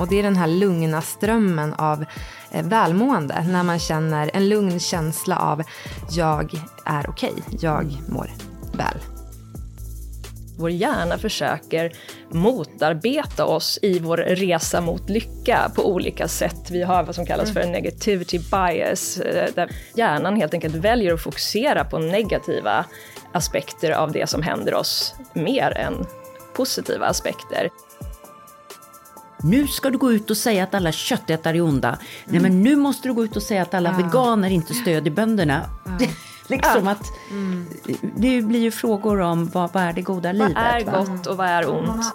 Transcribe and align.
Och 0.00 0.08
det 0.08 0.18
är 0.18 0.22
den 0.22 0.36
här 0.36 0.46
lugna 0.46 1.02
strömmen 1.02 1.74
av 1.74 2.04
eh, 2.50 2.66
välmående. 2.66 3.44
När 3.48 3.62
man 3.62 3.78
känner 3.78 4.30
en 4.34 4.48
lugn 4.48 4.80
känsla 4.80 5.36
av 5.38 5.62
jag 6.10 6.54
är 6.84 7.10
okej, 7.10 7.32
okay, 7.32 7.58
jag 7.60 7.98
mår 8.08 8.30
väl. 8.72 8.98
Vår 10.58 10.70
hjärna 10.70 11.18
försöker 11.18 11.92
motarbeta 12.30 13.44
oss 13.44 13.78
i 13.82 13.98
vår 13.98 14.16
resa 14.16 14.80
mot 14.80 15.10
lycka 15.10 15.72
på 15.74 15.90
olika 15.90 16.28
sätt. 16.28 16.70
Vi 16.70 16.82
har 16.82 17.02
vad 17.02 17.14
som 17.14 17.26
kallas 17.26 17.52
för 17.52 17.66
negativity 17.66 18.38
bias, 18.38 19.16
eh, 19.16 19.48
där 19.54 19.70
hjärnan 19.94 20.36
helt 20.36 20.54
enkelt 20.54 20.74
väljer 20.74 21.14
att 21.14 21.22
fokusera 21.22 21.84
på 21.84 21.98
negativa 21.98 22.84
aspekter 23.32 23.90
av 23.90 24.12
det 24.12 24.28
som 24.28 24.42
händer 24.42 24.74
oss 24.74 25.14
mer 25.34 25.70
än 25.76 26.06
positiva 26.54 27.06
aspekter. 27.06 27.70
Nu 29.42 29.66
ska 29.66 29.90
du 29.90 29.98
gå 29.98 30.12
ut 30.12 30.30
och 30.30 30.36
säga 30.36 30.64
att 30.64 30.74
alla 30.74 30.92
köttätare 30.92 31.56
är 31.56 31.62
onda. 31.62 31.88
Mm. 31.88 32.00
Nej 32.24 32.40
men 32.40 32.62
nu 32.62 32.76
måste 32.76 33.08
du 33.08 33.14
gå 33.14 33.24
ut 33.24 33.36
och 33.36 33.42
säga 33.42 33.62
att 33.62 33.74
alla 33.74 33.90
ja. 33.90 34.06
veganer 34.06 34.50
inte 34.50 34.74
stödjer 34.74 35.14
bönderna. 35.14 35.70
Ja. 35.84 36.06
liksom 36.48 36.84
ja. 36.84 36.90
att 36.90 37.06
mm. 37.30 37.66
Det 38.16 38.42
blir 38.42 38.60
ju 38.60 38.70
frågor 38.70 39.20
om 39.20 39.46
vad, 39.46 39.72
vad 39.72 39.82
är 39.82 39.92
det 39.92 40.02
goda 40.02 40.28
vad 40.28 40.36
livet? 40.36 40.54
Vad 40.54 40.98
är 40.98 41.04
gott 41.04 41.26
och 41.26 41.36
vad 41.36 41.46
är 41.46 41.70
ont? 41.70 42.06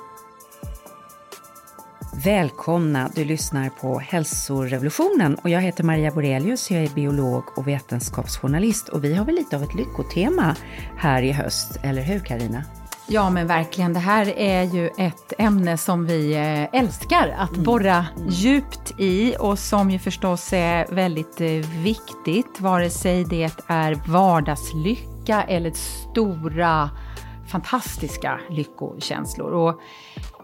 Välkomna! 2.23 3.09
Du 3.15 3.25
lyssnar 3.25 3.69
på 3.69 3.99
Hälsorevolutionen 3.99 5.35
och 5.35 5.49
jag 5.49 5.61
heter 5.61 5.83
Maria 5.83 6.11
Borelius. 6.11 6.71
Jag 6.71 6.83
är 6.83 6.89
biolog 6.89 7.43
och 7.57 7.67
vetenskapsjournalist 7.67 8.89
och 8.89 9.03
vi 9.03 9.15
har 9.15 9.25
väl 9.25 9.35
lite 9.35 9.55
av 9.55 9.63
ett 9.63 9.73
lyckotema 9.73 10.55
här 10.97 11.21
i 11.21 11.31
höst, 11.31 11.77
eller 11.83 12.01
hur 12.01 12.19
Karina? 12.19 12.63
Ja 13.07 13.29
men 13.29 13.47
verkligen, 13.47 13.93
det 13.93 13.99
här 13.99 14.37
är 14.37 14.63
ju 14.63 14.89
ett 14.97 15.33
ämne 15.37 15.77
som 15.77 16.05
vi 16.05 16.33
eh, 16.33 16.79
älskar 16.79 17.35
att 17.37 17.51
mm. 17.51 17.63
borra 17.63 18.05
djupt 18.29 18.99
i 18.99 19.35
och 19.39 19.59
som 19.59 19.91
ju 19.91 19.99
förstås 19.99 20.53
är 20.53 20.95
väldigt 20.95 21.41
eh, 21.41 21.81
viktigt, 21.83 22.61
vare 22.61 22.89
sig 22.89 23.23
det 23.23 23.51
är 23.67 24.11
vardagslycka 24.11 25.43
eller 25.43 25.71
stora 25.71 26.89
fantastiska 27.47 28.39
lyckokänslor. 28.49 29.51
Och 29.51 29.81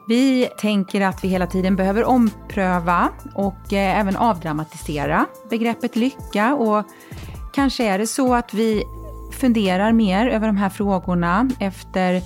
vi 0.07 0.47
tänker 0.59 1.02
att 1.02 1.23
vi 1.23 1.28
hela 1.28 1.47
tiden 1.47 1.75
behöver 1.75 2.03
ompröva 2.03 3.09
och 3.35 3.73
eh, 3.73 4.00
även 4.00 4.17
avdramatisera 4.17 5.25
begreppet 5.50 5.95
lycka 5.95 6.55
och 6.55 6.85
kanske 7.53 7.83
är 7.83 8.00
det 8.00 8.07
så 8.07 8.33
att 8.33 8.53
vi 8.53 8.83
funderar 9.31 9.91
mer 9.91 10.28
över 10.28 10.47
de 10.47 10.57
här 10.57 10.69
frågorna 10.69 11.50
efter 11.59 12.22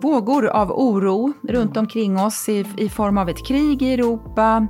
vågor 0.00 0.46
av 0.46 0.72
oro 0.72 1.32
runt 1.48 1.76
omkring 1.76 2.18
oss 2.18 2.48
i, 2.48 2.66
i 2.76 2.88
form 2.88 3.18
av 3.18 3.28
ett 3.28 3.46
krig 3.46 3.82
i 3.82 3.92
Europa, 3.92 4.66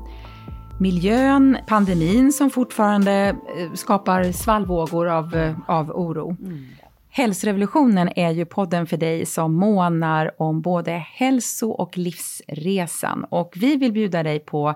miljön, 0.81 1.59
pandemin 1.67 2.33
som 2.33 2.51
fortfarande 2.51 3.13
eh, 3.59 3.73
skapar 3.75 4.33
svallvågor 4.33 5.09
av, 5.09 5.35
eh, 5.35 5.55
av 5.69 5.91
oro. 5.91 6.37
Mm. 6.41 6.65
Hälsorevolutionen 7.13 8.09
är 8.17 8.31
ju 8.31 8.45
podden 8.45 8.87
för 8.87 8.97
dig 8.97 9.27
som 9.27 9.55
månar 9.55 10.31
om 10.39 10.61
både 10.61 10.93
hälso 10.93 11.71
och 11.71 11.99
livsresan. 11.99 13.25
Och 13.29 13.53
vi 13.57 13.77
vill 13.77 13.93
bjuda 13.93 14.23
dig 14.23 14.41
på 14.41 14.75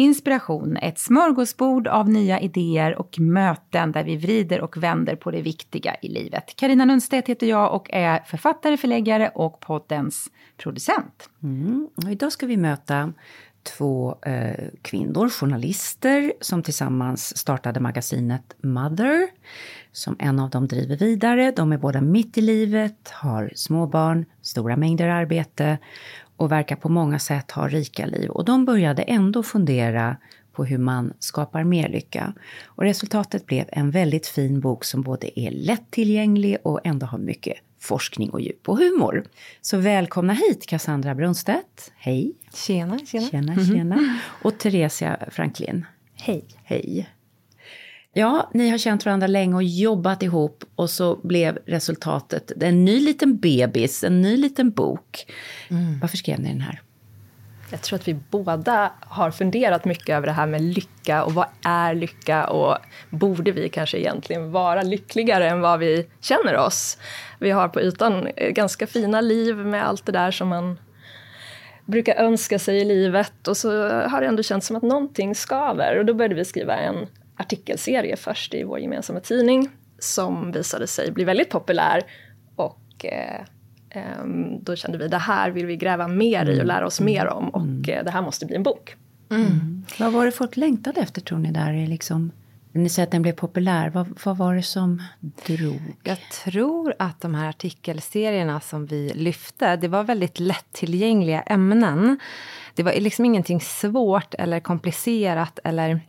Inspiration, 0.00 0.76
ett 0.76 0.98
smörgåsbord 0.98 1.86
av 1.88 2.08
nya 2.08 2.40
idéer 2.40 2.98
och 2.98 3.18
möten 3.18 3.92
där 3.92 4.04
vi 4.04 4.16
vrider 4.16 4.60
och 4.60 4.76
vänder 4.76 5.16
på 5.16 5.30
det 5.30 5.42
viktiga 5.42 5.96
i 6.02 6.08
livet. 6.08 6.56
Karina 6.56 6.84
Nundstedt 6.84 7.28
heter 7.28 7.46
jag 7.46 7.74
och 7.74 7.90
är 7.90 8.20
författare, 8.26 8.76
förläggare 8.76 9.28
och 9.28 9.60
poddens 9.60 10.30
producent. 10.56 11.30
Mm. 11.42 11.88
Och 11.96 12.10
idag 12.10 12.32
ska 12.32 12.46
vi 12.46 12.56
möta 12.56 13.12
två 13.62 14.16
eh, 14.22 14.68
kvinnor, 14.82 15.28
journalister, 15.28 16.32
som 16.40 16.62
tillsammans 16.62 17.36
startade 17.38 17.80
magasinet 17.80 18.56
Mother, 18.62 19.28
som 19.92 20.16
en 20.18 20.38
av 20.38 20.50
dem 20.50 20.68
driver 20.68 20.96
vidare. 20.96 21.52
De 21.56 21.72
är 21.72 21.78
båda 21.78 22.00
mitt 22.00 22.38
i 22.38 22.40
livet, 22.40 23.08
har 23.08 23.52
småbarn, 23.54 24.24
stora 24.42 24.76
mängder 24.76 25.08
arbete 25.08 25.78
och 26.38 26.52
verkar 26.52 26.76
på 26.76 26.88
många 26.88 27.18
sätt 27.18 27.50
ha 27.50 27.68
rika 27.68 28.06
liv. 28.06 28.30
Och 28.30 28.44
de 28.44 28.64
började 28.64 29.02
ändå 29.02 29.42
fundera 29.42 30.16
på 30.52 30.64
hur 30.64 30.78
man 30.78 31.12
skapar 31.18 31.64
mer 31.64 31.88
lycka. 31.88 32.32
Och 32.64 32.82
resultatet 32.82 33.46
blev 33.46 33.64
en 33.68 33.90
väldigt 33.90 34.26
fin 34.26 34.60
bok 34.60 34.84
som 34.84 35.02
både 35.02 35.40
är 35.40 35.50
lättillgänglig 35.50 36.56
och 36.62 36.80
ändå 36.84 37.06
har 37.06 37.18
mycket 37.18 37.56
forskning 37.80 38.30
och 38.30 38.40
djup 38.40 38.68
och 38.68 38.78
humor. 38.78 39.24
Så 39.60 39.76
välkomna 39.76 40.32
hit 40.32 40.66
Cassandra 40.66 41.14
Brunstedt. 41.14 41.92
Hej! 41.96 42.32
Tjena, 42.54 42.98
tjena. 42.98 43.26
Tjena, 43.26 43.54
tjena. 43.64 44.18
Och 44.42 44.58
Theresia 44.58 45.18
Franklin. 45.30 45.86
Hej. 46.14 46.44
Hej. 46.64 47.08
Ja, 48.12 48.50
ni 48.54 48.70
har 48.70 48.78
känt 48.78 49.04
varandra 49.04 49.26
länge 49.26 49.54
och 49.54 49.62
jobbat 49.62 50.22
ihop 50.22 50.64
och 50.74 50.90
så 50.90 51.16
blev 51.16 51.58
resultatet 51.66 52.62
en 52.62 52.84
ny 52.84 53.00
liten 53.00 53.36
bebis, 53.36 54.04
en 54.04 54.22
ny 54.22 54.36
liten 54.36 54.70
bok. 54.70 55.26
Mm. 55.70 56.00
Varför 56.00 56.16
skrev 56.16 56.40
ni 56.40 56.48
den 56.48 56.60
här? 56.60 56.82
Jag 57.70 57.82
tror 57.82 57.98
att 57.98 58.08
vi 58.08 58.14
båda 58.14 58.92
har 59.00 59.30
funderat 59.30 59.84
mycket 59.84 60.08
över 60.08 60.26
det 60.26 60.32
här 60.32 60.46
med 60.46 60.62
lycka 60.62 61.24
och 61.24 61.34
vad 61.34 61.46
är 61.64 61.94
lycka 61.94 62.46
och 62.46 62.76
borde 63.10 63.52
vi 63.52 63.68
kanske 63.68 63.98
egentligen 63.98 64.52
vara 64.52 64.82
lyckligare 64.82 65.48
än 65.48 65.60
vad 65.60 65.78
vi 65.78 66.06
känner 66.20 66.56
oss? 66.56 66.98
Vi 67.38 67.50
har 67.50 67.68
på 67.68 67.80
ytan 67.80 68.28
ganska 68.50 68.86
fina 68.86 69.20
liv 69.20 69.56
med 69.56 69.88
allt 69.88 70.06
det 70.06 70.12
där 70.12 70.30
som 70.30 70.48
man 70.48 70.78
brukar 71.84 72.14
önska 72.14 72.58
sig 72.58 72.78
i 72.78 72.84
livet 72.84 73.48
och 73.48 73.56
så 73.56 73.88
har 73.88 74.20
det 74.20 74.26
ändå 74.26 74.42
känts 74.42 74.66
som 74.66 74.76
att 74.76 74.82
någonting 74.82 75.34
skaver 75.34 75.98
och 75.98 76.04
då 76.06 76.14
började 76.14 76.34
vi 76.34 76.44
skriva 76.44 76.76
en 76.76 77.06
artikelserie 77.38 78.16
först 78.16 78.54
i 78.54 78.64
vår 78.64 78.78
gemensamma 78.78 79.20
tidning 79.20 79.68
som 79.98 80.52
visade 80.52 80.86
sig 80.86 81.10
bli 81.10 81.24
väldigt 81.24 81.50
populär 81.50 82.02
och 82.56 83.04
eh, 83.04 83.40
ehm, 83.90 84.64
då 84.64 84.76
kände 84.76 84.98
vi 84.98 85.08
det 85.08 85.18
här 85.18 85.50
vill 85.50 85.66
vi 85.66 85.76
gräva 85.76 86.08
mer 86.08 86.50
i 86.50 86.60
och 86.60 86.66
lära 86.66 86.86
oss 86.86 87.00
mer 87.00 87.26
om 87.26 87.48
och 87.48 87.62
mm. 87.62 87.84
Eh, 87.88 88.04
det 88.04 88.10
här 88.10 88.22
måste 88.22 88.46
bli 88.46 88.56
en 88.56 88.62
bok. 88.62 88.96
Mm. 89.30 89.42
Mm. 89.42 89.84
Vad 89.98 90.12
var 90.12 90.26
det 90.26 90.32
folk 90.32 90.56
längtade 90.56 91.00
efter 91.00 91.20
tror 91.20 91.38
ni 91.38 91.52
där? 91.52 91.86
Liksom, 91.86 92.32
ni 92.72 92.88
säger 92.88 93.06
att 93.06 93.12
den 93.12 93.22
blev 93.22 93.32
populär. 93.32 93.90
Vad, 93.90 94.18
vad 94.24 94.36
var 94.36 94.54
det 94.54 94.62
som 94.62 95.02
drog? 95.46 95.96
Jag 96.02 96.18
tror 96.44 96.94
att 96.98 97.20
de 97.20 97.34
här 97.34 97.48
artikelserierna 97.48 98.60
som 98.60 98.86
vi 98.86 99.12
lyfte, 99.14 99.76
det 99.76 99.88
var 99.88 100.04
väldigt 100.04 100.40
lättillgängliga 100.40 101.42
ämnen. 101.42 102.18
Det 102.74 102.82
var 102.82 102.92
liksom 102.92 103.24
ingenting 103.24 103.60
svårt 103.60 104.34
eller 104.34 104.60
komplicerat 104.60 105.58
eller 105.64 106.00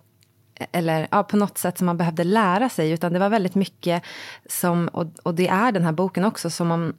eller 0.72 1.08
ja, 1.12 1.24
på 1.24 1.38
något 1.38 1.58
sätt 1.58 1.78
som 1.78 1.86
man 1.86 1.97
behövde 1.97 2.24
lära 2.24 2.70
sig, 2.70 2.92
utan 2.92 3.14
det 3.14 3.20
var 3.20 3.30
väldigt 3.30 3.56
mycket 3.56 4.03
som, 4.50 4.88
och, 4.88 5.08
och 5.24 5.36
det 5.36 5.47
är 5.47 5.72
den 5.72 5.84
här 5.84 5.92
boken 5.92 6.25
också, 6.25 6.50
som 6.50 6.72
om 6.72 6.94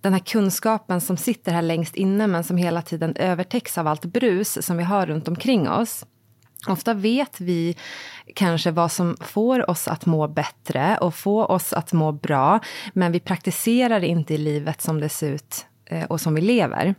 den 0.00 0.12
här 0.12 0.20
kunskapen 0.20 1.00
som 1.00 1.16
sitter 1.16 1.52
här 1.52 1.62
längst 1.62 1.96
inne 1.96 2.26
men 2.26 2.44
som 2.44 2.56
hela 2.56 2.82
tiden 2.82 3.16
övertäcks 3.16 3.78
av 3.78 3.86
allt 3.86 4.04
brus 4.04 4.66
som 4.66 4.76
vi 4.76 4.84
har 4.84 5.06
runt 5.06 5.28
omkring 5.28 5.68
oss. 5.68 6.04
Ofta 6.66 6.94
vet 6.94 7.40
vi 7.40 7.76
kanske 8.34 8.70
vad 8.70 8.92
som 8.92 9.16
får 9.20 9.70
oss 9.70 9.88
att 9.88 10.06
må 10.06 10.28
bättre 10.28 10.98
och 11.00 11.14
få 11.14 11.44
oss 11.44 11.72
att 11.72 11.92
må 11.92 12.12
bra, 12.12 12.60
men 12.92 13.12
vi 13.12 13.20
praktiserar 13.20 14.04
inte 14.04 14.34
i 14.34 14.38
livet 14.38 14.80
som 14.80 15.00
det 15.00 15.08
ser 15.08 15.30
ut 15.30 15.66
eh, 15.86 16.04
och 16.04 16.20
som 16.20 16.34
vi 16.34 16.40
lever. 16.40 16.94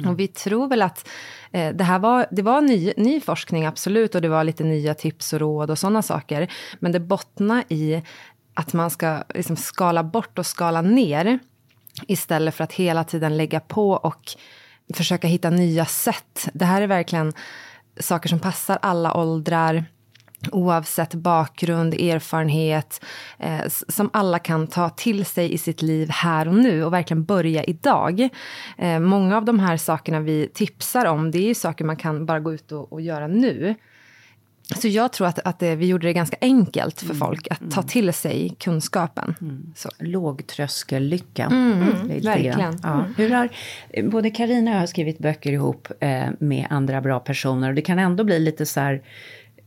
Mm. 0.00 0.12
Och 0.12 0.20
vi 0.20 0.28
tror 0.28 0.68
väl 0.68 0.82
att 0.82 1.08
eh, 1.52 1.74
det 1.74 1.84
här 1.84 1.98
var, 1.98 2.26
det 2.30 2.42
var 2.42 2.60
ny, 2.60 2.92
ny 2.96 3.20
forskning, 3.20 3.66
absolut, 3.66 4.14
och 4.14 4.22
det 4.22 4.28
var 4.28 4.44
lite 4.44 4.64
nya 4.64 4.94
tips 4.94 5.32
och 5.32 5.40
råd 5.40 5.70
och 5.70 5.78
sådana 5.78 6.02
saker. 6.02 6.52
Men 6.78 6.92
det 6.92 7.00
bottnar 7.00 7.64
i 7.68 8.02
att 8.54 8.72
man 8.72 8.90
ska 8.90 9.22
liksom 9.34 9.56
skala 9.56 10.04
bort 10.04 10.38
och 10.38 10.46
skala 10.46 10.82
ner 10.82 11.38
istället 12.06 12.54
för 12.54 12.64
att 12.64 12.72
hela 12.72 13.04
tiden 13.04 13.36
lägga 13.36 13.60
på 13.60 13.90
och 13.90 14.22
försöka 14.94 15.26
hitta 15.26 15.50
nya 15.50 15.86
sätt. 15.86 16.48
Det 16.52 16.64
här 16.64 16.82
är 16.82 16.86
verkligen 16.86 17.32
saker 18.00 18.28
som 18.28 18.38
passar 18.38 18.78
alla 18.82 19.16
åldrar 19.16 19.84
oavsett 20.52 21.14
bakgrund, 21.14 21.94
erfarenhet, 21.94 23.04
eh, 23.38 23.66
som 23.88 24.10
alla 24.12 24.38
kan 24.38 24.66
ta 24.66 24.90
till 24.90 25.24
sig 25.24 25.52
i 25.52 25.58
sitt 25.58 25.82
liv 25.82 26.08
här 26.10 26.48
och 26.48 26.54
nu 26.54 26.84
och 26.84 26.92
verkligen 26.92 27.24
börja 27.24 27.64
idag. 27.64 28.28
Eh, 28.78 28.98
många 28.98 29.36
av 29.36 29.44
de 29.44 29.58
här 29.58 29.76
sakerna 29.76 30.20
vi 30.20 30.50
tipsar 30.54 31.06
om, 31.06 31.30
det 31.30 31.38
är 31.38 31.46
ju 31.46 31.54
saker 31.54 31.84
man 31.84 31.96
kan 31.96 32.26
bara 32.26 32.40
gå 32.40 32.54
ut 32.54 32.72
och, 32.72 32.92
och 32.92 33.00
göra 33.00 33.26
nu. 33.26 33.74
Så 34.76 34.88
jag 34.88 35.12
tror 35.12 35.26
att, 35.26 35.38
att 35.38 35.58
det, 35.58 35.76
vi 35.76 35.86
gjorde 35.86 36.06
det 36.06 36.12
ganska 36.12 36.36
enkelt 36.40 36.98
för 36.98 37.04
mm. 37.04 37.18
folk 37.18 37.48
att 37.50 37.58
ta 37.58 37.80
mm. 37.80 37.88
till 37.88 38.12
sig 38.12 38.56
kunskapen. 38.58 39.34
Mm. 39.40 39.72
Så. 39.76 39.88
Lågtröskellycka. 39.98 41.44
Mm, 41.44 41.82
mm. 41.82 42.20
verkligen. 42.20 42.78
Ja. 42.82 43.04
Hur 43.16 43.30
har, 43.30 43.48
både 44.10 44.30
Karina 44.30 44.70
och 44.70 44.74
jag 44.74 44.80
har 44.80 44.86
skrivit 44.86 45.18
böcker 45.18 45.52
ihop 45.52 45.88
eh, 46.00 46.26
med 46.38 46.66
andra 46.70 47.00
bra 47.00 47.20
personer 47.20 47.68
och 47.68 47.74
det 47.74 47.82
kan 47.82 47.98
ändå 47.98 48.24
bli 48.24 48.38
lite 48.38 48.66
så 48.66 48.80
här 48.80 49.02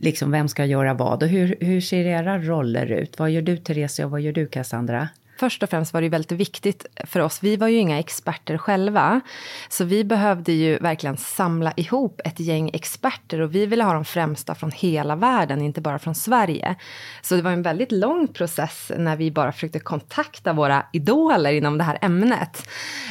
liksom 0.01 0.31
vem 0.31 0.47
ska 0.47 0.65
göra 0.65 0.93
vad 0.93 1.23
och 1.23 1.29
hur, 1.29 1.55
hur 1.59 1.81
ser 1.81 2.05
era 2.05 2.39
roller 2.39 2.91
ut? 2.91 3.19
Vad 3.19 3.31
gör 3.31 3.41
du 3.41 3.57
Theresia 3.57 4.05
och 4.05 4.11
vad 4.11 4.21
gör 4.21 4.33
du 4.33 4.47
Cassandra? 4.47 5.09
först 5.41 5.63
och 5.63 5.69
främst 5.69 5.93
var 5.93 6.01
det 6.01 6.09
väldigt 6.09 6.31
viktigt 6.31 6.85
för 7.05 7.19
oss. 7.19 7.43
Vi 7.43 7.55
var 7.57 7.67
ju 7.67 7.77
inga 7.77 7.99
experter 7.99 8.57
själva. 8.57 9.21
Så 9.69 9.83
vi 9.85 10.03
behövde 10.03 10.51
ju 10.51 10.77
verkligen 10.77 11.17
samla 11.17 11.73
ihop 11.75 12.21
ett 12.25 12.39
gäng 12.39 12.69
experter. 12.73 13.41
Och 13.41 13.55
vi 13.55 13.65
ville 13.65 13.83
ha 13.83 13.93
de 13.93 14.05
främsta 14.05 14.55
från 14.55 14.71
hela 14.71 15.15
världen, 15.15 15.61
inte 15.61 15.81
bara 15.81 15.99
från 15.99 16.15
Sverige. 16.15 16.75
Så 17.21 17.35
det 17.35 17.41
var 17.41 17.51
en 17.51 17.61
väldigt 17.61 17.91
lång 17.91 18.27
process 18.27 18.91
när 18.97 19.15
vi 19.15 19.31
bara 19.31 19.51
försökte 19.51 19.79
kontakta 19.79 20.53
våra 20.53 20.85
idoler 20.93 21.53
inom 21.53 21.77
det 21.77 21.83
här 21.83 21.97
ämnet. 22.01 22.67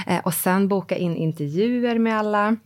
Eh, 0.06 0.18
och 0.18 0.34
sen 0.34 0.68
boka 0.68 0.96
in 0.96 1.16
intervjuer 1.16 1.98
med 1.98 2.18
alla. 2.18 2.56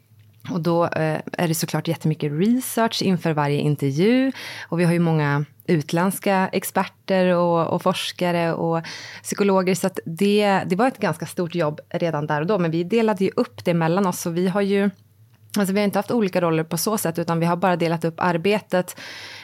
Och 0.50 0.60
då 0.60 0.84
eh, 0.84 1.20
är 1.32 1.48
det 1.48 1.54
såklart 1.54 1.88
jättemycket 1.88 2.32
research 2.32 3.02
inför 3.02 3.32
varje 3.32 3.58
intervju. 3.58 4.32
Och 4.68 4.80
vi 4.80 4.84
har 4.84 4.92
ju 4.92 4.98
många 4.98 5.44
utländska 5.66 6.48
experter 6.52 7.26
och, 7.26 7.66
och 7.66 7.82
forskare 7.82 8.52
och 8.52 8.82
psykologer. 9.22 9.74
Så 9.74 9.90
det, 10.04 10.62
det 10.66 10.76
var 10.76 10.88
ett 10.88 10.98
ganska 10.98 11.26
stort 11.26 11.54
jobb 11.54 11.80
redan 11.90 12.26
där 12.26 12.40
och 12.40 12.46
då. 12.46 12.58
Men 12.58 12.70
vi 12.70 12.84
delade 12.84 13.24
ju 13.24 13.30
upp 13.36 13.64
det 13.64 13.74
mellan 13.74 14.06
oss. 14.06 14.20
Så 14.20 14.30
vi 14.30 14.48
har 14.48 14.60
ju 14.60 14.90
Alltså 15.58 15.74
vi 15.74 15.80
har 15.80 15.84
inte 15.84 15.98
haft 15.98 16.10
olika 16.10 16.40
roller 16.40 16.64
på 16.64 16.78
så 16.78 16.98
sätt, 16.98 17.18
utan 17.18 17.40
vi 17.40 17.46
har 17.46 17.56
bara 17.56 17.76
delat 17.76 18.04
upp 18.04 18.14
arbetet. 18.18 18.96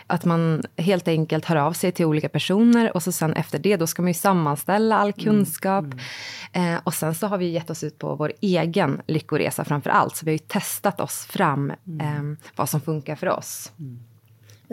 Att 0.07 0.25
man 0.25 0.63
helt 0.77 1.09
enkelt 1.09 1.45
hör 1.45 1.57
av 1.57 1.73
sig 1.73 1.93
till 1.93 2.07
olika 2.07 2.29
personer 2.29 2.97
och 2.97 3.03
så 3.03 3.13
sen 3.13 3.33
efter 3.33 3.59
det 3.59 3.77
då 3.77 3.87
ska 3.87 4.03
man 4.03 4.09
ju 4.11 4.15
sammanställa 4.15 4.97
all 4.97 5.13
mm, 5.17 5.25
kunskap. 5.25 5.85
Mm, 5.85 5.99
mm. 6.53 6.75
Eh, 6.75 6.81
och 6.85 6.95
sen 6.95 7.15
så 7.15 7.27
har 7.27 7.39
vi 7.39 7.51
gett 7.51 7.71
oss 7.71 7.85
ut 7.85 7.99
på 7.99 8.15
vår 8.15 8.33
egen 8.41 9.01
lyckoresa 9.07 9.65
framför 9.65 9.91
allt. 9.91 10.17
Så 10.17 10.25
vi 10.25 10.31
har 10.31 10.35
ju 10.35 10.39
testat 10.39 11.01
oss 11.01 11.27
fram 11.27 11.71
eh, 11.71 12.23
vad 12.57 12.69
som 12.69 12.81
funkar 12.81 13.17
för 13.17 13.29
oss. 13.29 13.73
Mm. 13.79 13.99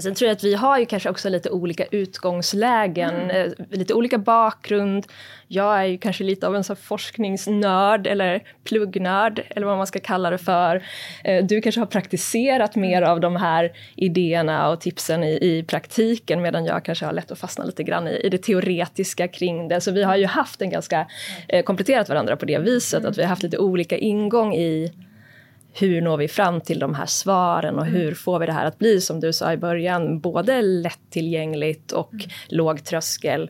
Sen 0.01 0.15
tror 0.15 0.27
jag 0.27 0.35
att 0.35 0.43
vi 0.43 0.55
har 0.55 0.79
ju 0.79 0.85
kanske 0.85 1.09
också 1.09 1.29
lite 1.29 1.49
olika 1.49 1.85
utgångslägen, 1.85 3.15
mm. 3.15 3.29
Eh, 3.29 3.51
lite 3.69 3.93
olika 3.93 4.17
bakgrund. 4.17 5.07
Jag 5.47 5.79
är 5.79 5.85
ju 5.85 5.97
kanske 5.97 6.23
lite 6.23 6.47
av 6.47 6.55
en 6.55 6.63
sån 6.63 6.75
forskningsnörd 6.75 8.07
eller 8.07 8.43
pluggnörd 8.63 9.43
eller 9.49 9.67
vad 9.67 9.77
man 9.77 9.87
ska 9.87 9.99
kalla 9.99 10.29
det 10.29 10.37
för. 10.37 10.83
Eh, 11.23 11.45
du 11.45 11.61
kanske 11.61 11.81
har 11.81 11.85
praktiserat 11.85 12.75
mer 12.75 13.01
av 13.01 13.19
de 13.19 13.35
här 13.35 13.71
idéerna 13.95 14.69
och 14.69 14.81
tipsen 14.81 15.23
i, 15.23 15.37
i 15.41 15.63
praktiken 15.63 16.41
medan 16.41 16.65
jag 16.65 16.85
kanske 16.85 17.05
har 17.05 17.13
lätt 17.13 17.31
att 17.31 17.39
fastna 17.39 17.65
lite 17.65 17.83
grann 17.83 18.07
i, 18.07 18.21
i 18.23 18.29
det 18.29 18.37
teoretiska 18.37 19.27
kring 19.27 19.67
det. 19.67 19.81
Så 19.81 19.91
vi 19.91 20.03
har 20.03 20.15
ju 20.15 20.25
haft 20.25 20.61
en 20.61 20.69
ganska 20.69 21.07
eh, 21.47 21.63
kompletterat 21.63 22.09
varandra 22.09 22.37
på 22.37 22.45
det 22.45 22.59
viset 22.59 23.05
att 23.05 23.17
vi 23.17 23.21
har 23.21 23.29
haft 23.29 23.43
lite 23.43 23.57
olika 23.57 23.97
ingång 23.97 24.53
i 24.53 24.91
hur 25.79 26.01
når 26.01 26.17
vi 26.17 26.27
fram 26.27 26.61
till 26.61 26.79
de 26.79 26.95
här 26.95 27.05
svaren 27.05 27.79
och 27.79 27.85
hur 27.85 28.13
får 28.13 28.39
vi 28.39 28.45
det 28.45 28.51
här 28.51 28.65
att 28.65 28.79
bli, 28.79 29.01
som 29.01 29.19
du 29.19 29.33
sa 29.33 29.53
i 29.53 29.57
början, 29.57 30.19
både 30.19 30.61
lättillgängligt 30.61 31.91
och 31.91 32.13
mm. 32.13 32.25
låg 32.47 32.83
tröskel 32.83 33.49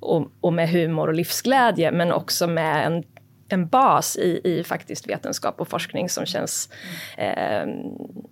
och, 0.00 0.32
och, 0.40 0.52
med 0.52 0.68
humor 0.68 1.08
och 1.08 1.14
livsglädje, 1.14 1.92
men 1.92 2.12
också 2.12 2.46
med 2.46 2.86
en, 2.86 3.04
en 3.48 3.68
bas 3.68 4.16
i, 4.16 4.40
i 4.44 4.64
faktiskt 4.64 5.08
vetenskap 5.08 5.60
och 5.60 5.68
forskning 5.68 6.08
som 6.08 6.26
känns 6.26 6.68
eh, 7.16 7.66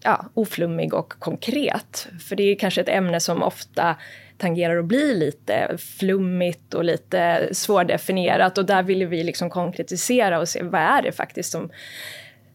ja, 0.03 0.25
oflummig 0.35 0.95
och 0.95 1.09
konkret. 1.09 2.09
För 2.29 2.37
det 2.37 2.43
är 2.43 2.59
kanske 2.59 2.81
ett 2.81 2.89
ämne 2.89 3.21
som 3.21 3.43
ofta 3.43 3.97
tangerar 4.39 4.77
att 4.77 4.85
bli 4.85 5.15
lite 5.15 5.77
flummigt 5.79 6.75
och 6.75 6.85
lite 6.85 7.49
svårdefinierat 7.53 8.59
och 8.59 8.67
där 8.67 8.83
vill 8.83 9.07
vi 9.07 9.23
liksom 9.23 9.51
konkretisera 9.51 10.39
och 10.39 10.49
se 10.49 10.63
vad 10.63 10.81
är 10.81 11.03
det 11.03 11.13
faktiskt 11.13 11.53
som 11.53 11.71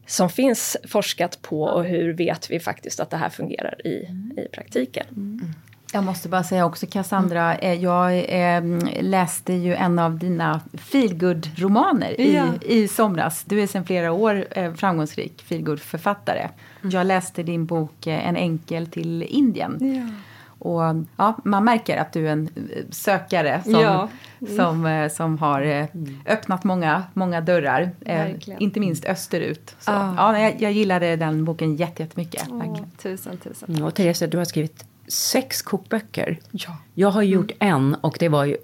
som 0.05 0.29
finns 0.29 0.77
forskat 0.87 1.41
på 1.41 1.63
och 1.63 1.85
hur 1.85 2.13
vet 2.13 2.51
vi 2.51 2.59
faktiskt 2.59 2.99
att 2.99 3.09
det 3.09 3.17
här 3.17 3.29
fungerar 3.29 3.87
i, 3.87 3.89
i 4.37 4.47
praktiken. 4.51 5.05
Mm. 5.09 5.53
Jag 5.93 6.03
måste 6.03 6.29
bara 6.29 6.43
säga 6.43 6.65
också 6.65 6.87
Cassandra, 6.87 7.55
mm. 7.55 7.81
jag 7.81 8.17
eh, 8.17 8.63
läste 9.03 9.53
ju 9.53 9.75
en 9.75 9.99
av 9.99 10.19
dina 10.19 10.61
feelgood-romaner 10.73 12.15
ja. 12.21 12.45
i, 12.61 12.83
i 12.83 12.87
somras. 12.87 13.43
Du 13.43 13.61
är 13.61 13.67
sedan 13.67 13.85
flera 13.85 14.11
år 14.11 14.47
eh, 14.51 14.73
framgångsrik 14.73 15.43
feelgood-författare. 15.43 16.49
Mm. 16.81 16.91
Jag 16.91 17.07
läste 17.07 17.43
din 17.43 17.65
bok 17.65 18.07
eh, 18.07 18.27
En 18.27 18.37
enkel 18.37 18.87
till 18.87 19.23
Indien. 19.23 19.77
Ja. 19.79 20.15
Och 20.63 20.81
ja, 21.17 21.37
man 21.43 21.63
märker 21.63 21.97
att 21.97 22.13
du 22.13 22.27
är 22.27 22.31
en 22.31 22.49
sökare 22.89 23.61
som, 23.63 23.73
ja. 23.73 24.09
mm. 24.41 24.55
som, 24.55 24.85
eh, 24.85 25.09
som 25.09 25.37
har 25.37 25.61
eh, 25.61 25.85
öppnat 26.25 26.63
många, 26.63 27.03
många 27.13 27.41
dörrar. 27.41 27.91
Eh, 28.01 28.31
inte 28.59 28.79
minst 28.79 29.05
österut. 29.05 29.75
Så, 29.79 29.91
ah. 29.91 30.13
ja, 30.17 30.39
jag, 30.39 30.61
jag 30.61 30.71
gillade 30.71 31.15
den 31.15 31.45
boken 31.45 31.75
jättemycket. 31.75 32.49
Oh, 32.49 32.77
tusen, 32.97 33.37
tusen 33.37 33.53
tack. 33.59 33.69
Mm, 33.69 33.83
och 33.83 33.95
Therese, 33.95 34.23
du 34.29 34.37
har 34.37 34.45
skrivit 34.45 34.85
sex 35.07 35.61
kokböcker. 35.61 36.39
Ja. 36.51 36.77
Jag 36.93 37.11
har 37.11 37.21
gjort 37.21 37.51
mm. 37.59 37.75
en 37.75 37.95
och 37.95 38.17
det 38.19 38.29
var 38.29 38.45
ju 38.45 38.57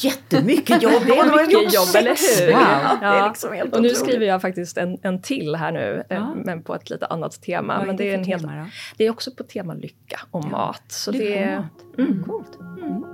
jättemycket 0.00 0.82
jobb. 0.82 1.02
Det 1.06 1.18
är 1.18 1.46
mycket 1.46 1.74
jobb, 1.74 1.96
eller 1.96 2.40
hur? 2.40 2.52
Wow. 2.52 2.60
Ja. 2.60 2.96
Det 3.00 3.06
är 3.06 3.28
liksom 3.28 3.52
helt 3.52 3.76
och 3.76 3.82
nu 3.82 3.88
skriver 3.88 4.26
jag 4.26 4.42
faktiskt 4.42 4.76
en, 4.78 4.98
en 5.02 5.22
till 5.22 5.54
här 5.54 5.72
nu, 5.72 6.04
eh, 6.10 6.16
ja. 6.16 6.34
men 6.34 6.62
på 6.62 6.74
ett 6.74 6.90
lite 6.90 7.06
annat 7.06 7.42
tema. 7.42 7.78
Vad 7.78 7.86
men 7.86 7.96
det 7.96 8.10
är, 8.10 8.14
en 8.14 8.24
helt, 8.24 8.42
tema 8.42 8.70
det 8.96 9.06
är 9.06 9.10
också 9.10 9.30
på 9.30 9.42
tema 9.44 9.74
lycka 9.74 10.20
och 10.30 10.44
ja. 10.44 10.48
mat. 10.48 10.82
Så 10.88 11.10
lycka 11.10 11.24
det 11.24 11.38
är, 11.38 11.56
mat. 11.56 11.98
Mm. 11.98 12.24
Coolt. 12.24 12.58
Mm. 12.60 13.04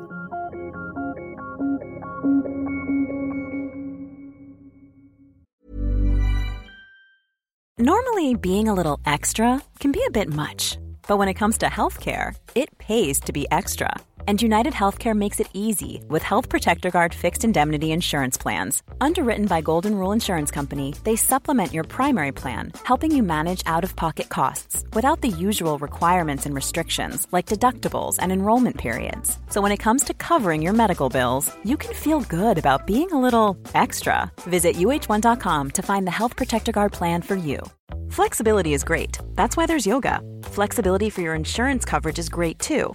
Normally 7.80 8.34
being 8.34 8.68
a 8.68 8.74
little 8.74 8.98
extra 9.06 9.60
can 9.78 9.92
be 9.92 10.00
a 10.08 10.10
bit 10.10 10.28
much. 10.28 10.78
But 11.06 11.16
when 11.18 11.28
it 11.28 11.34
comes 11.34 11.58
to 11.58 11.66
healthcare, 11.66 12.34
it 12.54 12.76
pays 12.78 13.20
to 13.20 13.32
be 13.32 13.46
extra. 13.50 13.98
And 14.26 14.42
United 14.42 14.74
Healthcare 14.74 15.16
makes 15.16 15.40
it 15.40 15.48
easy 15.54 16.04
with 16.08 16.22
Health 16.22 16.50
Protector 16.50 16.90
Guard 16.90 17.14
fixed 17.14 17.44
indemnity 17.44 17.90
insurance 17.90 18.36
plans. 18.36 18.82
Underwritten 19.00 19.46
by 19.46 19.62
Golden 19.62 19.94
Rule 19.94 20.12
Insurance 20.12 20.50
Company, 20.50 20.94
they 21.04 21.16
supplement 21.16 21.72
your 21.72 21.84
primary 21.84 22.32
plan, 22.32 22.72
helping 22.84 23.16
you 23.16 23.22
manage 23.22 23.62
out 23.64 23.84
of 23.84 23.96
pocket 23.96 24.28
costs 24.28 24.84
without 24.92 25.22
the 25.22 25.28
usual 25.28 25.78
requirements 25.78 26.44
and 26.44 26.54
restrictions 26.54 27.26
like 27.32 27.46
deductibles 27.46 28.16
and 28.18 28.30
enrollment 28.30 28.76
periods. 28.76 29.38
So 29.48 29.62
when 29.62 29.72
it 29.72 29.84
comes 29.86 30.04
to 30.04 30.12
covering 30.12 30.60
your 30.60 30.74
medical 30.74 31.08
bills, 31.08 31.50
you 31.64 31.78
can 31.78 31.94
feel 31.94 32.20
good 32.20 32.58
about 32.58 32.86
being 32.86 33.10
a 33.12 33.20
little 33.20 33.56
extra. 33.74 34.30
Visit 34.42 34.76
uh1.com 34.76 35.70
to 35.70 35.82
find 35.82 36.06
the 36.06 36.18
Health 36.18 36.36
Protector 36.36 36.72
Guard 36.72 36.92
plan 36.92 37.22
for 37.22 37.36
you. 37.36 37.60
Flexibility 38.10 38.74
is 38.74 38.84
great. 38.84 39.18
That's 39.34 39.56
why 39.56 39.66
there's 39.66 39.86
yoga. 39.86 40.20
Flexibility 40.42 41.10
for 41.10 41.20
your 41.20 41.34
insurance 41.34 41.84
coverage 41.84 42.18
is 42.18 42.28
great 42.28 42.58
too. 42.58 42.94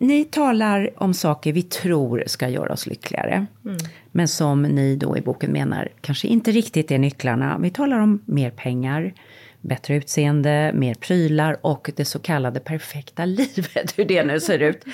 Ni 0.00 0.24
talar 0.24 0.90
om 0.96 1.14
saker 1.14 1.52
vi 1.52 1.62
tror 1.62 2.24
ska 2.26 2.48
göra 2.48 2.72
oss 2.72 2.86
lyckligare. 2.86 3.46
Mm. 3.64 3.76
Men 4.12 4.28
som 4.28 4.62
ni 4.62 4.96
då 4.96 5.16
i 5.16 5.20
boken 5.20 5.52
menar 5.52 5.88
kanske 6.00 6.28
inte 6.28 6.50
riktigt 6.50 6.90
är 6.90 6.98
nycklarna. 6.98 7.58
Vi 7.58 7.70
talar 7.70 7.98
om 7.98 8.22
mer 8.24 8.50
pengar, 8.50 9.12
bättre 9.60 9.94
utseende, 9.94 10.72
mer 10.74 10.94
prylar 10.94 11.58
och 11.62 11.90
det 11.96 12.04
så 12.04 12.18
kallade 12.18 12.60
perfekta 12.60 13.24
livet, 13.24 13.94
hur 13.96 14.04
det 14.04 14.24
nu 14.24 14.40
ser 14.40 14.58
ut. 14.58 14.84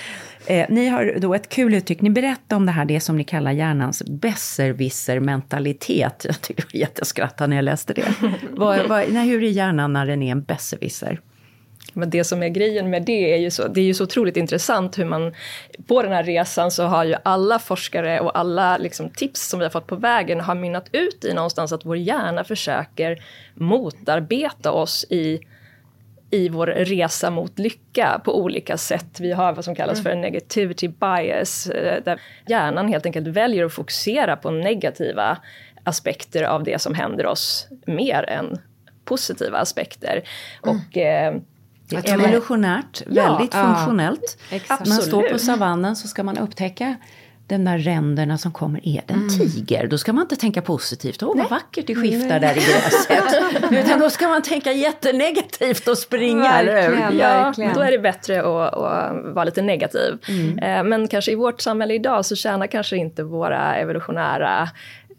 Eh, 0.47 0.67
ni 0.69 0.89
har 0.89 1.17
då 1.19 1.35
ett 1.35 1.49
kul 1.49 1.75
uttryck, 1.75 2.01
ni 2.01 2.11
berättar 2.11 2.57
om 2.57 2.67
det 2.67 2.73
här, 2.73 2.85
det 2.85 3.01
som 3.01 3.17
ni 3.17 3.25
kallar 3.25 3.53
hjärnans 3.53 4.03
besserwisser-mentalitet. 4.03 6.25
Jag 6.25 6.41
tyckte 6.41 6.63
det 6.63 6.75
var 6.75 6.81
jätteskrattande 6.81 7.49
när 7.49 7.57
jag 7.57 7.65
läste 7.65 7.93
det. 7.93 8.15
vad, 8.51 8.89
vad, 8.89 9.13
nej, 9.13 9.29
hur 9.29 9.43
är 9.43 9.49
hjärnan 9.49 9.93
när 9.93 10.07
den 10.07 10.23
är 10.23 10.33
en 10.33 10.43
besserwisser? 10.43 11.21
Men 11.95 12.11
det 12.11 12.25
som 12.25 12.43
är 12.43 12.49
grejen 12.49 12.91
med 12.91 13.03
det 13.03 13.35
är 13.35 13.39
ju 13.39 13.51
så, 13.51 13.69
det 13.69 13.81
är 13.81 13.85
ju 13.85 13.95
så 13.95 14.05
otroligt 14.05 14.37
intressant 14.37 14.99
hur 14.99 15.05
man 15.05 15.35
på 15.87 16.03
den 16.03 16.13
här 16.13 16.23
resan 16.23 16.71
så 16.71 16.85
har 16.85 17.05
ju 17.05 17.15
alla 17.23 17.59
forskare 17.59 18.21
och 18.21 18.39
alla 18.39 18.79
liksom 18.79 19.11
tips 19.11 19.49
som 19.49 19.59
vi 19.59 19.65
har 19.65 19.71
fått 19.71 19.87
på 19.87 19.97
vägen 19.97 20.41
har 20.41 20.55
mynnat 20.55 20.89
ut 20.93 21.25
i 21.25 21.35
någonstans 21.35 21.73
att 21.73 21.85
vår 21.85 21.97
hjärna 21.97 22.45
försöker 22.45 23.25
motarbeta 23.55 24.73
oss 24.73 25.07
i 25.11 25.41
i 26.31 26.49
vår 26.49 26.67
resa 26.67 27.31
mot 27.31 27.59
lycka 27.59 28.21
på 28.25 28.39
olika 28.39 28.77
sätt. 28.77 29.21
Vi 29.21 29.33
har 29.33 29.53
vad 29.53 29.65
som 29.65 29.75
kallas 29.75 30.03
för 30.03 30.11
en 30.11 30.21
negativity 30.21 30.89
bias, 30.89 31.67
eh, 31.67 32.03
där 32.05 32.21
hjärnan 32.49 32.89
helt 32.89 33.07
enkelt 33.07 33.27
väljer 33.27 33.65
att 33.65 33.73
fokusera 33.73 34.37
på 34.37 34.51
negativa 34.51 35.39
aspekter 35.85 36.43
av 36.43 36.65
det 36.65 36.79
som 36.79 36.95
händer 36.95 37.27
oss 37.27 37.69
mer 37.87 38.23
än 38.29 38.59
positiva 39.05 39.59
aspekter. 39.59 40.23
Mm. 40.65 40.77
Och 40.77 40.97
eh, 40.97 41.35
det 41.89 41.97
är 42.09 42.15
evolutionärt, 42.15 43.03
väldigt 43.07 43.55
ja, 43.55 43.65
funktionellt. 43.65 44.39
Ja, 44.51 44.79
man 44.79 45.03
står 45.03 45.23
på 45.23 45.39
savannen 45.39 45.97
så 45.97 46.09
ska 46.09 46.23
man 46.23 46.39
upptäcka 46.39 46.97
den 47.47 47.65
där 47.65 47.79
ränderna 47.79 48.39
som 48.39 48.53
kommer, 48.53 48.89
är 48.89 49.03
det 49.07 49.15
en 49.15 49.29
tiger? 49.29 49.87
Då 49.87 49.99
ska 49.99 50.13
man 50.13 50.23
inte 50.23 50.37
tänka 50.37 50.63
positivt, 50.63 51.23
åh 51.23 51.37
vad 51.37 51.51
vackert 51.51 51.87
det 51.87 51.95
skiftar 51.95 52.41
där 52.41 52.53
i 52.53 52.55
gräset. 52.55 53.43
Utan 53.87 54.01
då 54.01 54.11
ska 54.11 54.29
man 54.29 54.43
tänka 54.43 54.73
jättenegativt 54.73 55.89
och 55.89 55.99
springa. 55.99 56.63
Verkligen. 56.63 57.19
Ja, 57.19 57.29
verkligen. 57.29 57.75
då 57.75 57.81
är 57.81 57.91
det 57.91 57.99
bättre 57.99 58.41
att, 58.41 58.75
att 58.75 59.35
vara 59.35 59.45
lite 59.45 59.63
negativ. 59.63 60.19
Eh, 60.63 60.85
Men 60.85 61.09
kanske 61.09 61.33
i 61.33 61.35
vårt 61.35 61.61
samhälle 61.61 61.95
idag 61.95 62.25
så 62.25 62.37
tjänar 62.37 62.67
kanske 62.67 62.97
inte 62.97 63.23
våra 63.23 63.77
evolutionära 63.77 64.69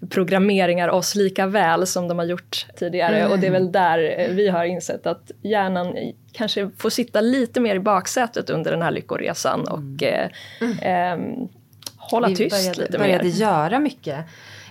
programmeringar 0.09 0.87
oss 0.87 1.15
lika 1.15 1.47
väl 1.47 1.87
som 1.87 2.07
de 2.07 2.17
har 2.17 2.25
gjort 2.25 2.65
tidigare. 2.75 3.27
Och 3.27 3.39
det 3.39 3.47
är 3.47 3.51
väl 3.51 3.71
där 3.71 4.19
eh, 4.19 4.29
vi 4.29 4.49
har 4.49 4.65
insett 4.65 5.07
att 5.07 5.31
hjärnan 5.41 6.13
kanske 6.31 6.69
får 6.77 6.89
sitta 6.89 7.21
lite 7.21 7.59
mer 7.59 7.75
i 7.75 7.79
baksätet 7.79 8.49
under 8.49 8.71
den 8.71 8.81
här 8.81 8.91
lyckoresan 8.91 9.67
och 9.67 10.03
eh, 10.03 10.29
ehm, 10.81 11.47
hålla 11.97 12.27
vi 12.27 12.35
tyst 12.35 12.55
började, 12.55 12.81
lite 12.81 12.97
började 12.97 13.23
mer. 13.23 13.31
göra 13.31 13.79
mycket. 13.79 14.25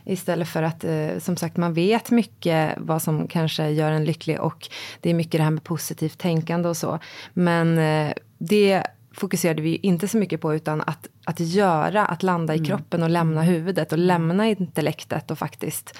Istället 0.07 0.49
för 0.49 0.62
att, 0.62 0.85
eh, 0.85 1.19
som 1.19 1.37
sagt, 1.37 1.57
man 1.57 1.75
vet 1.75 2.11
mycket 2.11 2.75
vad 2.76 3.03
som 3.03 3.29
kanske 3.29 3.69
gör 3.69 3.93
en 3.93 4.05
lycklig 4.05 4.41
och 4.41 4.69
det 5.00 5.11
är 5.11 5.14
mycket 5.14 5.38
det 5.38 5.43
här 5.43 5.50
med 5.50 5.64
positivt 5.64 6.19
tänkande 6.19 6.69
och 6.69 6.76
så. 6.76 6.99
Men 7.33 7.79
eh, 7.79 8.12
det 8.38 8.83
fokuserade 9.14 9.62
vi 9.62 9.76
inte 9.76 10.09
så 10.09 10.18
mycket 10.18 10.40
på 10.40 10.54
utan 10.54 10.80
att, 10.80 11.09
att 11.25 11.40
göra, 11.40 12.06
att 12.06 12.23
landa 12.23 12.54
i 12.54 12.59
kroppen 12.59 13.02
och 13.02 13.11
lämna 13.11 13.42
huvudet 13.42 13.92
och 13.92 13.99
lämna 13.99 14.49
intellektet 14.49 15.30
och 15.30 15.38
faktiskt 15.38 15.99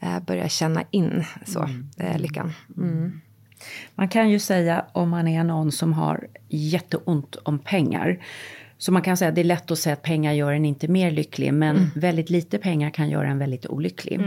eh, 0.00 0.20
börja 0.20 0.48
känna 0.48 0.84
in 0.90 1.24
så, 1.46 1.68
eh, 1.98 2.18
lyckan. 2.18 2.52
Mm. 2.76 3.20
Man 3.94 4.08
kan 4.08 4.30
ju 4.30 4.38
säga 4.38 4.84
om 4.92 5.08
man 5.10 5.28
är 5.28 5.44
någon 5.44 5.72
som 5.72 5.92
har 5.92 6.26
jätteont 6.48 7.36
om 7.36 7.58
pengar. 7.58 8.18
Så 8.82 8.92
man 8.92 9.02
kan 9.02 9.16
säga 9.16 9.28
att 9.28 9.34
det 9.34 9.40
är 9.40 9.44
lätt 9.44 9.70
att 9.70 9.78
säga 9.78 9.92
att 9.92 10.02
pengar 10.02 10.32
gör 10.32 10.52
en 10.52 10.64
inte 10.64 10.88
mer 10.88 11.10
lycklig. 11.10 11.54
Men 11.54 11.90
väldigt 11.94 12.30
lite 12.30 12.58
pengar 12.58 12.90
kan 12.90 13.10
göra 13.10 13.28
en 13.28 13.38
väldigt 13.38 13.66
olycklig. 13.66 14.20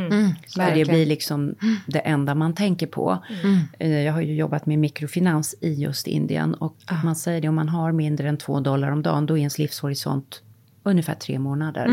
Så 0.47 0.59
det 0.75 0.85
blir 0.87 1.05
liksom 1.05 1.55
det 1.87 1.99
enda 1.99 2.35
man 2.35 2.53
tänker 2.55 2.87
på. 2.87 3.23
Eh, 3.79 3.91
Jag 3.91 4.13
har 4.13 4.21
ju 4.21 4.35
jobbat 4.35 4.65
med 4.65 4.79
mikrofinans 4.79 5.55
i 5.61 5.73
just 5.73 6.07
Indien. 6.07 6.53
Och 6.53 6.75
man 7.03 7.15
säger 7.15 7.41
det, 7.41 7.47
om 7.49 7.55
man 7.55 7.69
har 7.69 7.91
mindre 7.91 8.29
än 8.29 8.37
två 8.37 8.59
dollar 8.59 8.91
om 8.91 9.01
dagen, 9.01 9.25
då 9.25 9.33
är 9.33 9.37
ens 9.39 9.57
livshorisont 9.59 10.41
ungefär 10.83 11.15
tre 11.15 11.39
månader. 11.39 11.87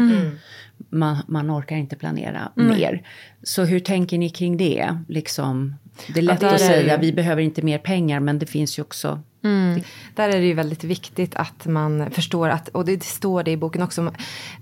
Man, 0.89 1.17
man 1.29 1.51
orkar 1.51 1.77
inte 1.77 1.97
planera 1.97 2.53
mer. 2.55 3.03
Så 3.43 3.65
hur 3.65 3.81
tänker 3.81 4.19
ni 4.19 4.29
kring 4.31 4.57
det? 4.57 4.97
Liksom, 5.09 5.75
det 6.09 6.21
är 6.21 6.23
lätt 6.23 6.43
att 6.43 6.61
säga, 6.61 6.97
vi 6.97 7.13
behöver 7.13 7.43
inte 7.43 7.63
mer 7.63 7.79
pengar, 7.79 8.21
men 8.21 8.39
det 8.39 8.47
finns 8.47 8.79
ju 8.79 8.83
också... 8.83 9.23
Mm. 9.45 9.81
Där 10.15 10.29
är 10.29 10.41
det 10.41 10.47
ju 10.47 10.55
väldigt 10.55 10.85
viktigt 10.85 11.35
att 11.37 11.67
man 11.67 12.11
förstår 12.11 12.49
att, 12.49 12.69
och 12.69 12.85
det 12.85 13.03
står 13.03 13.43
det 13.43 13.51
i 13.51 13.57
boken 13.57 13.83
också, 13.83 14.13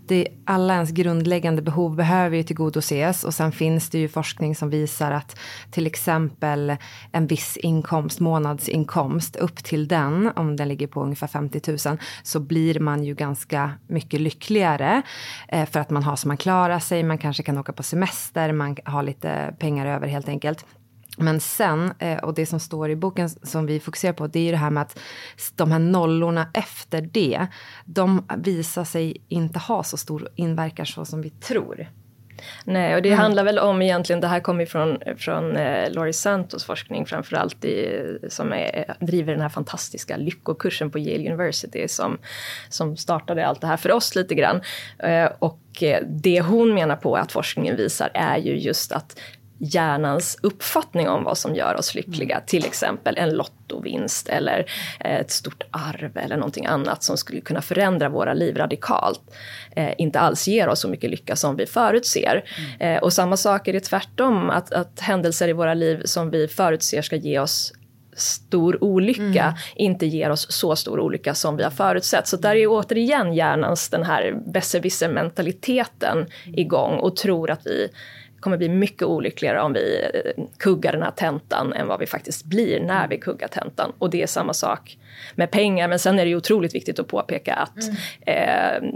det, 0.06 0.28
alla 0.44 0.74
ens 0.74 0.90
grundläggande 0.90 1.62
behov 1.62 1.96
behöver 1.96 2.36
ju 2.36 2.42
tillgodoses 2.42 3.24
och 3.24 3.34
sen 3.34 3.52
finns 3.52 3.90
det 3.90 3.98
ju 3.98 4.08
forskning 4.08 4.56
som 4.56 4.70
visar 4.70 5.12
att 5.12 5.38
till 5.70 5.86
exempel 5.86 6.76
en 7.12 7.26
viss 7.26 7.56
inkomst, 7.56 8.20
månadsinkomst, 8.20 9.36
upp 9.36 9.64
till 9.64 9.88
den, 9.88 10.32
om 10.36 10.56
den 10.56 10.68
ligger 10.68 10.86
på 10.86 11.02
ungefär 11.02 11.26
50 11.26 11.88
000, 11.88 11.98
så 12.22 12.40
blir 12.40 12.80
man 12.80 13.04
ju 13.04 13.14
ganska 13.14 13.72
mycket 13.86 14.20
lyckligare 14.20 15.02
eh, 15.48 15.66
för 15.66 15.80
att 15.80 15.90
man 15.90 16.02
har 16.02 16.16
så 16.16 16.28
man 16.28 16.36
klarar 16.36 16.78
sig, 16.78 17.02
man 17.02 17.18
kanske 17.18 17.42
kan 17.42 17.58
åka 17.58 17.72
på 17.72 17.82
semester, 17.82 18.52
man 18.52 18.76
har 18.84 19.02
lite 19.02 19.54
pengar 19.58 19.86
över 19.86 20.08
helt 20.08 20.28
enkelt. 20.28 20.64
Men 21.18 21.40
sen, 21.40 21.92
eh, 21.98 22.18
och 22.18 22.34
det 22.34 22.46
som 22.46 22.60
står 22.60 22.90
i 22.90 22.96
boken 22.96 23.28
som 23.28 23.66
vi 23.66 23.80
fokuserar 23.80 24.12
på, 24.12 24.26
det 24.26 24.38
är 24.38 24.44
ju 24.44 24.50
det 24.50 24.56
här 24.56 24.70
med 24.70 24.80
att 24.80 24.98
de 25.54 25.72
här 25.72 25.78
nollorna 25.78 26.50
efter 26.54 27.00
det, 27.00 27.46
de 27.84 28.26
visar 28.36 28.84
sig 28.84 29.16
inte 29.28 29.58
ha 29.58 29.82
så 29.82 29.96
stor 29.96 30.28
inverkan 30.36 30.86
så 30.86 31.04
som 31.04 31.22
vi 31.22 31.30
tror. 31.30 31.88
Nej, 32.64 32.94
och 32.94 33.02
det 33.02 33.10
handlar 33.10 33.44
väl 33.44 33.58
om 33.58 33.82
egentligen, 33.82 34.20
det 34.20 34.26
här 34.26 34.40
kommer 34.40 34.66
från, 34.66 34.98
från 35.16 35.56
eh, 35.56 35.90
Laurie 35.90 36.12
Santos 36.12 36.64
forskning 36.64 37.06
framförallt 37.06 37.64
i, 37.64 38.18
som 38.28 38.52
är, 38.52 38.94
driver 39.00 39.32
den 39.32 39.42
här 39.42 39.48
fantastiska 39.48 40.16
lyckokursen 40.16 40.90
på 40.90 40.98
Yale 40.98 41.28
University 41.28 41.88
som, 41.88 42.18
som 42.68 42.96
startade 42.96 43.46
allt 43.46 43.60
det 43.60 43.66
här 43.66 43.76
för 43.76 43.92
oss 43.92 44.14
lite 44.14 44.34
grann. 44.34 44.60
Eh, 44.98 45.30
och 45.38 45.82
eh, 45.82 46.02
det 46.06 46.40
hon 46.40 46.74
menar 46.74 46.96
på 46.96 47.16
att 47.16 47.32
forskningen 47.32 47.76
visar 47.76 48.10
är 48.14 48.36
ju 48.36 48.58
just 48.58 48.92
att 48.92 49.20
hjärnans 49.58 50.36
uppfattning 50.42 51.08
om 51.08 51.24
vad 51.24 51.38
som 51.38 51.54
gör 51.54 51.76
oss 51.76 51.94
lyckliga, 51.94 52.40
till 52.40 52.66
exempel 52.66 53.16
en 53.18 53.30
lottovinst 53.30 54.28
eller 54.28 54.70
eh, 55.00 55.16
ett 55.16 55.30
stort 55.30 55.62
arv 55.70 56.16
eller 56.16 56.36
någonting 56.36 56.66
annat 56.66 57.02
som 57.02 57.16
skulle 57.16 57.40
kunna 57.40 57.62
förändra 57.62 58.08
våra 58.08 58.34
liv 58.34 58.56
radikalt, 58.56 59.20
eh, 59.76 59.90
inte 59.98 60.20
alls 60.20 60.48
ger 60.48 60.68
oss 60.68 60.80
så 60.80 60.88
mycket 60.88 61.10
lycka 61.10 61.36
som 61.36 61.56
vi 61.56 61.66
förutser. 61.66 62.44
Eh, 62.80 62.96
och 62.96 63.12
samma 63.12 63.36
sak 63.36 63.68
är 63.68 63.72
det 63.72 63.80
tvärtom, 63.80 64.50
att, 64.50 64.72
att 64.72 65.00
händelser 65.00 65.48
i 65.48 65.52
våra 65.52 65.74
liv 65.74 66.02
som 66.04 66.30
vi 66.30 66.48
förutser 66.48 67.02
ska 67.02 67.16
ge 67.16 67.38
oss 67.38 67.72
stor 68.18 68.84
olycka 68.84 69.54
inte 69.76 70.06
ger 70.06 70.30
oss 70.30 70.52
så 70.52 70.76
stor 70.76 71.00
olycka 71.00 71.34
som 71.34 71.56
vi 71.56 71.62
har 71.62 71.70
förutsett. 71.70 72.28
Så 72.28 72.36
där 72.36 72.56
är 72.56 72.66
återigen 72.66 73.34
hjärnans 73.34 73.88
den 73.88 74.02
här 74.02 74.38
besserwisser-mentaliteten 74.46 76.26
igång 76.46 76.98
och 76.98 77.16
tror 77.16 77.50
att 77.50 77.66
vi 77.66 77.88
kommer 78.40 78.56
bli 78.56 78.68
mycket 78.68 79.02
olyckligare 79.02 79.60
om 79.60 79.72
vi 79.72 80.10
eh, 80.14 80.44
kuggar 80.58 80.92
den 80.92 81.02
här 81.02 81.10
tentan 81.10 81.72
än 81.72 81.86
vad 81.86 82.00
vi 82.00 82.06
faktiskt 82.06 82.44
blir 82.44 82.80
när 82.80 83.08
vi 83.08 83.18
kuggar 83.18 83.48
tentan. 83.48 83.92
Och 83.98 84.10
det 84.10 84.22
är 84.22 84.26
samma 84.26 84.52
sak 84.52 84.98
med 85.34 85.50
pengar. 85.50 85.88
Men 85.88 85.98
sen 85.98 86.18
är 86.18 86.24
det 86.24 86.28
ju 86.28 86.36
otroligt 86.36 86.74
viktigt 86.74 86.98
att 86.98 87.08
påpeka 87.08 87.54
att 87.54 87.78
eh, 88.26 88.90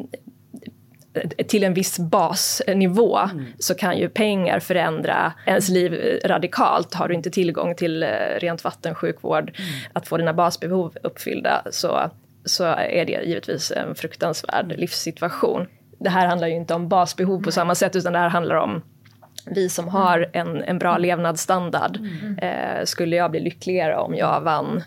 till 1.46 1.64
en 1.64 1.74
viss 1.74 1.98
basnivå 1.98 3.18
så 3.58 3.74
kan 3.74 3.98
ju 3.98 4.08
pengar 4.08 4.60
förändra 4.60 5.32
ens 5.46 5.68
liv 5.68 6.20
radikalt. 6.24 6.94
Har 6.94 7.08
du 7.08 7.14
inte 7.14 7.30
tillgång 7.30 7.74
till 7.74 8.02
eh, 8.02 8.08
rent 8.38 8.64
vatten, 8.64 8.94
sjukvård, 8.94 9.52
att 9.92 10.08
få 10.08 10.16
dina 10.16 10.32
basbehov 10.32 10.96
uppfyllda 11.02 11.62
så, 11.70 12.10
så 12.44 12.64
är 12.64 13.04
det 13.04 13.22
givetvis 13.24 13.70
en 13.70 13.94
fruktansvärd 13.94 14.72
livssituation. 14.76 15.66
Det 16.00 16.10
här 16.10 16.26
handlar 16.26 16.48
ju 16.48 16.54
inte 16.54 16.74
om 16.74 16.88
basbehov 16.88 17.42
på 17.42 17.52
samma 17.52 17.74
sätt 17.74 17.96
utan 17.96 18.12
det 18.12 18.18
här 18.18 18.28
handlar 18.28 18.56
om 18.56 18.82
vi 19.46 19.68
som 19.68 19.88
har 19.88 20.30
en, 20.32 20.62
en 20.62 20.78
bra 20.78 20.98
levnadsstandard. 20.98 21.98
Eh, 22.38 22.84
skulle 22.84 23.16
jag 23.16 23.30
bli 23.30 23.40
lyckligare 23.40 23.96
om 23.96 24.14
jag 24.14 24.40
vann 24.40 24.82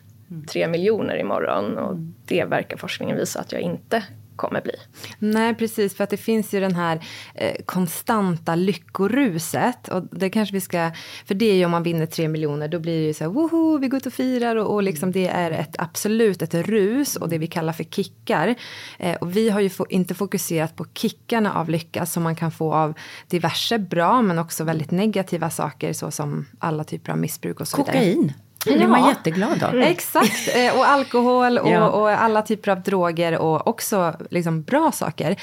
tre 0.48 0.68
miljoner 0.68 1.16
imorgon? 1.16 1.78
Och 1.78 1.96
det 2.26 2.46
verkar 2.46 2.78
forskningen 2.78 3.18
visa 3.18 3.40
att 3.40 3.52
jag 3.52 3.62
inte 3.62 4.04
kommer 4.36 4.62
bli. 4.62 4.74
Nej, 5.20 5.56
precis. 5.56 5.96
För 5.96 6.04
att 6.04 6.10
det 6.10 6.18
finns 6.18 6.54
ju 6.54 6.60
den 6.60 6.76
här 6.76 7.00
eh, 7.36 7.56
konstanta 7.66 8.56
lyckoruset. 8.56 9.88
Och 9.88 10.04
det 10.12 10.30
kanske 10.30 10.54
vi 10.54 10.62
ska... 10.62 10.92
För 11.26 11.36
det 11.36 11.46
är 11.46 11.56
ju 11.56 11.66
om 11.66 11.72
man 11.72 11.84
vinner 11.84 12.06
tre 12.06 12.28
miljoner, 12.28 12.68
då 12.68 12.80
blir 12.80 13.00
det 13.00 13.06
ju 13.06 13.14
så 13.14 13.24
här, 13.24 13.32
woho, 13.32 13.78
vi 13.78 13.88
går 13.88 13.98
ut 13.98 14.06
och 14.06 14.14
firar. 14.14 14.56
Och, 14.56 14.74
och 14.74 14.84
liksom 14.84 15.12
det 15.12 15.28
är 15.28 15.52
ett 15.52 15.76
absolut 15.78 16.42
ett 16.42 16.54
rus 16.54 17.16
och 17.16 17.30
det 17.30 17.38
vi 17.38 17.48
kallar 17.48 17.74
för 17.74 17.84
kickar. 17.84 18.56
Eh, 19.00 19.16
och 19.16 19.36
vi 19.36 19.50
har 19.50 19.60
ju 19.60 19.70
få, 19.70 19.86
inte 19.90 20.16
fokuserat 20.16 20.76
på 20.76 20.86
kickarna 20.94 21.54
av 21.54 21.70
lycka 21.70 22.06
som 22.06 22.24
man 22.24 22.36
kan 22.36 22.52
få 22.52 22.74
av 22.74 22.94
diverse 23.28 23.80
bra, 23.80 24.22
men 24.22 24.40
också 24.40 24.64
väldigt 24.64 24.92
negativa 24.92 25.50
saker, 25.50 25.94
såsom 25.94 26.46
alla 26.60 26.84
typer 26.84 27.12
av 27.12 27.18
missbruk 27.18 27.60
och 27.60 27.68
så 27.68 27.78
vidare. 27.78 27.94
Kokain. 27.94 28.34
Blir 28.66 28.88
man 28.88 29.08
jätteglad 29.10 29.64
av. 29.64 29.76
Exakt, 29.76 30.56
eh, 30.56 30.78
och 30.78 30.88
alkohol 30.88 31.58
och, 31.58 31.70
Ja. 31.70 31.90
och 31.90 32.10
alla 32.10 32.42
typer 32.42 32.72
av 32.72 32.82
droger 32.82 33.38
och 33.38 33.68
också 33.68 34.16
liksom 34.30 34.64
bra 34.64 34.92
saker. 34.92 35.36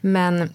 Men 0.00 0.50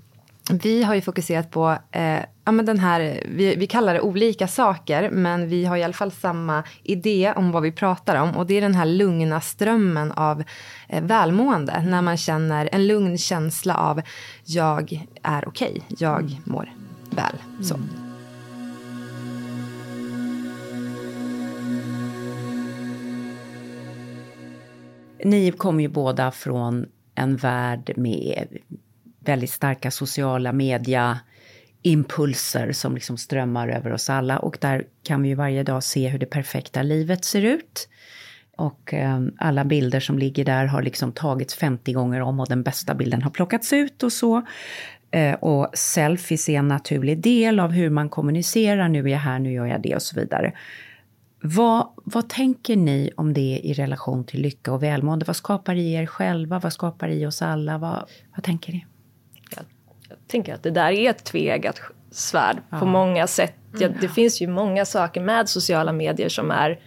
vi 0.51 0.83
har 0.83 0.95
ju 0.95 1.01
fokuserat 1.01 1.51
på 1.51 1.77
eh, 1.91 2.19
ja, 2.45 2.51
men 2.51 2.65
den 2.65 2.79
här, 2.79 3.23
vi, 3.25 3.55
vi 3.55 3.67
kallar 3.67 3.93
det 3.93 4.01
olika 4.01 4.47
saker, 4.47 5.09
men 5.09 5.49
vi 5.49 5.65
har 5.65 5.77
i 5.77 5.83
alla 5.83 5.93
fall 5.93 6.11
samma 6.11 6.63
idé 6.83 7.33
om 7.35 7.51
vad 7.51 7.63
vi 7.63 7.71
pratar 7.71 8.15
om. 8.15 8.37
Och 8.37 8.45
det 8.45 8.53
är 8.57 8.61
den 8.61 8.75
här 8.75 8.85
lugna 8.85 9.41
strömmen 9.41 10.11
av 10.11 10.43
eh, 10.89 11.03
välmående. 11.03 11.81
När 11.81 12.01
man 12.01 12.17
känner 12.17 12.69
en 12.71 12.87
lugn 12.87 13.17
känsla 13.17 13.75
av 13.77 14.01
jag 14.43 15.05
är 15.23 15.47
okej, 15.47 15.81
jag 15.87 16.41
mår 16.45 16.69
väl. 17.09 17.35
Så. 17.63 17.75
Ni 25.23 25.51
kommer 25.51 25.83
ju 25.83 25.89
båda 25.89 26.31
från 26.31 26.85
en 27.15 27.35
värld 27.35 27.93
med 27.95 28.47
väldigt 29.19 29.51
starka 29.51 29.91
sociala 29.91 30.51
media 30.51 31.19
impulser 31.81 32.71
som 32.71 32.95
liksom 32.95 33.17
strömmar 33.17 33.67
över 33.67 33.93
oss 33.93 34.09
alla 34.09 34.39
och 34.39 34.57
där 34.61 34.83
kan 35.03 35.21
vi 35.21 35.29
ju 35.29 35.35
varje 35.35 35.63
dag 35.63 35.83
se 35.83 36.07
hur 36.07 36.19
det 36.19 36.25
perfekta 36.25 36.81
livet 36.81 37.25
ser 37.25 37.41
ut. 37.41 37.89
Och 38.57 38.93
eh, 38.93 39.21
alla 39.37 39.65
bilder 39.65 39.99
som 39.99 40.19
ligger 40.19 40.45
där 40.45 40.65
har 40.65 40.81
liksom 40.81 41.11
tagits 41.11 41.55
50 41.55 41.93
gånger 41.93 42.21
om 42.21 42.39
och 42.39 42.47
den 42.47 42.63
bästa 42.63 42.95
bilden 42.95 43.21
har 43.21 43.31
plockats 43.31 43.73
ut 43.73 44.03
och 44.03 44.13
så. 44.13 44.45
Eh, 45.11 45.33
och 45.33 45.69
selfies 45.73 46.49
är 46.49 46.59
en 46.59 46.67
naturlig 46.67 47.21
del 47.21 47.59
av 47.59 47.71
hur 47.71 47.89
man 47.89 48.09
kommunicerar, 48.09 48.89
nu 48.89 48.99
är 48.99 49.07
jag 49.07 49.19
här, 49.19 49.39
nu 49.39 49.51
gör 49.51 49.65
jag 49.65 49.81
det 49.81 49.95
och 49.95 50.01
så 50.01 50.19
vidare. 50.19 50.53
Vad, 51.47 51.87
vad 51.95 52.29
tänker 52.29 52.75
ni 52.75 53.11
om 53.15 53.33
det 53.33 53.59
i 53.63 53.73
relation 53.73 54.23
till 54.23 54.41
lycka 54.41 54.73
och 54.73 54.83
välmående? 54.83 55.25
Vad 55.25 55.35
skapar 55.35 55.75
i 55.75 55.93
er 55.93 56.05
själva? 56.05 56.59
Vad 56.59 56.73
skapar 56.73 57.07
i 57.07 57.25
oss 57.25 57.41
alla? 57.41 57.77
Vad, 57.77 58.09
vad 58.35 58.43
tänker 58.43 58.73
ni? 58.73 58.85
jag 60.09 60.17
tänker 60.27 60.53
att 60.53 60.63
det 60.63 60.71
där 60.71 60.91
är 60.91 61.09
ett 61.09 61.23
tveeggat 61.23 61.81
svärd 62.11 62.57
ja. 62.69 62.79
på 62.79 62.85
många 62.85 63.27
sätt. 63.27 63.53
Ja, 63.79 63.89
det 64.01 64.07
finns 64.07 64.41
ju 64.41 64.47
många 64.47 64.85
saker 64.85 65.21
med 65.21 65.49
sociala 65.49 65.91
medier 65.91 66.29
som 66.29 66.51
är 66.51 66.79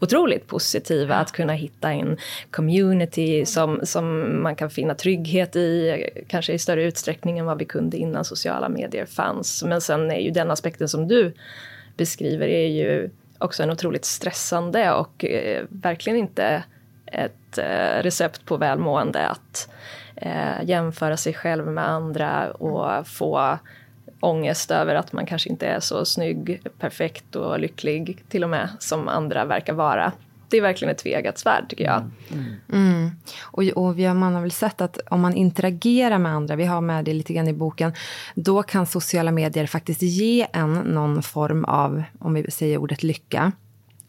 otroligt 0.00 0.46
positiva. 0.46 1.14
Att 1.14 1.32
kunna 1.32 1.52
hitta 1.52 1.92
en 1.92 2.16
community 2.50 3.46
som, 3.46 3.80
som 3.82 4.36
man 4.42 4.56
kan 4.56 4.70
finna 4.70 4.94
trygghet 4.94 5.56
i, 5.56 6.04
kanske 6.28 6.52
i 6.52 6.58
större 6.58 6.84
utsträckning 6.84 7.38
än 7.38 7.46
vad 7.46 7.58
vi 7.58 7.64
kunde 7.64 7.96
innan 7.96 8.24
sociala 8.24 8.68
medier 8.68 9.06
fanns. 9.06 9.64
Men 9.64 9.80
sen 9.80 10.10
är 10.10 10.20
ju 10.20 10.30
den 10.30 10.50
aspekten 10.50 10.88
som 10.88 11.08
du 11.08 11.32
beskriver 11.96 12.46
är 12.46 12.66
ju 12.66 13.10
också 13.40 13.62
en 13.62 13.70
otroligt 13.70 14.04
stressande 14.04 14.92
och 14.92 15.24
eh, 15.24 15.64
verkligen 15.68 16.18
inte 16.18 16.62
ett 17.06 17.58
eh, 17.58 18.02
recept 18.02 18.44
på 18.44 18.56
välmående 18.56 19.28
att 19.28 19.68
eh, 20.16 20.64
jämföra 20.64 21.16
sig 21.16 21.34
själv 21.34 21.66
med 21.66 21.88
andra 21.88 22.50
och 22.50 23.06
få 23.06 23.58
ångest 24.20 24.70
över 24.70 24.94
att 24.94 25.12
man 25.12 25.26
kanske 25.26 25.48
inte 25.48 25.66
är 25.66 25.80
så 25.80 26.04
snygg, 26.04 26.60
perfekt 26.78 27.36
och 27.36 27.60
lycklig 27.60 28.24
till 28.28 28.44
och 28.44 28.50
med 28.50 28.68
som 28.78 29.08
andra 29.08 29.44
verkar 29.44 29.72
vara. 29.72 30.12
Det 30.50 30.56
är 30.56 30.62
verkligen 30.62 30.92
ett 30.92 30.98
tveeggat 30.98 31.38
svärd 31.38 31.68
tycker 31.68 31.84
jag. 31.84 32.10
Mm. 32.32 32.44
Mm. 32.72 33.10
Och, 33.42 33.62
och 33.62 33.98
vi 33.98 34.04
har, 34.04 34.14
man 34.14 34.34
har 34.34 34.40
väl 34.40 34.50
sett 34.50 34.80
att 34.80 34.98
om 35.10 35.20
man 35.20 35.34
interagerar 35.34 36.18
med 36.18 36.32
andra, 36.32 36.56
vi 36.56 36.64
har 36.64 36.80
med 36.80 37.04
det 37.04 37.14
lite 37.14 37.32
grann 37.32 37.48
i 37.48 37.52
boken, 37.52 37.92
då 38.34 38.62
kan 38.62 38.86
sociala 38.86 39.30
medier 39.30 39.66
faktiskt 39.66 40.02
ge 40.02 40.46
en 40.52 40.74
någon 40.74 41.22
form 41.22 41.64
av, 41.64 42.02
om 42.18 42.34
vi 42.34 42.50
säger 42.50 42.78
ordet 42.78 43.02
lycka. 43.02 43.52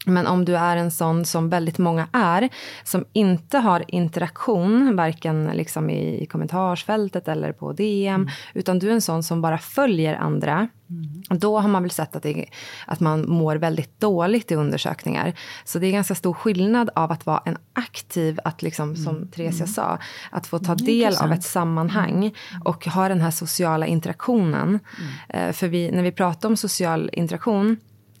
Men 0.06 0.26
om 0.26 0.44
du 0.44 0.56
är 0.56 0.76
en 0.76 0.90
sån 0.90 1.24
som 1.24 1.48
väldigt 1.48 1.78
många 1.78 2.08
är, 2.12 2.48
som 2.84 3.04
inte 3.12 3.58
har 3.58 3.84
interaktion, 3.88 4.96
varken 4.96 5.44
liksom 5.44 5.90
i, 5.90 6.26
kommentarsfältet 6.26 7.28
eller 7.28 7.52
på 7.52 7.72
DM, 7.72 8.14
mm. 8.14 8.28
utan 8.54 8.78
du 8.78 8.88
är 8.88 8.92
en 8.92 9.00
sån 9.00 9.22
som 9.22 9.42
bara 9.42 9.58
följer 9.58 10.14
andra, 10.14 10.68
mm. 10.90 11.22
då 11.40 11.60
har 11.60 11.68
man 11.68 11.82
väl 11.82 11.90
sett 11.90 12.16
att, 12.16 12.22
det, 12.22 12.46
att 12.86 13.00
man 13.00 13.30
mår 13.30 13.56
väldigt 13.56 14.00
dåligt 14.00 14.50
i 14.50 14.54
undersökningar. 14.54 15.34
Så 15.64 15.78
det 15.78 15.86
är 15.86 15.92
ganska 15.92 16.14
stor 16.14 16.32
skillnad 16.32 16.90
av 16.94 17.12
att 17.12 17.26
vara 17.26 17.42
en 17.44 17.56
aktiv, 17.72 18.38
att 18.44 18.62
liksom, 18.62 18.88
mm. 18.88 18.96
som 18.96 19.28
Theresia 19.28 19.64
mm. 19.64 19.74
sa, 19.74 19.98
att 20.30 20.46
få 20.46 20.58
ta 20.58 20.74
del 20.74 21.16
av 21.16 21.32
ett 21.32 21.44
sammanhang 21.44 22.18
mm. 22.18 22.62
och 22.64 22.86
ha 22.86 23.08
den 23.08 23.20
här 23.20 23.30
sociala 23.30 23.86
interaktionen. 23.86 24.80
Eh, 25.28 25.52
för 25.52 25.68
vi, 25.68 25.90
när 25.90 26.02
vi 26.02 26.12
pratar 26.12 26.48
om 26.48 26.56
social 26.56 27.10
interaktion, 27.12 27.76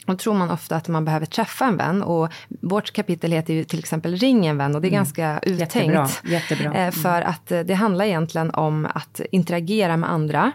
då 0.06 0.16
tror 0.16 0.34
man 0.34 0.50
ofta 0.50 0.76
att 0.76 0.88
man 0.88 1.04
behöver 1.04 1.26
träffa 1.26 1.64
en 1.64 1.76
vän. 1.76 2.02
Och 2.02 2.32
vårt 2.48 2.92
kapitel 2.92 3.32
heter 3.32 3.54
ju 3.54 3.64
till 3.64 3.78
exempel 3.78 4.16
Ring 4.16 4.46
en 4.46 4.58
vän 4.58 4.74
och 4.74 4.80
det 4.80 4.88
är 4.88 4.92
mm. 4.92 4.98
ganska 4.98 5.38
uttänkt. 5.42 5.74
Jättebra. 5.74 6.08
Jättebra. 6.24 6.74
Eh, 6.74 6.80
mm. 6.80 6.92
För 6.92 7.22
att 7.22 7.52
eh, 7.52 7.60
det 7.60 7.74
handlar 7.74 8.04
egentligen 8.04 8.50
om 8.50 8.88
att 8.94 9.20
interagera 9.30 9.96
med 9.96 10.10
andra. 10.10 10.52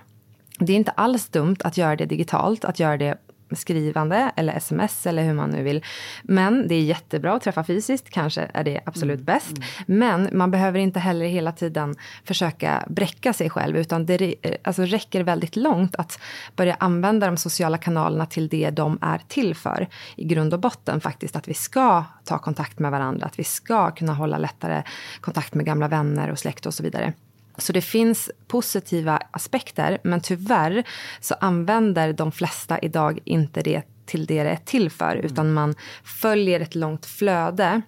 Det 0.59 0.73
är 0.73 0.77
inte 0.77 0.91
alls 0.91 1.29
dumt 1.29 1.57
att 1.63 1.77
göra 1.77 1.95
det 1.95 2.05
digitalt, 2.05 2.65
att 2.65 2.79
göra 2.79 2.97
det 2.97 3.17
skrivande 3.55 4.31
eller 4.35 4.53
sms 4.53 5.07
eller 5.07 5.23
hur 5.23 5.33
man 5.33 5.49
nu 5.49 5.63
vill. 5.63 5.83
Men 6.23 6.67
det 6.67 6.75
är 6.75 6.81
jättebra 6.81 7.33
att 7.33 7.43
träffa 7.43 7.63
fysiskt, 7.63 8.09
kanske 8.09 8.49
är 8.53 8.63
det 8.63 8.81
absolut 8.85 9.19
mm. 9.19 9.25
bäst. 9.25 9.57
Mm. 9.57 9.99
Men 9.99 10.29
man 10.37 10.51
behöver 10.51 10.79
inte 10.79 10.99
heller 10.99 11.25
hela 11.25 11.51
tiden 11.51 11.95
försöka 12.23 12.83
bräcka 12.87 13.33
sig 13.33 13.49
själv 13.49 13.77
utan 13.77 14.05
det 14.05 14.35
alltså, 14.63 14.83
räcker 14.83 15.23
väldigt 15.23 15.55
långt 15.55 15.95
att 15.95 16.19
börja 16.55 16.75
använda 16.79 17.27
de 17.27 17.37
sociala 17.37 17.77
kanalerna 17.77 18.25
till 18.25 18.47
det 18.47 18.69
de 18.69 18.97
är 19.01 19.21
till 19.27 19.55
för. 19.55 19.87
I 20.15 20.25
grund 20.25 20.53
och 20.53 20.59
botten 20.59 21.01
faktiskt 21.01 21.35
att 21.35 21.47
vi 21.47 21.53
ska 21.53 22.03
ta 22.23 22.37
kontakt 22.37 22.79
med 22.79 22.91
varandra, 22.91 23.25
att 23.25 23.39
vi 23.39 23.43
ska 23.43 23.91
kunna 23.91 24.13
hålla 24.13 24.37
lättare 24.37 24.83
kontakt 25.21 25.53
med 25.53 25.65
gamla 25.65 25.87
vänner 25.87 26.31
och 26.31 26.39
släkt 26.39 26.65
och 26.65 26.73
så 26.73 26.83
vidare. 26.83 27.13
Så 27.57 27.73
det 27.73 27.81
finns 27.81 28.31
positiva 28.47 29.19
aspekter, 29.31 29.97
men 30.03 30.21
tyvärr 30.21 30.83
så 31.19 31.35
använder 31.39 32.13
de 32.13 32.31
flesta 32.31 32.79
idag 32.79 33.19
inte 33.23 33.61
det 33.61 33.83
till 34.05 34.25
det 34.25 34.43
det 34.43 34.49
är 34.49 34.55
till 34.55 34.89
för, 34.89 35.11
mm. 35.11 35.25
utan 35.25 35.53
man 35.53 35.75
följer 36.03 36.59
ett 36.59 36.75
långt 36.75 37.05
flöde. 37.05 37.81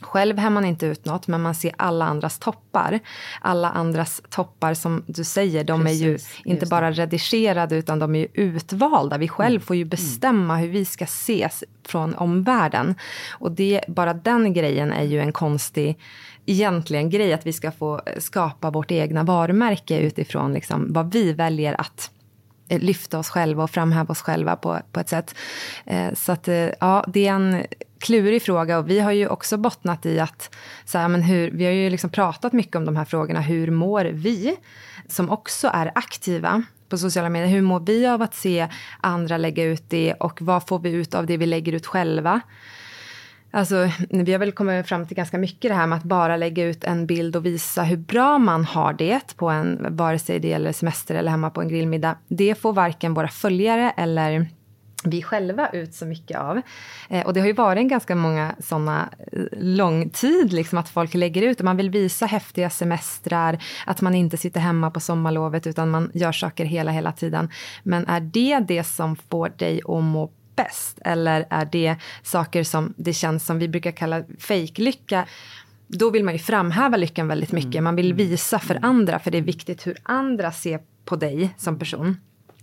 Själv 0.00 0.38
hämmer 0.38 0.54
man 0.54 0.64
inte 0.64 0.86
ut 0.86 1.04
något, 1.04 1.26
men 1.26 1.42
man 1.42 1.54
ser 1.54 1.72
alla 1.78 2.04
andras 2.04 2.38
toppar. 2.38 3.00
Alla 3.40 3.70
andras 3.70 4.22
toppar, 4.30 4.74
som 4.74 5.04
du 5.06 5.24
säger, 5.24 5.64
de 5.64 5.84
Precis, 5.84 6.02
är 6.02 6.06
ju 6.06 6.18
inte 6.44 6.66
bara 6.66 6.92
redigerade, 6.92 7.76
utan 7.76 7.98
de 7.98 8.14
är 8.14 8.18
ju 8.18 8.28
utvalda. 8.34 9.18
Vi 9.18 9.28
själv 9.28 9.56
mm. 9.56 9.60
får 9.60 9.76
ju 9.76 9.82
mm. 9.82 9.88
bestämma 9.88 10.56
hur 10.56 10.68
vi 10.68 10.84
ska 10.84 11.04
ses 11.04 11.64
från 11.86 12.14
omvärlden. 12.14 12.94
Och 13.30 13.52
det, 13.52 13.80
bara 13.88 14.14
den 14.14 14.52
grejen 14.52 14.92
är 14.92 15.04
ju 15.04 15.20
en 15.20 15.32
konstig 15.32 15.98
egentligen 16.50 17.10
grej 17.10 17.32
att 17.32 17.46
vi 17.46 17.52
ska 17.52 17.70
få 17.70 18.00
eh, 18.06 18.18
skapa 18.18 18.70
vårt 18.70 18.90
egna 18.90 19.22
varumärke 19.22 19.98
utifrån 19.98 20.52
liksom 20.52 20.92
vad 20.92 21.12
vi 21.12 21.32
väljer 21.32 21.80
att 21.80 22.10
eh, 22.68 22.80
lyfta 22.80 23.18
oss 23.18 23.28
själva 23.28 23.62
och 23.62 23.70
framhäva 23.70 24.12
oss 24.12 24.22
själva 24.22 24.56
på, 24.56 24.78
på 24.92 25.00
ett 25.00 25.08
sätt. 25.08 25.34
Eh, 25.86 26.14
så 26.14 26.32
att, 26.32 26.48
eh, 26.48 26.68
ja, 26.80 27.04
det 27.08 27.26
är 27.26 27.32
en 27.32 27.64
klurig 27.98 28.42
fråga 28.42 28.78
och 28.78 28.90
vi 28.90 29.00
har 29.00 29.12
ju 29.12 29.28
också 29.28 29.56
bottnat 29.56 30.06
i 30.06 30.20
att, 30.20 30.54
så 30.84 30.98
här, 30.98 31.08
men 31.08 31.22
hur, 31.22 31.50
vi 31.50 31.64
har 31.64 31.72
ju 31.72 31.90
liksom 31.90 32.10
pratat 32.10 32.52
mycket 32.52 32.76
om 32.76 32.84
de 32.84 32.96
här 32.96 33.04
frågorna, 33.04 33.40
hur 33.40 33.70
mår 33.70 34.04
vi? 34.04 34.56
Som 35.08 35.30
också 35.30 35.70
är 35.72 35.92
aktiva 35.94 36.62
på 36.88 36.98
sociala 36.98 37.28
medier. 37.28 37.48
Hur 37.48 37.62
mår 37.62 37.80
vi 37.80 38.06
av 38.06 38.22
att 38.22 38.34
se 38.34 38.68
andra 39.00 39.36
lägga 39.36 39.64
ut 39.64 39.84
det 39.88 40.14
och 40.14 40.42
vad 40.42 40.68
får 40.68 40.78
vi 40.78 40.90
ut 40.90 41.14
av 41.14 41.26
det 41.26 41.36
vi 41.36 41.46
lägger 41.46 41.72
ut 41.72 41.86
själva? 41.86 42.40
Alltså, 43.50 43.90
vi 44.10 44.32
har 44.32 44.38
väl 44.38 44.52
kommit 44.52 44.86
fram 44.86 45.06
till 45.06 45.16
ganska 45.16 45.38
mycket 45.38 45.70
det 45.70 45.74
här 45.74 45.86
med 45.86 45.98
att 45.98 46.04
bara 46.04 46.36
lägga 46.36 46.64
ut 46.64 46.84
en 46.84 47.06
bild 47.06 47.36
och 47.36 47.46
visa 47.46 47.82
hur 47.82 47.96
bra 47.96 48.38
man 48.38 48.64
har 48.64 48.92
det 48.92 49.36
på 49.36 49.48
en, 49.48 49.96
vare 49.96 50.18
sig 50.18 50.38
det 50.38 50.48
gäller 50.48 50.72
semester 50.72 51.14
eller 51.14 51.30
hemma 51.30 51.50
på 51.50 51.60
en 51.60 51.68
grillmiddag. 51.68 52.16
Det 52.28 52.54
får 52.54 52.72
varken 52.72 53.14
våra 53.14 53.28
följare 53.28 53.92
eller 53.96 54.46
vi 55.04 55.22
själva 55.22 55.68
ut 55.68 55.94
så 55.94 56.06
mycket 56.06 56.38
av. 56.38 56.60
Eh, 57.08 57.26
och 57.26 57.34
det 57.34 57.40
har 57.40 57.46
ju 57.46 57.52
varit 57.52 57.80
en 57.80 57.88
ganska 57.88 58.14
många 58.14 58.54
sådana 58.58 59.08
eh, 59.32 59.42
lång 59.52 60.10
tid, 60.10 60.52
liksom, 60.52 60.78
att 60.78 60.88
folk 60.88 61.14
lägger 61.14 61.42
ut. 61.42 61.62
Man 61.62 61.76
vill 61.76 61.90
visa 61.90 62.26
häftiga 62.26 62.70
semestrar, 62.70 63.58
att 63.86 64.00
man 64.00 64.14
inte 64.14 64.36
sitter 64.36 64.60
hemma 64.60 64.90
på 64.90 65.00
sommarlovet 65.00 65.66
utan 65.66 65.90
man 65.90 66.10
gör 66.14 66.32
saker 66.32 66.64
hela, 66.64 66.90
hela 66.90 67.12
tiden. 67.12 67.48
Men 67.82 68.06
är 68.06 68.20
det 68.20 68.64
det 68.68 68.84
som 68.84 69.16
får 69.16 69.52
dig 69.56 69.80
att 69.84 70.04
må 70.04 70.30
bäst? 70.58 70.98
Eller 71.04 71.46
är 71.50 71.64
det 71.72 71.96
saker 72.22 72.64
som 72.64 72.94
det 72.96 73.12
känns 73.12 73.46
som 73.46 73.58
vi 73.58 73.68
brukar 73.68 73.90
kalla 73.90 74.24
fejklycka? 74.38 75.26
Då 75.86 76.10
vill 76.10 76.24
man 76.24 76.34
ju 76.34 76.38
framhäva 76.38 76.96
lyckan 76.96 77.28
väldigt 77.28 77.52
mycket. 77.52 77.74
Mm. 77.74 77.84
Man 77.84 77.96
vill 77.96 78.14
visa 78.14 78.58
för 78.58 78.78
andra, 78.82 79.18
för 79.18 79.30
det 79.30 79.38
är 79.38 79.42
viktigt 79.42 79.86
hur 79.86 79.96
andra 80.02 80.52
ser 80.52 80.80
på 81.04 81.16
dig 81.16 81.54
som 81.56 81.78
person. 81.78 82.16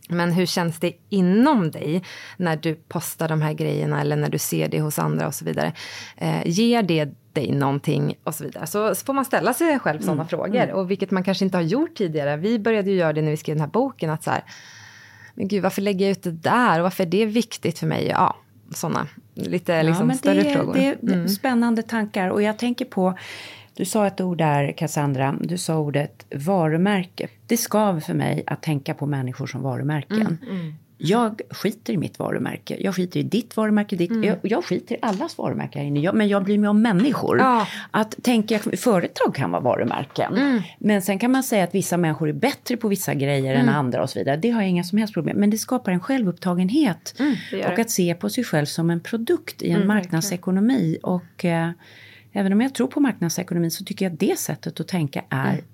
Men 0.09 0.31
hur 0.31 0.45
känns 0.45 0.79
det 0.79 0.93
inom 1.09 1.71
dig 1.71 2.03
när 2.37 2.57
du 2.57 2.75
postar 2.75 3.27
de 3.27 3.41
här 3.41 3.53
grejerna 3.53 4.01
eller 4.01 4.15
när 4.15 4.29
du 4.29 4.37
ser 4.37 4.67
det 4.67 4.81
hos 4.81 4.99
andra 4.99 5.27
och 5.27 5.35
så 5.35 5.45
vidare? 5.45 5.73
Eh, 6.17 6.41
ger 6.45 6.83
det 6.83 7.09
dig 7.33 7.51
någonting 7.51 8.17
och 8.23 8.35
så 8.35 8.43
vidare? 8.43 8.67
Så, 8.67 8.95
så 8.95 9.05
får 9.05 9.13
man 9.13 9.25
ställa 9.25 9.53
sig 9.53 9.79
själv 9.79 9.99
sådana 9.99 10.13
mm. 10.13 10.27
frågor 10.27 10.55
mm. 10.55 10.75
och 10.75 10.91
vilket 10.91 11.11
man 11.11 11.23
kanske 11.23 11.45
inte 11.45 11.57
har 11.57 11.63
gjort 11.63 11.95
tidigare. 11.95 12.37
Vi 12.37 12.59
började 12.59 12.91
ju 12.91 12.97
göra 12.97 13.13
det 13.13 13.21
när 13.21 13.31
vi 13.31 13.37
skrev 13.37 13.55
den 13.55 13.61
här 13.61 13.71
boken 13.71 14.09
att 14.09 14.23
så 14.23 14.31
här, 14.31 14.43
men 15.35 15.47
gud, 15.47 15.63
varför 15.63 15.81
lägger 15.81 16.05
jag 16.05 16.11
ut 16.11 16.23
det 16.23 16.31
där 16.31 16.79
och 16.79 16.83
varför 16.83 17.03
är 17.03 17.07
det 17.07 17.25
viktigt 17.25 17.79
för 17.79 17.87
mig? 17.87 18.07
Ja, 18.07 18.35
sådana 18.69 19.07
lite 19.33 19.83
liksom, 19.83 20.09
ja, 20.09 20.15
större 20.15 20.43
det, 20.43 20.53
frågor. 20.53 20.73
Det 20.73 20.87
är 20.87 21.13
mm. 21.13 21.27
spännande 21.27 21.83
tankar 21.83 22.29
och 22.29 22.41
jag 22.41 22.57
tänker 22.57 22.85
på 22.85 23.17
du 23.77 23.85
sa 23.85 24.07
ett 24.07 24.21
ord 24.21 24.37
där, 24.37 24.71
Cassandra. 24.71 25.35
Du 25.41 25.57
sa 25.57 25.77
ordet 25.77 26.25
varumärke. 26.35 27.27
Det 27.47 27.57
skav 27.57 27.99
för 27.99 28.13
mig 28.13 28.43
att 28.47 28.61
tänka 28.61 28.93
på 28.93 29.05
människor 29.05 29.47
som 29.47 29.61
varumärken. 29.61 30.21
Mm, 30.21 30.59
mm. 30.59 30.73
Jag 30.97 31.41
skiter 31.49 31.93
i 31.93 31.97
mitt 31.97 32.19
varumärke. 32.19 32.77
Jag 32.79 32.95
skiter 32.95 33.19
i 33.19 33.23
ditt 33.23 33.57
varumärke. 33.57 33.95
Ditt, 33.95 34.11
mm. 34.11 34.23
jag, 34.23 34.37
jag 34.41 34.65
skiter 34.65 34.95
i 34.95 34.99
allas 35.01 35.37
varumärke 35.37 35.79
här 35.79 35.85
inne. 35.85 35.99
Jag, 35.99 36.15
men 36.15 36.27
jag 36.27 36.43
bryr 36.43 36.57
mig 36.57 36.69
om 36.69 36.81
människor. 36.81 37.39
Ja. 37.39 37.67
Att 37.91 38.15
tänka, 38.23 38.59
företag 38.59 39.35
kan 39.35 39.51
vara 39.51 39.61
varumärken. 39.61 40.33
Mm. 40.33 40.61
Men 40.79 41.01
sen 41.01 41.19
kan 41.19 41.31
man 41.31 41.43
säga 41.43 41.63
att 41.63 41.75
vissa 41.75 41.97
människor 41.97 42.29
är 42.29 42.33
bättre 42.33 42.77
på 42.77 42.87
vissa 42.87 43.13
grejer 43.13 43.55
mm. 43.55 43.67
än 43.67 43.75
andra 43.75 44.03
och 44.03 44.09
så 44.09 44.19
vidare. 44.19 44.37
Det 44.37 44.49
har 44.49 44.61
jag 44.61 44.69
inga 44.69 44.83
som 44.83 44.97
helst 44.97 45.13
problem 45.13 45.37
Men 45.37 45.49
det 45.49 45.57
skapar 45.57 45.91
en 45.91 45.99
självupptagenhet. 45.99 47.15
Mm, 47.19 47.71
och 47.71 47.79
att 47.79 47.89
se 47.89 48.15
på 48.15 48.29
sig 48.29 48.43
själv 48.43 48.65
som 48.65 48.89
en 48.89 48.99
produkt 48.99 49.61
i 49.61 49.69
en 49.69 49.75
mm, 49.75 49.87
marknadsekonomi. 49.87 50.97
Och 51.03 51.45
eh, 51.45 51.69
även 52.31 52.53
om 52.53 52.61
jag 52.61 52.75
tror 52.75 52.87
på 52.87 52.99
marknadsekonomin 52.99 53.71
så 53.71 53.83
tycker 53.83 54.05
jag 54.05 54.13
att 54.13 54.19
det 54.19 54.39
sättet 54.39 54.79
att 54.79 54.87
tänka 54.87 55.23
är 55.29 55.53
mm 55.53 55.65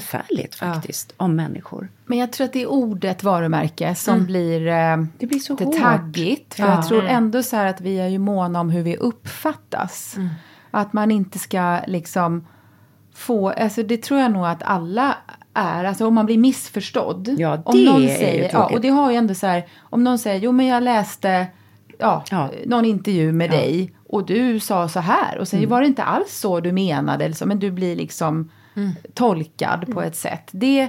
förfärligt 0.00 0.54
faktiskt 0.54 1.14
ja. 1.18 1.24
om 1.24 1.36
människor. 1.36 1.88
Men 2.06 2.18
jag 2.18 2.32
tror 2.32 2.44
att 2.44 2.52
det 2.52 2.62
är 2.62 2.66
ordet 2.66 3.22
varumärke 3.22 3.94
som 3.94 4.14
mm. 4.14 4.26
blir, 4.26 4.66
eh, 4.66 4.96
det 5.18 5.26
blir 5.26 5.38
så 5.38 5.54
det 5.54 5.72
taggigt. 5.72 6.54
För 6.54 6.62
ja. 6.62 6.74
jag 6.74 6.88
tror 6.88 7.04
ändå 7.04 7.42
så 7.42 7.56
här 7.56 7.66
att 7.66 7.80
vi 7.80 7.98
är 7.98 8.08
ju 8.08 8.18
måna 8.18 8.60
om 8.60 8.70
hur 8.70 8.82
vi 8.82 8.96
uppfattas. 8.96 10.16
Mm. 10.16 10.28
Att 10.70 10.92
man 10.92 11.10
inte 11.10 11.38
ska 11.38 11.80
liksom 11.86 12.46
få, 13.14 13.50
alltså 13.50 13.82
det 13.82 14.02
tror 14.02 14.20
jag 14.20 14.32
nog 14.32 14.46
att 14.46 14.62
alla 14.62 15.16
är, 15.54 15.84
alltså 15.84 16.06
om 16.06 16.14
man 16.14 16.26
blir 16.26 16.38
missförstådd. 16.38 17.28
Ja, 17.38 17.56
det 17.56 17.62
om 17.64 17.84
någon 17.84 18.08
säger, 18.08 18.50
ja, 18.52 18.70
Och 18.72 18.80
det 18.80 18.88
har 18.88 19.10
ju 19.10 19.16
ändå 19.16 19.34
så 19.34 19.46
här, 19.46 19.66
om 19.80 20.04
någon 20.04 20.18
säger, 20.18 20.40
jo 20.40 20.52
men 20.52 20.66
jag 20.66 20.82
läste 20.82 21.46
ja, 21.98 22.24
ja. 22.30 22.50
någon 22.66 22.84
intervju 22.84 23.32
med 23.32 23.50
dig 23.50 23.92
och 24.08 24.26
du 24.26 24.60
sa 24.60 24.88
så 24.88 25.00
här 25.00 25.38
och 25.38 25.48
sen 25.48 25.58
mm. 25.58 25.70
var 25.70 25.80
det 25.80 25.86
inte 25.86 26.02
alls 26.02 26.38
så 26.38 26.60
du 26.60 26.72
menade, 26.72 27.24
eller 27.24 27.34
så, 27.34 27.46
men 27.46 27.58
du 27.58 27.70
blir 27.70 27.96
liksom 27.96 28.50
mm. 28.78 28.92
tolkad 29.14 29.92
på 29.92 30.02
ett 30.02 30.16
sätt. 30.16 30.48
Det, 30.50 30.88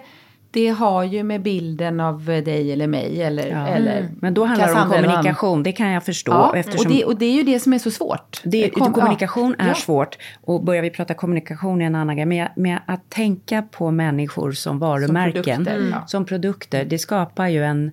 det 0.52 0.68
har 0.68 1.04
ju 1.04 1.24
med 1.24 1.42
bilden 1.42 2.00
av 2.00 2.26
dig 2.26 2.74
eller 2.74 2.88
mig 2.88 3.24
eller, 3.24 3.48
Ja. 3.48 3.68
eller 3.68 4.10
Men 4.20 4.34
då 4.34 4.46
handlar 4.46 4.68
det 4.68 4.82
om 4.82 4.90
kommunikation, 4.90 5.64
det 5.64 5.72
kan 5.72 5.90
jag 5.90 6.04
förstå. 6.04 6.32
Ja, 6.32 6.56
eftersom 6.56 6.86
och, 6.86 6.98
det, 6.98 7.06
och 7.06 7.18
det 7.18 7.26
är 7.26 7.34
ju 7.34 7.44
det 7.44 7.60
som 7.60 7.74
är 7.74 7.80
så 7.80 7.92
svårt. 7.92 8.42
Det, 8.44 8.70
Kom- 8.70 8.94
kommunikation 8.94 9.56
ja. 9.60 9.66
är 9.66 9.74
svårt 9.74 10.18
och 10.42 10.64
börjar 10.64 10.82
vi 10.82 10.90
prata 10.90 11.14
kommunikation 11.14 11.82
är 11.82 11.86
en 11.86 11.96
annan 11.96 12.16
grej. 12.16 12.26
Men, 12.26 12.48
men 12.56 12.80
att 12.86 13.10
tänka 13.10 13.62
på 13.62 13.92
människor 13.92 14.52
som 14.52 14.80
varumärken, 14.80 15.66
som 16.08 16.26
produkter, 16.26 16.26
produkter, 16.26 16.78
ja. 16.78 16.84
det 16.84 17.00
skapar 17.00 17.48
ju 17.48 17.64
en 17.64 17.92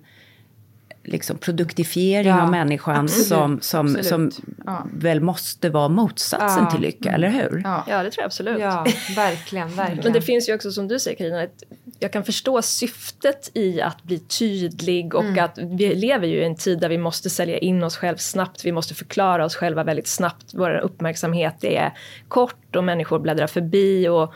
liksom, 1.07 1.37
produktifiering 1.37 2.27
Ja, 2.27 2.41
av 2.41 2.51
människan 2.51 3.09
som, 3.09 3.59
som, 3.61 3.85
absolut. 3.85 4.05
som 4.05 4.31
Ja. 4.65 4.87
väl 4.93 5.21
måste 5.21 5.69
vara 5.69 5.89
motsatsen 5.89 6.63
Ja. 6.63 6.71
till 6.71 6.81
lycka, 6.81 7.11
eller 7.11 7.29
hur? 7.29 7.61
Ja. 7.63 7.83
Ja, 7.87 8.03
det 8.03 8.11
tror 8.11 8.21
jag 8.21 8.25
absolut. 8.25 8.59
Ja, 8.59 8.85
verkligen, 9.15 9.75
verkligen. 9.75 10.03
Men 10.03 10.13
det 10.13 10.21
finns 10.21 10.49
ju 10.49 10.55
också 10.55 10.71
som 10.71 10.87
du 10.87 10.99
säger 10.99 11.17
Carina, 11.17 11.41
att 11.41 11.63
jag 11.99 12.13
kan 12.13 12.23
förstå 12.23 12.61
syftet 12.61 13.51
i 13.53 13.81
att 13.81 14.03
bli 14.03 14.19
tydlig 14.19 15.15
och 15.15 15.23
Mm. 15.23 15.45
att 15.45 15.57
vi 15.57 15.95
lever 15.95 16.27
ju 16.27 16.35
i 16.41 16.45
en 16.45 16.55
tid 16.55 16.79
där 16.79 16.89
vi 16.89 16.97
måste 16.97 17.29
sälja 17.29 17.57
in 17.57 17.83
oss 17.83 17.97
själv 17.97 18.17
snabbt, 18.17 18.65
vi 18.65 18.71
måste 18.71 18.93
förklara 18.95 19.45
oss 19.45 19.55
själva 19.55 19.83
väldigt 19.83 20.07
snabbt. 20.07 20.45
Vår 20.53 20.77
uppmärksamhet 20.77 21.63
är 21.63 21.93
kort 22.27 22.75
och 22.75 22.83
människor 22.83 23.19
bläddrar 23.19 23.47
förbi 23.47 24.07
och 24.07 24.33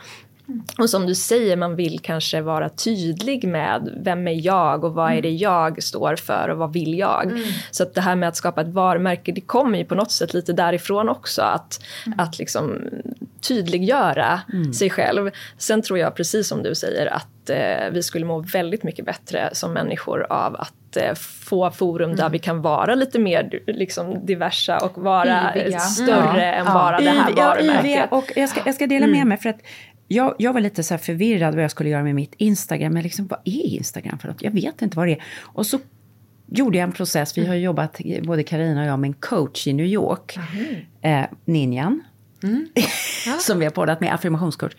och 0.78 0.90
som 0.90 1.06
du 1.06 1.14
säger, 1.14 1.56
man 1.56 1.76
vill 1.76 1.98
kanske 2.00 2.40
vara 2.40 2.68
tydlig 2.68 3.44
med 3.48 3.98
vem 4.04 4.28
är 4.28 4.46
jag 4.46 4.84
och 4.84 4.94
vad 4.94 5.12
är 5.12 5.22
det 5.22 5.30
jag 5.30 5.82
står 5.82 6.16
för 6.16 6.48
och 6.48 6.58
vad 6.58 6.72
vill 6.72 6.98
jag? 6.98 7.32
Så 7.70 7.82
att 7.82 7.94
det 7.94 8.00
här 8.00 8.16
med 8.16 8.28
att 8.28 8.36
skapa 8.36 8.60
ett 8.60 8.68
varumärke, 8.68 9.32
det 9.32 9.40
kommer 9.40 9.78
ju 9.78 9.84
på 9.84 9.94
något 9.94 10.10
sätt 10.12 10.34
lite 10.34 10.52
därifrån 10.52 11.08
också. 11.08 11.42
Att, 11.42 11.80
att 12.16 12.38
liksom 12.38 12.78
tydliggöra 13.48 14.40
sig 14.78 14.90
själv. 14.90 15.30
Sen 15.58 15.82
tror 15.82 15.98
jag, 15.98 16.14
precis 16.14 16.48
som 16.48 16.62
du 16.62 16.74
säger, 16.74 17.06
att 17.06 17.50
eh, 17.50 17.90
vi 17.92 18.02
skulle 18.02 18.24
må 18.24 18.38
väldigt 18.40 18.82
mycket 18.82 19.04
bättre 19.06 19.50
som 19.52 19.72
människor 19.72 20.26
av 20.32 20.56
att 20.56 20.96
eh, 20.96 21.14
få 21.14 21.70
forum 21.70 22.16
där 22.16 22.28
vi 22.28 22.38
kan 22.38 22.62
vara 22.62 22.94
lite 22.94 23.18
mer 23.18 23.60
liksom, 23.66 24.26
diversa 24.26 24.78
och 24.78 24.98
vara 25.02 25.56
Yviga. 25.56 25.78
större 25.78 26.52
än 26.52 26.66
Ja. 26.66 26.72
bara 26.74 26.98
det 27.00 27.10
här 27.10 27.32
ja, 27.36 27.44
varumärket. 27.44 27.84
yviga. 27.84 28.06
och 28.10 28.32
jag 28.36 28.48
ska, 28.48 28.60
jag 28.66 28.74
ska 28.74 28.86
dela 28.86 29.04
Mm. 29.06 29.18
med 29.18 29.26
mig 29.26 29.38
för 29.38 29.48
att 29.48 29.60
jag, 30.08 30.34
jag 30.38 30.52
var 30.52 30.60
lite 30.60 30.82
så 30.82 30.98
förvirrad 30.98 31.54
vad 31.54 31.64
jag 31.64 31.70
skulle 31.70 31.90
göra 31.90 32.02
med 32.02 32.14
mitt 32.14 32.34
Instagram. 32.36 32.94
Men 32.94 33.02
liksom, 33.02 33.26
vad 33.26 33.40
är 33.44 33.66
Instagram 33.66 34.18
för 34.18 34.28
något? 34.28 34.42
Jag 34.42 34.50
vet 34.50 34.82
inte 34.82 34.96
vad 34.96 35.06
det 35.06 35.12
är. 35.12 35.22
Och 35.40 35.66
så 35.66 35.78
gjorde 36.46 36.78
jag 36.78 36.84
en 36.84 36.92
process. 36.92 37.38
Vi 37.38 37.46
har 37.46 37.54
ju 37.54 37.60
jobbat, 37.60 38.00
både 38.22 38.42
Karina 38.42 38.80
och 38.80 38.86
jag, 38.86 38.98
med 38.98 39.08
en 39.08 39.14
coach 39.14 39.66
i 39.66 39.72
New 39.72 39.86
York. 39.86 40.38
Eh, 41.00 41.24
Ninjan. 41.44 42.02
som 43.40 43.58
vi 43.58 43.64
har 43.64 43.72
poddat 43.72 44.00
med, 44.00 44.14
affirmationscoach. 44.14 44.72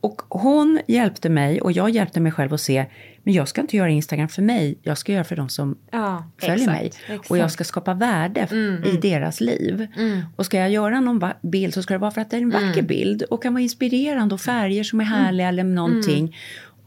Och 0.00 0.22
hon 0.28 0.80
hjälpte 0.86 1.28
mig 1.28 1.60
och 1.60 1.72
jag 1.72 1.90
hjälpte 1.90 2.20
mig 2.20 2.32
själv 2.32 2.54
att 2.54 2.60
se, 2.60 2.86
men 3.26 3.34
jag 3.34 3.48
ska 3.48 3.60
inte 3.60 3.76
göra 3.76 3.88
Instagram 3.90 4.28
för 4.28 4.42
mig, 4.42 4.78
jag 4.82 4.98
ska 4.98 5.12
göra 5.12 5.24
för 5.24 5.36
de 5.36 5.48
som 5.48 5.78
Ja, 5.90 6.30
följer 6.40 6.54
exakt, 6.56 7.08
mig. 7.08 7.20
Och 7.28 7.38
jag 7.38 7.50
ska 7.52 7.64
skapa 7.64 7.94
värde 7.94 8.40
Mm, 8.50 8.84
i 8.84 8.96
deras 8.96 9.40
liv. 9.40 9.86
Och 10.36 10.46
ska 10.46 10.58
jag 10.58 10.70
göra 10.70 11.00
någon 11.00 11.30
bild 11.42 11.74
så 11.74 11.82
ska 11.82 11.94
det 11.94 11.98
vara 11.98 12.10
för 12.10 12.20
att 12.20 12.30
det 12.30 12.36
är 12.36 12.40
en 12.40 12.50
vacker 12.50 12.66
Mm. 12.72 12.86
bild 12.86 13.22
och 13.22 13.42
kan 13.42 13.54
vara 13.54 13.62
inspirerande 13.62 14.34
och 14.34 14.40
färger 14.40 14.84
som 14.84 15.00
är 15.00 15.04
härliga 15.04 15.48
eller 15.48 15.64
någonting. 15.64 16.36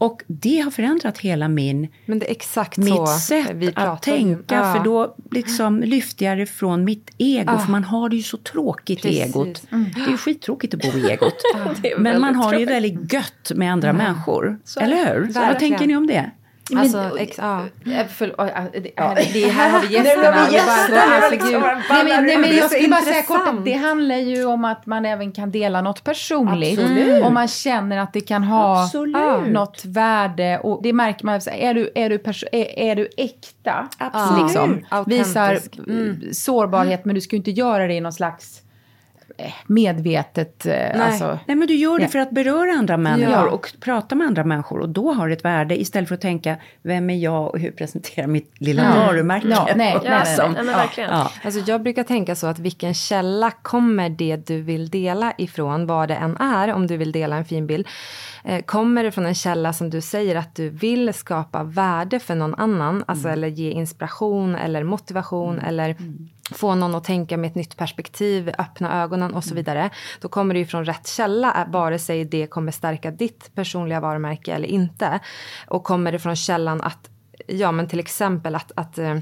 Och 0.00 0.22
det 0.26 0.60
har 0.60 0.70
förändrat 0.70 1.18
hela 1.18 1.48
min, 1.48 1.88
Men 2.06 2.18
det 2.18 2.26
är 2.26 2.30
exakt 2.30 2.74
så 2.74 2.80
mitt 2.80 3.08
sätt 3.08 3.50
vi 3.54 3.72
pratar 3.72 3.92
att 3.92 4.02
tänka. 4.02 4.54
Ja. 4.54 4.74
För 4.74 4.84
då 4.84 5.16
liksom 5.30 5.80
lyfter 5.80 6.26
jag 6.26 6.38
det 6.38 6.46
från 6.46 6.84
mitt 6.84 7.10
ego. 7.18 7.58
För 7.58 7.70
man 7.70 7.84
har 7.84 8.08
det 8.08 8.16
ju 8.16 8.22
så 8.22 8.36
tråkigt 8.36 9.02
Precis. 9.02 9.18
i 9.18 9.22
egot. 9.22 9.62
Det 9.70 10.00
är 10.00 10.10
ju 10.10 10.16
skittråkigt 10.16 10.74
att 10.74 10.82
bo 10.82 10.98
i 10.98 11.10
egot. 11.10 11.34
Men 11.98 12.20
man 12.20 12.34
har 12.34 12.52
det 12.52 12.60
ju 12.60 12.66
väldigt 12.66 13.12
gött 13.12 13.52
med 13.54 13.72
andra 13.72 13.92
människor. 13.92 14.46
är 14.46 14.80
det. 14.80 14.84
Eller 14.84 15.14
hur? 15.14 15.32
Så 15.32 15.40
vad 15.40 15.58
tänker 15.58 15.86
ni 15.86 15.96
om 15.96 16.06
det? 16.06 16.30
Alltså, 16.78 17.18
ex, 17.18 17.38
ja. 17.38 17.60
Eh, 17.92 18.06
för, 18.06 18.34
ja, 18.38 18.44
det, 18.44 18.90
här, 18.96 19.32
det, 19.32 19.48
här 19.48 19.70
har 19.72 19.80
vi 19.80 19.94
gästerna. 19.94 20.22
Nu 20.30 20.38
har 20.38 20.44
vi 20.46 20.50
Vi 20.56 20.58
bara- 20.58 20.76
gästerna, 20.76 21.14
alltså, 21.16 21.30
liksom, 21.30 21.62
nej, 21.90 22.04
men, 22.04 22.24
men 22.26 22.42
Det 22.42 22.48
är 22.48 22.58
jag 22.58 22.70
skulle 22.70 22.88
bara 22.88 23.00
säga 23.00 23.22
kort 23.22 23.48
att 23.48 23.64
det 23.64 23.72
handlar 23.72 24.16
ju 24.16 24.44
om 24.44 24.64
att 24.64 24.86
man 24.86 25.04
även 25.06 25.32
kan 25.32 25.50
dela 25.50 25.80
något 25.82 26.04
personligt. 26.04 26.78
Absolut. 26.78 27.24
Om 27.24 27.34
man 27.34 27.48
känner 27.48 27.98
att 27.98 28.12
det 28.12 28.20
kan 28.20 28.44
ha 28.44 28.82
Absolut. 28.84 29.16
ja, 29.16 29.40
något 29.40 29.82
värde. 29.84 30.58
Och 30.62 30.80
det 30.82 30.92
märker 30.92 31.24
man, 31.26 31.40
är 31.52 31.74
du, 31.74 31.90
är 31.94 32.10
du, 32.10 32.18
perso- 32.18 32.48
är, 32.52 32.78
är 32.90 32.96
du 32.96 33.08
äkta? 33.16 33.88
Absolut. 33.98 34.42
Liksom, 34.42 34.80
visar 35.06 35.58
Mm. 35.88 36.10
eh, 36.22 36.30
sårbarhet 36.32 37.04
men 37.04 37.14
du 37.14 37.20
ska 37.20 37.36
ju 37.36 37.38
inte 37.38 37.50
göra 37.50 37.86
det 37.86 37.94
i 37.94 38.00
någon 38.00 38.12
slags 38.12 38.58
eh, 38.58 38.64
medvetet... 39.66 40.66
eh, 40.66 41.06
Alltså, 41.06 41.38
Nej, 41.46 41.56
men 41.56 41.68
du 41.68 41.74
gör 41.74 41.98
det 41.98 42.08
för 42.08 42.18
att 42.18 42.30
beröra 42.30 42.72
andra 42.72 42.96
människor 42.96 43.32
Ja. 43.34 43.50
och 43.50 43.72
prata 43.80 44.14
med 44.14 44.26
andra 44.26 44.44
människor. 44.44 44.80
Och 44.80 44.88
då 44.88 45.12
har 45.12 45.28
det 45.28 45.34
ett 45.34 45.44
värde 45.44 45.80
istället 45.80 46.08
för 46.08 46.14
att 46.14 46.20
tänka, 46.20 46.56
vem 46.82 47.10
är 47.10 47.16
jag 47.16 47.48
och 47.54 47.58
hur 47.58 47.70
presenterar 47.70 48.26
mitt 48.26 48.52
lilla 48.58 48.82
Ja. 48.82 49.06
varumärke? 49.06 49.48
Ja, 49.48 49.68
nej, 49.76 49.96
Och 49.96 50.04
Ja, 50.04 50.10
nej, 50.10 50.20
liksom- 50.28 50.52
nej, 50.52 50.62
men 50.64 50.72
Ja. 50.72 50.78
verkligen. 50.78 51.10
Ja. 51.10 51.30
Alltså 51.44 51.60
jag 51.66 51.82
brukar 51.82 52.02
tänka 52.02 52.34
så 52.34 52.46
att 52.46 52.58
vilken 52.58 52.94
källa 52.94 53.50
kommer 53.50 54.08
det 54.08 54.46
du 54.46 54.62
vill 54.62 54.88
dela 54.90 55.32
ifrån, 55.38 55.86
vad 55.86 56.08
det 56.08 56.14
än 56.14 56.36
är, 56.36 56.72
om 56.72 56.86
du 56.86 56.96
vill 56.96 57.12
dela 57.12 57.36
en 57.36 57.44
fin 57.44 57.66
bild. 57.66 57.86
Eh, 58.44 58.64
kommer 58.64 59.04
det 59.04 59.12
från 59.12 59.26
en 59.26 59.34
källa 59.34 59.72
som 59.72 59.90
du 59.90 60.00
säger 60.00 60.36
att 60.36 60.54
du 60.54 60.68
vill 60.68 61.14
skapa 61.14 61.62
värde 61.62 62.18
för 62.18 62.34
någon 62.34 62.54
annan, 62.54 63.04
alltså 63.06 63.28
eller 63.28 63.48
ge 63.48 63.70
inspiration 63.70 64.54
eller 64.54 64.84
motivation 64.84 65.58
eller 65.58 65.96
få 66.54 66.74
någon 66.74 66.94
att 66.94 67.04
tänka 67.04 67.36
med 67.36 67.48
ett 67.48 67.54
nytt 67.54 67.76
perspektiv, 67.76 68.52
öppna 68.58 69.02
ögonen 69.02 69.34
och 69.34 69.44
så 69.44 69.54
vidare. 69.54 69.90
Då 70.20 70.28
kommer 70.28 70.54
det 70.54 70.60
ju 70.60 70.66
från 70.66 70.84
rätt 70.84 71.06
källa, 71.06 71.62
eh, 71.62 71.72
vare 71.72 71.98
sig 71.98 72.24
det 72.24 72.46
kommer 72.46 72.72
stärka 72.72 73.10
ditt 73.10 73.54
personliga 73.54 74.00
varumärke 74.00 74.52
eller 74.52 74.68
inte. 74.68 75.20
Och 75.66 75.84
kommer 75.84 76.12
det 76.12 76.18
från 76.18 76.36
källan 76.36 76.80
att, 76.80 77.10
ja 77.46 77.72
men 77.72 77.88
till 77.88 78.00
exempel 78.00 78.54
att, 78.54 78.72
att 78.74 78.98
eh, 78.98 79.16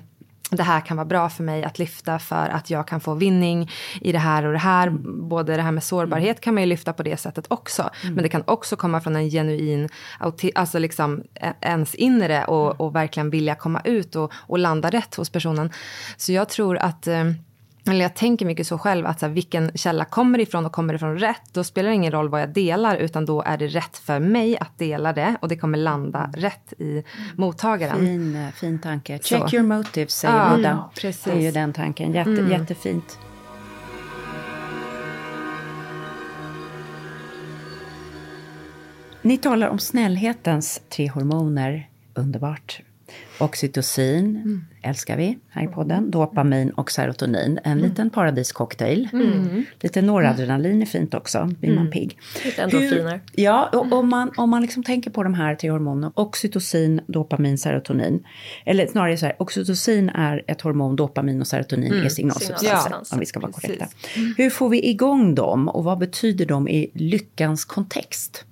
det 0.51 0.63
här 0.63 0.81
kan 0.81 0.97
vara 0.97 1.05
bra 1.05 1.29
för 1.29 1.43
mig 1.45 1.65
att 1.65 1.79
lyfta 1.79 2.19
för 2.19 2.49
att 2.49 2.71
jag 2.71 2.89
kan 2.89 3.01
få 3.01 3.15
vinning 3.15 3.71
i 4.01 4.13
det 4.13 4.19
här 4.19 4.45
och 4.45 4.53
det 4.53 4.59
här. 4.59 4.91
Både 5.29 5.57
det 5.57 5.63
här 5.63 5.73
med 5.73 5.83
sårbarhet 5.85 6.41
kan 6.41 6.55
man 6.55 6.63
ju 6.63 6.67
lyfta 6.69 6.93
på 6.93 7.03
det 7.03 7.17
sättet 7.17 7.45
också. 7.49 7.91
Men 8.03 8.23
det 8.23 8.29
kan 8.29 8.43
också 8.47 8.77
komma 8.77 9.01
från 9.01 9.17
en 9.17 9.31
genuin, 9.31 9.89
alltså 10.55 10.79
liksom 10.79 11.23
ä- 11.35 11.55
ens 11.61 11.95
inre 11.95 12.45
och, 12.45 12.81
och 12.81 12.95
verkligen 12.95 13.31
vilja 13.31 13.55
komma 13.55 13.81
ut 13.85 14.17
och, 14.17 14.33
och 14.35 14.59
landa 14.59 14.91
rätt 14.91 15.15
hos 15.15 15.31
personen. 15.31 15.71
Så 16.17 16.33
jag 16.33 16.49
tror 16.49 16.79
att 16.79 17.07
eh, 17.07 17.25
eller 17.92 18.03
jag 18.05 18.14
tänker 18.14 18.46
mycket 18.46 18.66
så 18.66 18.79
själv 18.79 19.07
att 19.07 19.20
så 19.20 19.27
här, 19.27 19.33
vilken 19.33 19.70
källa 19.74 20.05
kommer 20.05 20.38
ifrån 20.40 20.66
och 20.66 20.72
kommer 20.72 20.92
det 20.92 20.98
från 20.98 21.18
rätt, 21.18 21.42
då 21.53 21.64
spelar 21.64 21.88
det 21.88 21.94
ingen 21.94 22.12
roll 22.12 22.29
vad 22.29 22.40
jag 22.40 22.48
delar 22.48 22.96
utan 22.96 23.24
då 23.27 23.42
är 23.42 23.57
det 23.57 23.66
rätt 23.66 23.96
för 23.98 24.20
mig 24.20 24.59
att 24.59 24.79
dela 24.79 25.12
det 25.12 25.37
och 25.42 25.48
det 25.48 25.57
kommer 25.57 25.79
landa 25.79 26.31
rätt 26.37 26.72
i 26.79 27.05
mottagaren. 27.37 27.98
Fin, 28.01 28.37
eh, 28.37 28.51
fin 28.51 28.79
tanke. 28.79 29.18
Check 29.18 29.51
Så. 29.51 29.57
your 29.57 29.66
motives, 29.66 30.12
säger 30.14 30.35
Ja, 30.37 30.57
Buddha. 30.57 30.90
precis. 31.01 31.24
Det 31.24 31.31
är 31.33 31.40
ju 31.40 31.51
den 31.51 31.72
tanken. 31.72 32.12
Jätte, 32.12 32.46
Jättefint. 32.51 33.18
Ni 39.22 39.38
talar 39.38 39.68
om 39.68 39.79
snällhetens 39.79 40.83
tre 40.88 41.09
hormoner. 41.09 41.88
Underbart. 42.14 42.81
Oxytocin 43.38 44.64
älskar 44.83 45.16
vi 45.16 45.38
här 45.51 45.64
i 45.64 45.66
podden. 45.66 46.11
Dopamin 46.11 46.70
och 46.70 46.90
serotonin. 46.90 47.59
En 47.64 47.79
liten 47.79 48.11
paradiscocktail. 48.11 49.09
Lite 49.81 50.03
noradrenalin 50.03 50.83
är 50.83 50.87
fint 50.87 51.14
också. 51.14 51.51
blir 51.61 51.74
man 51.74 51.90
pigg. 51.90 52.18
Lite 52.44 52.62
endorfiner. 52.62 53.20
Ja, 53.33 53.68
och 53.72 53.92
om 53.92 54.09
man, 54.09 54.31
om 54.37 54.51
man 54.51 54.62
liksom 54.62 54.83
tänker 54.83 55.11
på 55.11 55.22
de 55.22 55.35
här 55.35 55.55
tre 55.55 55.70
hormonerna, 55.70 56.12
oxytocin, 56.14 57.01
dopamin, 57.07 57.59
serotonin. 57.59 58.24
Eller 58.66 58.87
snarare 58.87 59.16
så 59.16 59.27
här, 59.27 59.35
oxytocin 59.38 60.09
är 60.09 60.44
ett 60.46 60.61
hormon, 60.61 60.96
dopamin 60.96 61.40
och 61.40 61.46
serotonin 61.46 61.92
är 62.05 62.09
signalsubstanser, 62.09 62.59
Signalsubstanser. 62.66 63.14
om 63.16 63.20
vi 63.20 63.27
ska 63.27 63.40
vara 63.40 63.53
Precis. 63.53 63.77
korrekta. 63.79 63.87
Hur 64.42 64.51
får 64.51 64.68
vi 64.68 64.88
igång 64.88 65.35
dem 65.35 65.68
och 65.68 65.85
vad 65.85 65.98
betyder 65.98 66.46
de 66.46 66.68
i 66.68 66.90
lyckans 66.94 67.64
kontext? 67.64 68.44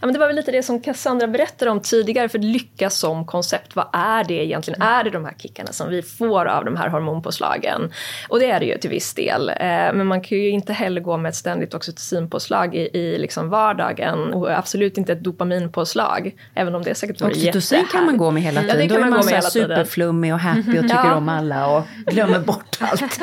Ja, 0.00 0.06
men 0.06 0.12
det 0.12 0.18
var 0.18 0.26
väl 0.26 0.36
lite 0.36 0.50
det 0.50 0.62
som 0.62 0.80
Cassandra 0.80 1.26
berättade 1.26 1.70
om 1.70 1.80
tidigare, 1.80 2.28
för 2.28 2.38
lycka 2.38 2.90
som 2.90 3.24
koncept, 3.26 3.76
vad 3.76 3.86
är 3.92 4.24
det 4.24 4.44
egentligen? 4.44 4.82
Är 4.82 5.04
det 5.04 5.10
de 5.10 5.24
här 5.24 5.34
kickarna 5.38 5.72
som 5.72 5.88
vi 5.90 6.02
får 6.02 6.46
av 6.46 6.64
de 6.64 6.76
här 6.76 6.88
hormonpåslagen? 6.88 7.92
Och 8.28 8.40
det 8.40 8.50
är 8.50 8.60
det 8.60 8.66
ju 8.66 8.78
till 8.78 8.90
viss 8.90 9.14
del. 9.14 9.48
Eh, 9.48 9.56
men 9.66 10.06
man 10.06 10.20
kan 10.20 10.38
ju 10.38 10.48
inte 10.50 10.72
heller 10.72 11.00
gå 11.00 11.16
med 11.16 11.28
ett 11.28 11.34
ständigt 11.36 11.74
oxytocinpåslag 11.74 12.74
i, 12.74 12.90
i 12.98 13.18
liksom 13.18 13.48
vardagen 13.50 14.32
och 14.34 14.50
absolut 14.58 14.98
inte 14.98 15.12
ett 15.12 15.24
dopaminpåslag, 15.24 16.34
även 16.54 16.74
om 16.74 16.82
det 16.82 16.94
säkert 16.94 17.20
vore 17.20 17.30
Oxytocin 17.30 17.84
kan 17.92 18.04
man 18.06 18.16
gå 18.16 18.30
med 18.30 18.42
hela 18.42 18.60
Ja, 18.62 18.72
tiden. 18.72 18.88
det 18.88 18.94
Då 18.94 18.94
kan 18.94 19.04
är 19.04 19.10
man 19.10 19.18
man 19.18 19.26
gå 19.26 19.30
med 19.34 19.44
superflummig 19.44 20.32
och 20.34 20.40
happy 20.40 20.78
och 20.78 20.82
tycker 20.82 20.94
Ja. 20.94 21.14
om 21.14 21.28
alla 21.28 21.76
och 21.76 21.82
glömmer 22.06 22.38
bort 22.40 22.76
allt. 22.80 23.20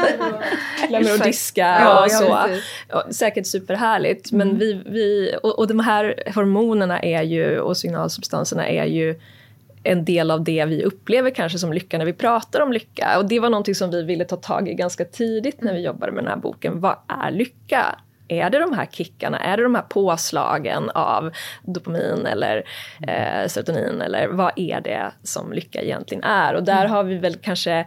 glömmer 0.89 1.13
att 1.13 1.23
diska 1.23 1.61
Ja, 1.81 1.99
och 2.03 2.07
ja, 2.11 2.17
så. 2.17 2.49
Ja, 2.89 3.03
säkert 3.11 3.47
superhärligt. 3.47 4.31
Men 4.31 4.57
vi, 4.57 4.81
vi, 4.85 5.35
och, 5.43 5.59
och 5.59 5.67
de 5.67 5.79
här 5.79 6.15
hormonerna 6.35 6.62
är 6.99 7.21
ju, 7.23 7.59
och 7.59 7.77
signalsubstanserna 7.77 8.67
är 8.67 8.85
ju 8.85 9.15
en 9.83 10.05
del 10.05 10.31
av 10.31 10.43
det 10.43 10.65
vi 10.65 10.83
upplever 10.83 11.29
kanske 11.29 11.59
som 11.59 11.73
lycka 11.73 11.97
när 11.97 12.05
vi 12.05 12.13
pratar 12.13 12.59
om 12.59 12.73
lycka. 12.73 13.17
Och 13.17 13.25
det 13.25 13.39
var 13.39 13.49
någonting 13.49 13.75
som 13.75 13.91
vi 13.91 14.03
ville 14.03 14.25
ta 14.25 14.35
tag 14.35 14.69
i 14.69 14.73
ganska 14.73 15.05
tidigt 15.05 15.61
när 15.61 15.73
vi 15.73 15.81
jobbade 15.81 16.11
med 16.11 16.23
den 16.23 16.31
här 16.31 16.37
boken. 16.37 16.79
Vad 16.79 16.95
är 17.07 17.31
lycka 17.31 17.95
är 18.27 18.49
det 18.49 18.59
de 18.59 18.73
här 18.73 18.85
kickarna, 18.85 19.39
är 19.39 19.57
det 19.57 19.63
de 19.63 19.75
här 19.75 19.81
påslagen 19.81 20.89
av 20.89 21.31
dopamin 21.63 22.25
eller 22.25 22.63
eh, 23.07 23.47
serotonin 23.47 24.01
eller 24.01 24.27
vad 24.27 24.51
är 24.55 24.81
det 24.81 25.11
som 25.23 25.53
lycka 25.53 25.81
egentligen 25.81 26.23
är? 26.23 26.53
Och 26.53 26.63
där 26.63 26.85
har 26.85 27.03
vi 27.03 27.17
väl 27.17 27.35
kanske 27.35 27.85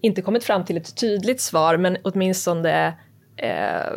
inte 0.00 0.22
kommit 0.22 0.44
fram 0.44 0.64
till 0.64 0.76
ett 0.76 0.96
tydligt 0.96 1.40
svar 1.40 1.76
men 1.76 1.96
åtminstone 2.02 2.94
eh, 3.36 3.92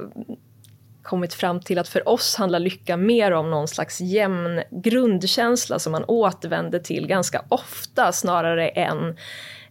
kommit 1.01 1.33
fram 1.33 1.59
till 1.59 1.79
att 1.79 1.87
för 1.87 2.09
oss 2.09 2.35
handlar 2.35 2.59
lycka 2.59 2.97
mer 2.97 3.31
om 3.31 3.51
någon 3.51 3.67
slags 3.67 4.01
jämn 4.01 4.61
grundkänsla 4.71 5.79
som 5.79 5.91
man 5.91 6.03
återvänder 6.07 6.79
till 6.79 7.07
ganska 7.07 7.45
ofta 7.49 8.11
snarare 8.11 8.67
än 8.67 9.17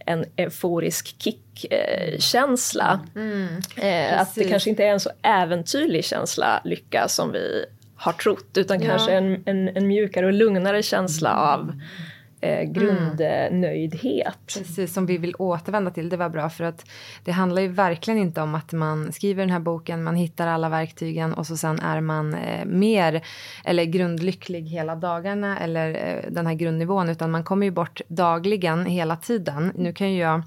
en 0.06 0.24
euforisk 0.36 1.14
kickkänsla. 1.18 3.00
Mm. 3.14 3.48
Eh, 3.76 4.20
att 4.20 4.34
det 4.34 4.44
kanske 4.44 4.70
inte 4.70 4.84
är 4.84 4.92
en 4.92 5.00
så 5.00 5.10
äventyrlig 5.22 6.04
känsla, 6.04 6.60
lycka, 6.64 7.08
som 7.08 7.32
vi 7.32 7.64
har 7.96 8.12
trott 8.12 8.56
utan 8.56 8.82
ja. 8.82 8.88
kanske 8.88 9.12
en, 9.12 9.42
en, 9.46 9.76
en, 9.76 9.86
mjukare 9.86 10.26
och 10.26 10.32
lugnare 10.32 10.82
känsla 10.82 11.34
av 11.36 11.80
eh, 12.40 12.62
grundnöjdhet. 12.62 14.56
Mm. 14.56 14.64
Precis, 14.64 14.92
som 14.92 15.06
vi 15.06 15.18
vill 15.18 15.34
återvända 15.38 15.90
till. 15.90 16.08
Det 16.08 16.16
var 16.16 16.28
bra 16.28 16.50
för 16.50 16.64
att 16.64 16.86
det 17.24 17.32
handlar 17.32 17.62
ju 17.62 17.68
verkligen 17.68 18.20
inte 18.20 18.42
om 18.42 18.54
att 18.54 18.72
man 18.72 19.12
skriver 19.12 19.42
den 19.42 19.50
här 19.50 19.60
boken, 19.60 20.02
man 20.02 20.16
hittar 20.16 20.46
alla 20.46 20.68
verktygen 20.68 21.32
och 21.32 21.46
så 21.46 21.56
sen 21.56 21.80
är 21.80 22.00
man 22.00 22.34
eh, 22.34 22.64
mer 22.64 23.22
eller 23.64 23.84
grundlycklig 23.84 24.62
hela 24.62 24.94
dagarna 24.94 25.58
eller 25.58 25.90
eh, 25.90 26.30
den 26.30 26.46
här 26.46 26.54
grundnivån 26.54 27.08
utan 27.08 27.30
man 27.30 27.44
kommer 27.44 27.66
ju 27.66 27.72
bort 27.72 28.00
dagligen 28.08 28.86
hela 28.86 29.16
tiden. 29.16 29.72
Nu 29.74 29.92
kan 29.92 30.12
ju 30.12 30.18
jag 30.18 30.42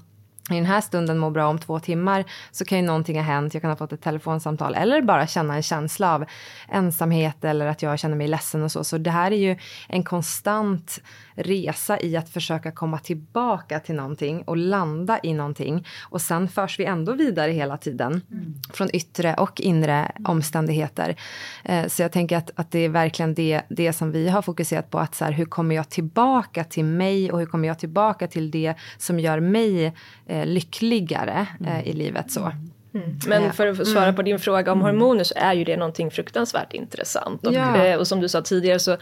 i 0.50 0.54
den 0.54 0.64
här 0.64 0.80
stunden 0.80 1.18
må 1.18 1.30
bra 1.30 1.46
om 1.46 1.58
två 1.58 1.80
timmar 1.80 2.24
så 2.50 2.64
kan 2.64 2.78
ju 2.78 2.84
någonting 2.84 3.16
ha 3.16 3.22
hänt, 3.22 3.54
jag 3.54 3.60
kan 3.60 3.70
ha 3.70 3.76
fått 3.76 3.92
ett 3.92 4.02
telefonsamtal 4.02 4.74
eller 4.74 5.02
bara 5.02 5.26
känna 5.26 5.56
en 5.56 5.62
känsla 5.62 6.14
av 6.14 6.24
ensamhet 6.68 7.44
eller 7.44 7.66
att 7.66 7.82
jag 7.82 7.98
känner 7.98 8.16
mig 8.16 8.28
ledsen 8.28 8.62
och 8.62 8.72
så. 8.72 8.84
Så 8.84 8.98
det 8.98 9.10
här 9.10 9.30
är 9.30 9.36
ju 9.36 9.56
en 9.88 10.04
konstant 10.04 11.00
resa 11.34 12.00
i 12.00 12.16
att 12.16 12.28
försöka 12.28 12.72
komma 12.72 12.98
tillbaka 12.98 13.80
till 13.80 13.94
någonting 13.94 14.42
och 14.42 14.56
landa 14.56 15.20
i 15.22 15.34
någonting. 15.34 15.86
Och 16.02 16.20
sen 16.20 16.48
förs 16.48 16.78
vi 16.78 16.84
ändå 16.84 17.12
vidare 17.12 17.52
hela 17.52 17.76
tiden 17.76 18.20
mm. 18.30 18.54
från 18.72 18.88
yttre 18.92 19.34
och 19.34 19.60
inre 19.60 20.12
omständigheter. 20.24 21.16
Eh, 21.64 21.86
så 21.86 22.02
jag 22.02 22.12
tänker 22.12 22.36
att, 22.36 22.50
att 22.54 22.70
det 22.70 22.78
är 22.78 22.88
verkligen 22.88 23.34
det, 23.34 23.62
det 23.68 23.92
som 23.92 24.12
vi 24.12 24.28
har 24.28 24.42
fokuserat 24.42 24.90
på. 24.90 24.98
Att 24.98 25.14
så 25.14 25.24
här, 25.24 25.32
hur 25.32 25.44
kommer 25.44 25.74
jag 25.74 25.88
tillbaka 25.88 26.64
till 26.64 26.84
mig 26.84 27.32
och 27.32 27.38
hur 27.38 27.46
kommer 27.46 27.68
jag 27.68 27.78
tillbaka 27.78 28.26
till 28.26 28.50
det 28.50 28.74
som 28.98 29.20
gör 29.20 29.40
mig 29.40 29.94
lyckligare 30.44 31.46
eh, 31.66 31.88
i 31.88 31.92
livet. 31.92 32.30
så. 32.30 32.52
Mm. 32.94 33.18
Men 33.26 33.52
för 33.52 33.66
att 33.66 33.86
svara 33.86 34.04
mm. 34.04 34.16
på 34.16 34.22
din 34.22 34.38
fråga 34.38 34.72
om 34.72 34.80
mm. 34.80 34.86
hormoner 34.86 35.24
så 35.24 35.34
är 35.36 35.52
ju 35.52 35.64
det 35.64 35.76
någonting 35.76 36.10
fruktansvärt 36.10 36.72
intressant. 36.72 37.46
Och, 37.46 37.54
ja. 37.54 37.84
Eh, 37.84 37.98
och, 37.98 38.06
som 38.06 38.20
du 38.20 38.28
sa 38.28 38.42
tidigare 38.42 38.78
så 38.78 38.96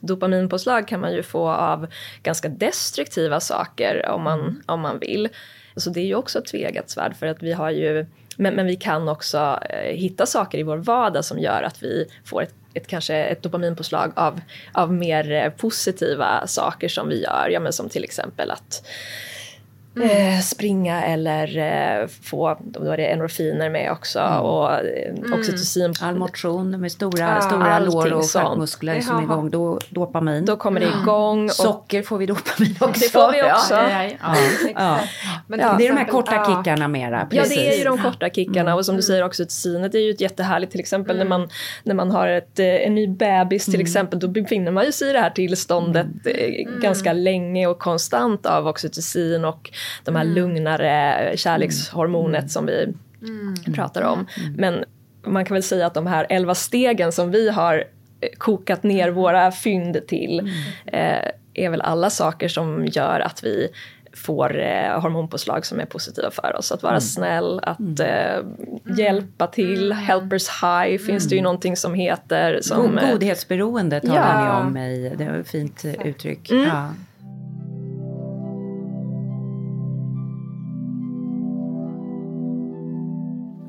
dopaminpåslag 0.00 0.88
kan 0.88 1.00
man 1.00 1.12
ju 1.12 1.22
få 1.22 1.48
av 1.48 1.86
ganska 2.22 2.48
destruktiva 2.48 3.40
saker 3.40 4.08
om 4.08 4.22
man, 4.22 4.40
mm. 4.40 4.62
om 4.66 4.80
man 4.80 4.98
vill. 4.98 5.28
Så 5.76 5.90
det 5.90 6.00
är 6.00 6.04
ju 6.04 6.14
också 6.14 6.38
ett 6.38 6.46
tvegat 6.46 6.90
svärd 6.90 7.16
för 7.16 7.26
att 7.26 7.42
vi 7.42 7.52
har 7.52 7.70
ju 7.70 8.06
men, 8.40 8.54
men 8.54 8.66
vi 8.66 8.76
kan 8.76 9.08
också 9.08 9.58
eh, 9.70 9.94
hitta 9.94 10.26
saker 10.26 10.58
i 10.58 10.62
vår 10.62 10.76
vardag 10.76 11.24
som 11.24 11.38
gör 11.38 11.62
att 11.62 11.82
vi 11.82 12.06
får 12.24 12.42
ett, 12.42 12.54
ett 12.74 12.86
kanske 12.86 13.14
ett 13.14 13.42
dopaminpåslag 13.42 14.12
av, 14.16 14.40
av 14.72 14.92
mer 14.92 15.32
eh, 15.32 15.50
positiva 15.50 16.46
saker 16.46 16.88
som 16.88 17.08
vi 17.08 17.22
gör. 17.22 17.48
Ja, 17.52 17.60
men 17.60 17.72
som 17.72 17.88
till 17.88 18.04
exempel 18.04 18.50
att 18.50 18.86
Mm. 20.02 20.34
Eh, 20.34 20.40
springa 20.40 21.04
eller 21.04 21.58
eh, 21.58 22.08
få, 22.22 22.58
då 22.60 22.90
är 22.90 22.96
det 22.96 23.06
endorfiner 23.06 23.70
med 23.70 23.92
också 23.92 24.18
mm. 24.18 24.40
och 24.40 24.72
eh, 24.72 25.16
mm. 25.16 25.32
oxytocin. 25.32 25.94
All 26.00 26.14
motion 26.14 26.80
med 26.80 26.92
stora, 26.92 27.20
ja, 27.20 27.40
stora 27.40 27.78
lår 27.78 28.12
och 28.12 28.24
stjärtmuskler 28.24 29.00
som 29.00 29.18
är 29.18 29.22
igång, 29.22 29.50
då 29.50 29.78
dopamin. 29.90 30.44
Då 30.44 30.56
kommer 30.56 30.80
det 30.80 30.90
igång. 31.02 31.50
Socker 31.50 32.02
får 32.02 32.18
vi 32.18 32.26
dopamin 32.26 32.76
också. 32.80 33.00
Det 33.00 33.12
får 33.12 33.32
vi 33.32 33.42
också. 33.42 33.74
Ja, 33.74 34.10
ja. 34.74 35.00
Men 35.46 35.58
det 35.58 35.86
är 35.86 35.88
de 35.88 35.96
här 35.96 36.08
korta 36.08 36.44
kickarna 36.44 36.88
mera. 36.88 37.26
Precis. 37.26 37.56
Ja, 37.56 37.62
det 37.62 37.74
är 37.74 37.78
ju 37.78 37.84
de 37.84 37.98
korta 37.98 38.30
kickarna 38.30 38.74
och 38.74 38.86
som 38.86 38.96
du 38.96 39.02
säger 39.02 39.24
också 39.24 39.38
oxytocinet 39.38 39.94
är 39.94 39.98
ju 39.98 40.10
ett 40.10 40.20
jättehärligt 40.20 40.72
till 40.72 40.80
exempel 40.80 41.18
när, 41.18 41.24
man, 41.24 41.48
när 41.82 41.94
man 41.94 42.10
har 42.10 42.28
ett, 42.28 42.58
en 42.58 42.94
ny 42.94 43.08
bebis 43.08 43.64
till 43.64 43.80
exempel 43.80 44.18
då 44.18 44.28
befinner 44.28 44.72
man 44.72 44.92
sig 44.92 45.10
i 45.10 45.12
det 45.12 45.20
här 45.20 45.30
tillståndet 45.30 46.06
mm. 46.24 46.80
ganska 46.80 47.12
länge 47.12 47.66
och 47.66 47.78
konstant 47.78 48.46
av 48.46 48.66
oxytocin 48.66 49.44
och 49.44 49.70
de 50.04 50.16
här 50.16 50.24
mm. 50.24 50.34
lugnare 50.34 51.32
kärlekshormonet 51.36 52.38
mm. 52.38 52.48
som 52.48 52.66
vi 52.66 52.94
mm. 53.22 53.74
pratar 53.74 54.02
om. 54.02 54.26
Mm. 54.38 54.52
Men 54.52 54.84
man 55.26 55.44
kan 55.44 55.54
väl 55.54 55.62
säga 55.62 55.86
att 55.86 55.94
de 55.94 56.06
här 56.06 56.26
elva 56.28 56.54
stegen 56.54 57.12
som 57.12 57.30
vi 57.30 57.50
har 57.50 57.84
eh, 58.20 58.28
kokat 58.38 58.82
ner 58.82 59.10
våra 59.10 59.52
fynd 59.52 60.06
till 60.08 60.40
mm. 60.40 60.52
eh, 60.86 61.30
är 61.54 61.70
väl 61.70 61.80
alla 61.80 62.10
saker 62.10 62.48
som 62.48 62.86
gör 62.86 63.20
att 63.20 63.44
vi 63.44 63.68
får 64.12 64.60
eh, 64.60 65.00
hormonpåslag 65.00 65.66
som 65.66 65.80
är 65.80 65.84
positiva 65.84 66.30
för 66.30 66.56
oss. 66.56 66.72
Att 66.72 66.82
vara 66.82 66.92
mm. 66.92 67.00
snäll, 67.00 67.60
att 67.62 67.78
mm. 67.78 67.96
eh, 68.00 68.98
hjälpa 68.98 69.46
till. 69.46 69.92
Helpers 69.92 70.48
high 70.62 70.98
finns 70.98 71.28
det 71.28 71.36
ju 71.36 71.42
någonting 71.42 71.76
som 71.76 71.94
heter. 71.94 72.58
Som, 72.62 72.98
eh, 72.98 73.10
Godhetsberoende 73.10 74.00
talar 74.00 74.44
ja. 74.46 74.62
ni 74.62 74.66
om 74.66 74.76
i, 74.76 75.14
det 75.18 75.24
var 75.24 75.38
ett 75.38 75.48
fint 75.48 75.84
uttryck. 76.04 76.50
Ja. 76.50 76.88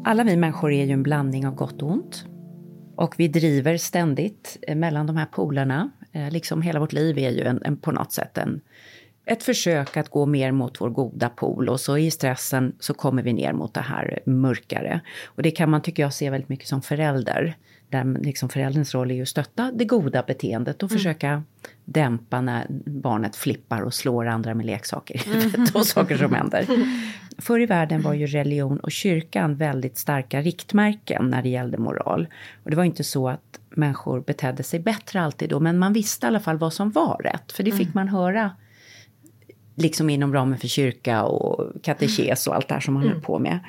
Alla 0.04 0.24
vi 0.24 0.38
människor 0.38 0.72
är 0.72 0.86
ju 0.86 0.92
en 0.92 1.04
blandning 1.04 1.48
av 1.48 1.56
gott 1.56 1.82
och 1.82 1.92
ont. 1.92 2.26
Och 2.96 3.16
vi 3.18 3.28
driver 3.28 3.78
ständigt 3.78 4.58
eh, 4.62 4.76
mellan 4.76 5.08
de 5.08 5.18
här 5.18 5.26
polerna. 5.26 5.90
Eh, 6.12 6.32
liksom 6.32 6.62
hela 6.62 6.80
vårt 6.80 6.94
liv 6.94 7.18
är 7.18 7.30
ju 7.30 7.44
en, 7.44 7.62
en, 7.66 7.78
på 7.78 7.92
något 7.92 8.12
sätt 8.12 8.38
en, 8.38 8.62
ett 9.26 9.44
försök 9.44 9.98
att 9.98 10.10
gå 10.10 10.26
mer 10.26 10.52
mot 10.52 10.82
vår 10.82 10.90
goda 10.90 11.30
pol 11.30 11.70
och 11.70 11.80
så 11.80 11.98
i 11.98 12.12
stressen 12.12 12.76
så 12.80 12.94
kommer 12.94 13.24
vi 13.24 13.34
ner 13.34 13.54
mot 13.54 13.74
det 13.74 13.82
här 13.82 14.20
mörkare. 14.26 15.02
Och 15.26 15.44
det 15.44 15.52
kan 15.52 15.70
man, 15.70 15.82
tycker 15.82 16.04
jag, 16.04 16.14
se 16.14 16.30
väldigt 16.30 16.50
mycket 16.50 16.68
som 16.68 16.82
förälder. 16.82 17.58
Där 17.90 18.20
liksom 18.22 18.50
förälderns 18.50 18.94
roll 18.94 19.12
är 19.12 19.16
ju 19.16 19.22
att 19.22 19.28
stötta 19.28 19.72
det 19.72 19.86
goda 19.86 20.24
beteendet 20.28 20.84
och 20.84 20.92
mm. 20.92 20.98
försöka 20.98 21.44
dämpa 21.86 22.42
när 22.42 22.68
barnet 22.86 23.36
flippar 23.36 23.82
och 23.82 23.94
slår 23.94 24.28
andra 24.28 24.54
med 24.54 24.66
leksaker 24.66 25.16
i 25.16 25.18
huvudet 25.18 25.56
mm. 25.56 25.70
och 25.74 25.86
saker 25.86 26.18
som 26.18 26.34
händer. 26.34 26.66
Förr 27.38 27.60
i 27.60 27.66
världen 27.66 28.02
var 28.02 28.14
ju 28.14 28.28
religion 28.28 28.80
och 28.80 28.92
kyrkan 28.92 29.56
väldigt 29.56 29.98
starka 29.98 30.42
riktmärken 30.42 31.30
när 31.30 31.42
det 31.44 31.50
gällde 31.50 31.78
moral. 31.78 32.28
Och 32.64 32.70
det 32.70 32.76
var 32.76 32.84
inte 32.84 33.04
så 33.04 33.30
att 33.30 33.60
människor 33.70 34.22
betedde 34.22 34.64
sig 34.64 34.80
bättre 34.80 35.22
alltid 35.22 35.50
då, 35.50 35.60
men 35.60 35.78
man 35.78 35.94
visste 35.94 36.26
i 36.26 36.28
alla 36.28 36.40
fall 36.40 36.58
vad 36.58 36.74
som 36.74 36.92
var 36.92 37.22
rätt, 37.24 37.52
för 37.52 37.64
det 37.64 37.72
fick 37.72 37.82
mm. 37.82 37.92
man 37.96 38.08
höra 38.08 38.52
liksom 39.76 40.10
inom 40.10 40.34
ramen 40.34 40.60
för 40.60 40.68
kyrka 40.68 41.24
och 41.24 41.84
katekes 41.84 42.48
och 42.48 42.56
allt 42.56 42.68
det 42.68 42.74
här 42.74 42.82
som 42.82 42.94
man 42.94 43.04
mm. 43.04 43.14
höll 43.14 43.24
på 43.24 43.40
med. 43.40 43.60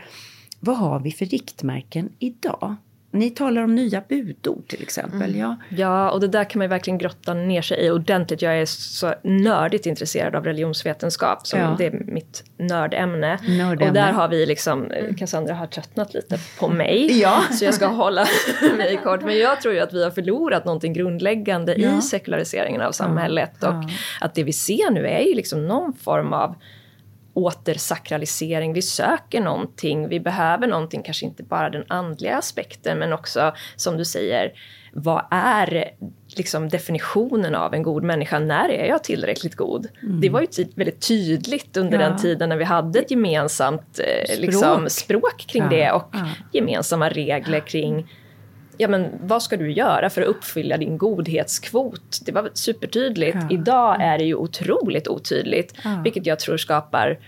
Vad 0.61 0.77
har 0.77 1.01
vi 1.01 1.13
för 1.13 1.27
riktmärken 1.27 2.13
idag? 2.19 2.77
Ni 3.13 3.31
talar 3.31 3.63
om 3.63 3.75
nya 3.75 4.03
budord 4.09 4.69
till 4.69 4.83
exempel. 4.83 5.23
Mm. 5.23 5.39
Ja. 5.39 5.57
ja, 5.69 6.11
och 6.11 6.21
det 6.21 6.29
där 6.29 6.45
kan 6.45 6.59
man 6.59 6.65
ju 6.65 6.69
verkligen 6.69 6.99
grotta 6.99 7.35
ner 7.35 7.63
sig 7.63 7.87
i 7.87 7.91
ordentligt. 7.91 8.43
Jag 8.43 8.61
är 8.61 8.67
så 8.67 9.15
nördigt 9.25 9.87
intresserad 9.87 10.35
av 10.35 10.45
religionsvetenskap. 10.45 11.47
Som 11.47 11.61
ja. 11.61 11.75
Det 11.79 11.87
är 11.87 11.91
mitt 11.91 12.45
nördämne. 12.57 13.39
nördämne. 13.49 13.89
Och 13.89 13.95
där 13.95 14.13
har 14.13 14.29
vi 14.29 14.47
liksom, 14.47 14.91
mm. 14.91 15.15
Cassandra 15.15 15.55
har 15.55 15.67
tröttnat 15.67 16.15
lite 16.15 16.39
på 16.59 16.69
mig. 16.69 17.21
ja. 17.21 17.43
Så 17.53 17.65
jag 17.65 17.75
ska 17.75 17.87
hålla 17.87 18.27
mig 18.77 19.01
kort. 19.05 19.23
Men 19.23 19.39
jag 19.39 19.61
tror 19.61 19.75
ju 19.75 19.81
att 19.81 19.93
vi 19.93 20.05
har 20.05 20.11
förlorat 20.11 20.65
någonting 20.65 20.93
grundläggande 20.93 21.75
ja. 21.77 21.99
i 21.99 22.03
sekulariseringen 22.03 22.81
av 22.81 22.93
samhället. 22.93 23.65
Och 23.65 23.75
att 24.21 24.35
det 24.35 24.45
vi 24.45 24.53
ser 24.53 24.91
nu 24.91 25.07
är 25.07 25.21
ju 25.21 25.35
liksom 25.35 25.67
någon 25.69 25.93
form 25.93 26.33
av 26.33 26.55
återsakralisering. 27.45 28.73
Vi 28.73 28.83
söker 28.83 29.41
någonting, 29.41 30.09
vi 30.09 30.21
behöver 30.21 30.67
någonting, 30.67 31.03
kanske 31.03 31.27
inte 31.27 31.43
bara 31.43 31.71
den 31.71 31.85
andliga 31.89 32.37
aspekten 32.37 32.99
men 32.99 33.13
också 33.13 33.55
som 33.77 33.97
du 33.97 34.05
säger, 34.05 34.53
vad 34.93 35.25
är 35.31 35.91
liksom 36.37 36.69
definitionen 36.69 37.55
av 37.55 37.75
en 37.75 37.83
god 37.83 38.03
människa? 38.03 38.39
När 38.39 38.69
är 38.69 38.87
jag 38.87 39.05
tillräckligt 39.05 39.55
god? 39.55 39.89
Mm. 40.03 40.21
Det 40.21 40.31
var 40.31 40.41
ju 40.41 40.47
ty 40.47 40.67
väldigt 40.75 41.09
tydligt 41.09 41.77
under 41.77 42.01
ja. 42.01 42.09
den 42.09 42.19
tiden 42.19 42.49
när 42.49 42.57
vi 42.57 42.65
hade 42.65 42.99
ett 42.99 43.11
gemensamt 43.11 44.01
eh, 44.01 44.25
språk. 44.25 44.41
Liksom, 44.41 44.91
språk 44.91 45.45
kring 45.47 45.63
ja. 45.63 45.69
det 45.69 45.93
och 45.93 46.09
ja. 46.13 46.29
gemensamma 46.53 47.09
regler 47.09 47.61
kring 47.61 48.07
ja 48.81 48.89
men 48.89 49.11
vad 49.23 49.43
ska 49.43 49.57
du 49.57 49.73
göra 49.73 50.11
för 50.11 50.23
att 50.23 50.29
uppfylla 50.29 50.77
din 50.77 50.99
godhetskvot? 50.99 52.21
Det 52.25 52.33
var 52.33 52.51
supertydligt. 52.55 53.37
Ja. 53.41 53.49
Idag 53.51 54.03
är 54.03 54.19
det 54.19 54.25
ju 54.25 54.35
otroligt 54.35 55.09
otydligt, 55.09 55.75
ja. 55.85 56.01
vilket 56.05 56.27
jag 56.27 56.39
tror 56.39 56.57
skapar 56.57 57.19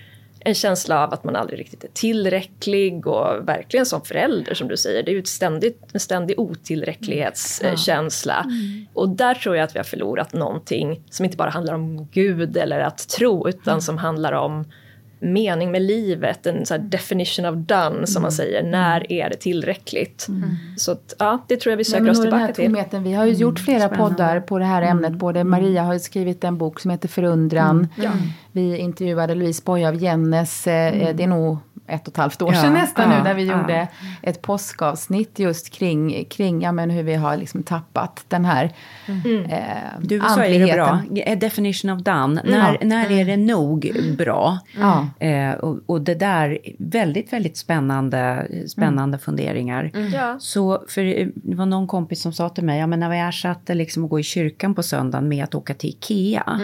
en 0.44 0.54
känsla 0.54 1.04
av 1.04 1.14
att 1.14 1.24
man 1.24 1.36
aldrig 1.36 1.60
riktigt 1.60 1.84
är 1.84 1.88
tillräcklig 1.88 3.06
och 3.06 3.48
verkligen 3.48 3.86
som 3.86 4.02
förälder 4.02 4.54
som 4.54 4.68
du 4.68 4.76
säger, 4.76 5.02
det 5.02 5.10
är 5.10 5.12
ju 5.12 5.18
ett 5.18 5.28
ständigt, 5.28 5.80
en 5.92 6.00
ständig 6.00 6.40
otillräcklighetskänsla. 6.40 8.44
Ja. 8.44 8.50
Mm. 8.50 8.86
Och 8.94 9.08
där 9.08 9.34
tror 9.34 9.56
jag 9.56 9.64
att 9.64 9.74
vi 9.74 9.78
har 9.78 9.84
förlorat 9.84 10.32
någonting 10.32 11.00
som 11.10 11.24
inte 11.24 11.36
bara 11.36 11.50
handlar 11.50 11.74
om 11.74 12.08
Gud 12.12 12.56
eller 12.56 12.80
att 12.80 13.08
tro 13.08 13.48
utan 13.48 13.72
mm. 13.72 13.80
som 13.80 13.98
handlar 13.98 14.32
om 14.32 14.64
mening 15.22 15.70
med 15.70 15.82
livet, 15.82 16.46
en 16.46 16.66
så 16.66 16.76
definition 16.78 17.46
of 17.46 17.54
done 17.54 18.06
som 18.06 18.22
man 18.22 18.32
säger. 18.32 18.62
När 18.62 19.12
är 19.12 19.30
det 19.30 19.36
tillräckligt? 19.36 20.26
Så 20.76 20.92
att, 20.92 21.14
ja, 21.18 21.44
det 21.48 21.56
tror 21.56 21.70
jag 21.70 21.76
vi 21.76 21.84
söker 21.84 22.10
oss 22.10 22.20
tillbaka 22.20 22.52
till. 22.52 22.64
Tomheten, 22.64 23.02
vi 23.02 23.12
har 23.12 23.26
ju 23.26 23.32
gjort 23.32 23.58
flera 23.58 23.88
poddar 23.88 24.40
på 24.40 24.58
det 24.58 24.64
här 24.64 24.82
ämnet. 24.82 25.12
Både 25.12 25.44
Maria 25.44 25.82
har 25.82 25.92
ju 25.92 25.98
skrivit 25.98 26.44
en 26.44 26.58
bok 26.58 26.80
som 26.80 26.90
heter 26.90 27.08
Förundran. 27.08 27.88
Vi 28.52 28.76
intervjuade 28.76 29.34
Louise 29.34 29.62
Boye 29.64 29.88
av 29.88 29.94
Jennes, 29.94 30.66
eh, 30.66 31.14
det 31.14 31.22
är 31.22 31.26
nog 31.26 31.58
ett 31.86 32.08
och 32.08 32.12
ett 32.12 32.16
halvt 32.16 32.42
år 32.42 32.54
Ja, 32.54 32.60
sedan 32.60 32.72
nästan 32.72 33.10
ja, 33.10 33.18
nu, 33.18 33.24
där 33.24 33.34
vi 33.34 33.46
ja. 33.46 33.60
gjorde 33.60 33.88
ett 34.22 34.42
påskavsnitt 34.42 35.38
just 35.38 35.70
kring, 35.70 36.24
kring 36.24 36.62
ja, 36.62 36.72
men 36.72 36.90
hur 36.90 37.02
vi 37.02 37.14
har 37.14 37.36
liksom 37.36 37.62
tappat 37.62 38.24
den 38.28 38.44
här 38.44 38.72
eh, 39.06 39.64
Du 40.00 40.20
sa 40.20 40.46
ju 40.46 40.66
det 40.66 40.72
bra. 40.72 41.02
A 41.26 41.34
definition 41.34 41.90
of 41.90 42.02
done. 42.02 42.42
När, 42.44 42.84
när 42.84 43.10
är 43.10 43.24
det 43.24 43.36
nog 43.36 43.92
bra? 44.18 44.58
Ja. 44.78 45.08
Eh, 45.26 45.52
och, 45.52 45.78
och 45.86 46.00
det 46.00 46.14
där, 46.14 46.58
väldigt, 46.78 47.32
väldigt 47.32 47.56
spännande, 47.56 48.46
spännande 48.68 49.18
funderingar. 49.18 49.90
Ja. 50.14 50.36
Så, 50.38 50.84
för 50.88 51.20
eh, 51.20 51.26
det 51.34 51.56
var 51.56 51.66
någon 51.66 51.86
kompis 51.86 52.22
som 52.22 52.32
sa 52.32 52.48
till 52.48 52.64
mig, 52.64 52.78
ja 52.78 52.86
men 52.86 53.00
när 53.00 53.10
vi 53.10 53.18
ersatte 53.18 53.74
liksom 53.74 54.04
att 54.04 54.10
gå 54.10 54.20
i 54.20 54.22
kyrkan 54.22 54.74
på 54.74 54.82
söndagen 54.82 55.28
med 55.28 55.44
att 55.44 55.54
åka 55.54 55.74
till 55.74 55.90
Ikea. 55.90 56.60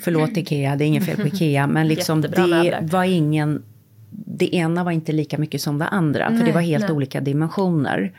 Förlåt 0.00 0.36
Ikea, 0.36 0.76
det 0.76 0.84
är 0.84 0.86
inget 0.86 1.04
fel 1.04 1.16
på 1.16 1.26
Ikea, 1.26 1.66
men 1.66 1.88
liksom 1.88 2.20
Jättebra 2.22 2.42
det 2.46 2.50
möbler. 2.50 2.88
var 2.92 3.04
ingen... 3.04 3.62
Det 4.10 4.54
ena 4.54 4.84
var 4.84 4.92
inte 4.92 5.12
lika 5.12 5.38
mycket 5.38 5.60
som 5.60 5.78
det 5.78 5.86
andra, 5.88 6.36
för 6.38 6.46
det 6.46 6.52
var 6.52 6.60
helt 6.60 6.90
olika 6.90 7.20
dimensioner. 7.20 8.12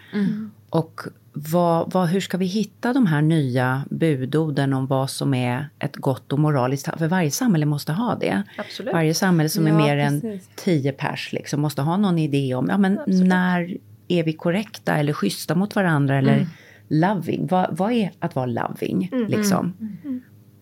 Och 0.70 1.02
vad, 1.34 1.91
vad, 1.93 2.08
hur 2.10 2.20
ska 2.20 2.38
vi 2.38 2.46
hitta 2.46 2.93
de 2.93 3.06
här 3.06 3.22
nya 3.22 3.84
budorden 3.89 4.74
om 4.74 4.88
vad 4.88 5.10
som 5.10 5.34
är 5.34 5.70
ett 5.80 5.96
gott 5.96 6.34
och 6.34 6.39
moraliskt... 6.39 6.89
För 6.98 7.08
varje 7.08 7.32
samhälle 7.32 7.65
måste 7.65 7.93
ha 7.93 8.15
det. 8.15 8.43
Absolut. 8.58 8.93
Varje 8.93 9.13
samhälle 9.13 9.50
som 9.50 9.67
är 9.67 9.72
Ja, 9.72 9.78
mer 9.78 9.98
än 9.98 10.22
precis. 10.22 10.50
tio 10.56 10.91
pers 10.91 11.34
liksom, 11.34 11.62
måste 11.62 11.82
ha 11.82 11.98
någon 11.98 12.20
idé 12.20 12.56
om 12.56 12.67
ja, 12.70 12.78
men 12.78 13.00
när 13.08 13.78
är 14.08 14.24
vi 14.24 14.34
korrekta 14.34 14.96
eller 14.96 15.13
schyssta 15.13 15.56
mot 15.56 15.76
varandra 15.76 16.17
eller 16.17 16.48
loving. 16.88 17.48
Vad, 17.48 17.78
vad 17.78 17.91
är 17.91 18.12
att 18.20 18.36
vara 18.36 18.46
loving? 18.46 19.10
Liksom? 19.28 19.74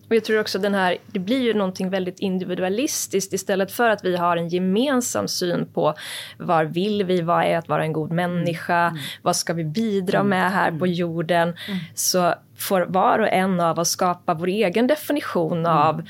Och 0.08 0.14
jag 0.14 0.24
tror 0.24 0.40
också 0.40 0.58
den 0.58 0.74
här, 0.74 0.96
det 1.06 1.18
blir 1.18 1.42
ju 1.42 1.54
någonting 1.54 1.90
väldigt 1.90 2.20
individualistiskt 2.20 3.32
istället 3.32 3.72
för 3.72 3.90
att 3.90 4.04
vi 4.04 4.16
har 4.16 4.36
en 4.36 4.48
gemensam 4.48 5.28
syn 5.28 5.66
på 5.74 5.94
var 6.38 6.64
vill 6.64 7.04
vi, 7.04 7.20
vad 7.20 7.44
är 7.44 7.58
att 7.58 7.68
vara 7.68 7.82
en 7.82 7.92
god 7.92 8.12
människa, 8.12 8.96
vad 9.22 9.36
ska 9.36 9.52
vi 9.52 9.64
bidra 9.64 10.22
med 10.22 10.52
här 10.52 10.72
på 10.72 10.86
jorden. 10.86 11.56
Så 11.94 12.34
får 12.56 12.80
var 12.80 13.18
och 13.18 13.32
en 13.32 13.60
av 13.60 13.78
oss 13.78 13.90
skapa 13.90 14.34
vår 14.34 14.46
egen 14.46 14.86
definition 14.86 15.66
av 15.66 16.02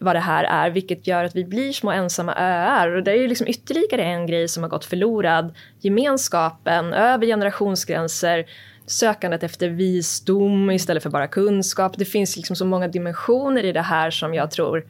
vad 0.00 0.16
det 0.16 0.20
här 0.20 0.44
är, 0.44 0.70
vilket 0.70 1.06
gör 1.06 1.24
att 1.24 1.36
vi 1.36 1.44
blir 1.44 1.72
små 1.72 1.90
ensamma 1.90 2.34
öar. 2.34 2.96
Och 2.96 3.02
det 3.02 3.10
är 3.10 3.16
ju 3.16 3.28
liksom 3.28 3.48
ytterligare 3.48 4.02
en 4.02 4.26
grej 4.26 4.48
som 4.48 4.62
har 4.62 4.70
gått 4.70 4.84
förlorad. 4.84 5.54
Gemenskapen 5.80 6.92
över 6.92 7.26
generationsgränser, 7.26 8.44
sökandet 8.86 9.42
efter 9.42 9.68
visdom 9.68 10.70
istället 10.70 11.02
för 11.02 11.10
bara 11.10 11.26
kunskap. 11.26 11.98
Det 11.98 12.04
finns 12.04 12.36
liksom 12.36 12.56
så 12.56 12.64
många 12.66 12.88
dimensioner 12.88 13.64
i 13.64 13.72
det 13.72 13.82
här 13.82 14.10
som 14.10 14.34
jag 14.34 14.50
tror 14.50 14.84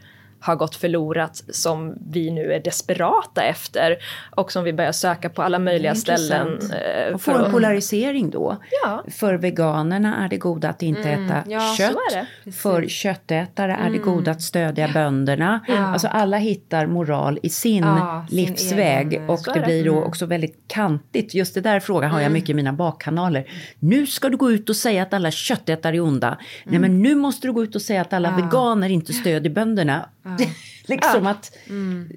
har 0.44 0.56
gått 0.56 0.74
förlorat 0.76 1.42
som 1.50 1.94
vi 2.10 2.30
nu 2.30 2.52
är 2.52 2.60
desperata 2.60 3.42
efter 3.42 3.96
och 4.30 4.52
som 4.52 4.64
vi 4.64 4.72
börjar 4.72 4.92
söka 4.92 5.28
på 5.30 5.42
alla 5.42 5.58
möjliga 5.58 5.94
ställen. 5.94 6.58
eh, 7.06 7.14
Och 7.14 7.22
få 7.22 7.30
en 7.30 7.40
att- 7.44 7.50
polarisering 7.52 8.30
då. 8.30 8.56
Ja. 8.84 9.04
För 9.10 9.34
veganerna 9.34 10.24
är 10.24 10.28
det 10.28 10.36
goda 10.36 10.68
att 10.68 10.82
inte 10.82 11.10
äta 11.10 11.42
ja, 11.46 11.74
kött. 11.78 12.54
För 12.54 12.88
köttätare 12.88 13.72
är 13.72 13.90
det 13.90 13.98
goda 13.98 14.30
att 14.30 14.42
stödja 14.42 14.88
bönderna. 14.94 15.60
Alltså 15.68 16.08
alla 16.08 16.36
hittar 16.36 16.86
moral 16.86 17.38
i 17.42 17.48
sin 17.48 17.84
Ja, 17.84 18.26
sin 18.28 18.36
livsväg. 18.36 19.12
egen, 19.12 19.30
och 19.30 19.40
det 19.44 19.52
det. 19.60 19.60
blir 19.66 19.84
då 19.84 20.02
också 20.02 20.26
väldigt 20.26 20.64
kantigt. 20.68 21.34
Just 21.34 21.54
det 21.54 21.60
där 21.60 21.80
frågan 21.80 22.10
har 22.10 22.20
jag 22.20 22.32
mycket 22.32 22.50
i 22.50 22.54
mina 22.54 22.72
bakkanaler. 22.72 23.44
Nu 23.78 24.06
ska 24.06 24.28
du 24.28 24.36
gå 24.36 24.52
ut 24.52 24.68
och 24.68 24.76
säga 24.76 25.02
att 25.02 25.14
alla 25.14 25.30
köttätare 25.30 25.96
är 25.96 26.00
onda. 26.00 26.38
Nej 26.64 26.78
men 26.78 27.02
nu 27.02 27.14
måste 27.14 27.46
du 27.46 27.52
gå 27.52 27.62
ut 27.64 27.74
och 27.74 27.82
säga 27.82 28.00
att 28.00 28.12
alla 28.12 28.30
veganer 28.36 28.88
inte 28.88 29.12
stödjer 29.12 29.52
bönderna. 29.52 30.08
liksom 30.86 31.26
att 31.26 31.52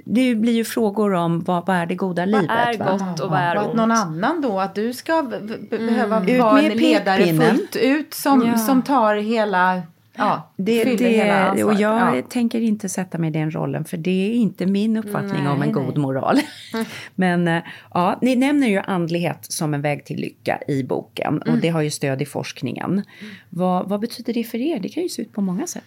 det 0.05 0.35
blir 0.35 0.53
ju 0.53 0.63
frågor 0.65 1.13
om 1.13 1.39
vad, 1.43 1.65
vad 1.65 1.75
är 1.75 1.85
det 1.85 1.95
goda 1.95 2.25
livet. 2.25 2.49
är 2.49 2.77
va? 2.77 2.91
gott 2.91 3.19
och 3.19 3.29
vad 3.29 3.39
är 3.39 3.55
och 3.55 3.61
att 3.61 3.67
ont? 3.67 3.75
någon 3.77 3.91
annan 3.91 4.41
då, 4.41 4.59
att 4.59 4.75
du 4.75 4.93
ska 4.93 5.23
b- 5.23 5.77
behöva 5.77 6.25
Ut 6.27 6.39
vara 6.39 6.53
med 6.53 6.71
en 6.71 6.77
ledare 6.77 7.17
pekpinnen. 7.17 7.55
fullt 7.57 7.75
ut 7.75 8.13
som, 8.13 8.45
Ja. 8.47 8.57
som 8.57 8.81
tar 8.81 9.15
hela, 9.15 9.81
ja, 10.17 10.53
Det, 10.57 10.83
det, 10.83 11.07
hela 11.09 11.51
och 11.65 11.73
jag 11.73 12.17
ja. 12.17 12.21
tänker 12.29 12.61
inte 12.61 12.89
sätta 12.89 13.17
mig 13.17 13.29
i 13.29 13.33
den 13.33 13.51
rollen 13.55 13.85
för 13.85 13.97
det 13.97 14.29
är 14.29 14.33
inte 14.33 14.65
min 14.65 14.97
uppfattning 14.97 15.47
om 15.47 15.53
en 15.53 15.59
Nej, 15.59 15.71
god 15.71 15.83
nej. 15.93 15.97
moral. 15.97 16.37
Men 17.15 17.47
eh, 17.47 17.63
ja, 17.93 18.19
ni 18.21 18.35
nämner 18.35 18.67
ju 18.67 18.77
andlighet 18.77 19.37
som 19.41 19.73
en 19.73 19.81
väg 19.81 20.05
till 20.05 20.17
lycka 20.19 20.59
i 20.67 20.83
boken 20.83 21.41
och 21.41 21.57
det 21.57 21.69
har 21.69 21.81
ju 21.81 21.89
stöd 21.91 22.21
i 22.21 22.25
forskningen. 22.25 23.03
Vad, 23.49 23.89
vad 23.89 23.99
betyder 23.99 24.33
det 24.33 24.43
för 24.43 24.57
er? 24.57 24.79
Det 24.79 24.89
kan 24.89 25.03
ju 25.03 25.09
se 25.09 25.21
ut 25.21 25.33
på 25.33 25.41
många 25.41 25.67
sätt. 25.67 25.83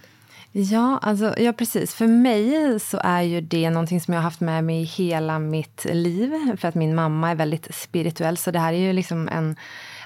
Ja, 0.52 0.98
alltså, 1.02 1.34
ja, 1.38 1.52
precis. 1.52 1.94
För 1.94 2.06
mig 2.06 2.80
så 2.80 3.00
är 3.04 3.22
ju 3.22 3.40
det 3.40 3.70
någonting 3.70 4.00
som 4.00 4.14
jag 4.14 4.20
har 4.20 4.24
haft 4.24 4.40
med 4.40 4.64
mig 4.64 4.82
hela 4.82 5.38
mitt 5.38 5.86
liv. 5.92 6.56
För 6.56 6.68
att 6.68 6.74
min 6.74 6.94
mamma 6.94 7.30
är 7.30 7.34
väldigt 7.34 7.74
spirituell. 7.74 8.36
Så 8.36 8.50
det 8.50 8.58
här 8.58 8.72
är 8.72 8.78
ju 8.78 8.92
liksom 8.92 9.28
en 9.28 9.56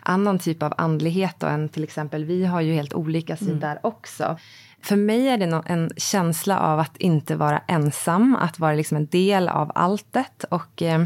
annan 0.03 0.39
typ 0.39 0.63
av 0.63 0.75
andlighet 0.79 1.35
då, 1.39 1.47
än 1.47 1.69
till 1.69 1.85
exempel 1.85 2.25
vi 2.25 2.45
har 2.45 2.61
ju 2.61 2.75
helt 2.75 2.95
olika 2.95 3.37
sidor 3.37 3.55
där 3.55 3.79
också. 3.83 4.39
För 4.83 4.97
mig 4.97 5.29
är 5.29 5.39
det 5.39 5.63
en 5.67 5.91
känsla 5.97 6.59
av 6.59 6.79
att 6.79 6.97
inte 6.97 7.37
vara 7.37 7.59
ensam, 7.59 8.37
att 8.37 8.59
vara 8.59 8.75
liksom 8.75 8.97
en 8.97 9.07
del 9.07 9.49
av 9.49 9.73
alltet. 9.75 10.45
Och... 10.51 10.83
Eh, 10.83 11.05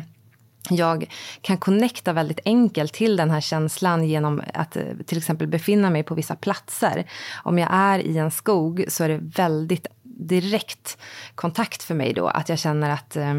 jag 0.70 1.10
kan 1.40 1.56
connecta 1.56 2.12
väldigt 2.12 2.40
enkelt 2.44 2.92
till 2.92 3.16
den 3.16 3.30
här 3.30 3.40
känslan 3.40 4.04
genom 4.04 4.42
att 4.54 4.76
eh, 4.76 4.82
till 5.06 5.18
exempel 5.18 5.46
befinna 5.46 5.90
mig 5.90 6.02
på 6.02 6.14
vissa 6.14 6.36
platser. 6.36 7.04
Om 7.42 7.58
jag 7.58 7.68
är 7.72 7.98
i 7.98 8.18
en 8.18 8.30
skog 8.30 8.84
så 8.88 9.04
är 9.04 9.08
det 9.08 9.20
väldigt 9.22 9.86
direkt 10.02 10.98
kontakt 11.34 11.82
för 11.82 11.94
mig 11.94 12.12
då. 12.12 12.26
Att 12.28 12.48
jag 12.48 12.58
känner 12.58 12.90
att 12.90 13.16
eh, 13.16 13.34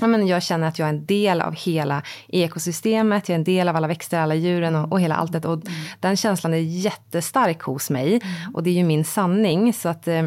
Ja, 0.00 0.06
men 0.06 0.26
jag 0.26 0.42
känner 0.42 0.68
att 0.68 0.78
jag 0.78 0.88
är 0.88 0.92
en 0.92 1.06
del 1.06 1.40
av 1.40 1.54
hela 1.54 2.02
ekosystemet, 2.28 3.28
jag 3.28 3.34
är 3.34 3.38
en 3.38 3.44
del 3.44 3.68
av 3.68 3.76
alla 3.76 3.88
växter, 3.88 4.20
alla 4.20 4.34
djuren 4.34 4.76
och, 4.76 4.92
och 4.92 5.00
hela 5.00 5.14
alltet. 5.14 5.44
Och 5.44 5.62
Den 6.00 6.16
känslan 6.16 6.54
är 6.54 6.58
jättestark 6.58 7.62
hos 7.62 7.90
mig 7.90 8.20
och 8.54 8.62
det 8.62 8.70
är 8.70 8.74
ju 8.74 8.84
min 8.84 9.04
sanning. 9.04 9.72
Så 9.72 9.88
att 9.88 10.08
eh, 10.08 10.26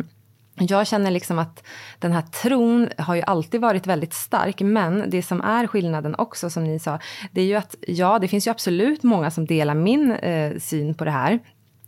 jag 0.65 0.87
känner 0.87 1.11
liksom 1.11 1.39
att 1.39 1.63
den 1.99 2.11
här 2.11 2.21
tron 2.21 2.89
har 2.97 3.15
ju 3.15 3.21
alltid 3.21 3.61
varit 3.61 3.87
väldigt 3.87 4.13
stark. 4.13 4.61
Men 4.61 5.09
det 5.09 5.23
som 5.23 5.41
är 5.41 5.67
skillnaden 5.67 6.15
också, 6.17 6.49
som 6.49 6.63
ni 6.63 6.79
sa, 6.79 6.99
det 7.31 7.41
är 7.41 7.45
ju 7.45 7.55
att 7.55 7.75
ja, 7.87 8.19
det 8.19 8.27
finns 8.27 8.47
ju 8.47 8.51
absolut 8.51 9.03
många 9.03 9.31
som 9.31 9.45
delar 9.45 9.73
min 9.73 10.11
eh, 10.11 10.57
syn 10.59 10.93
på 10.93 11.05
det 11.05 11.11
här. 11.11 11.39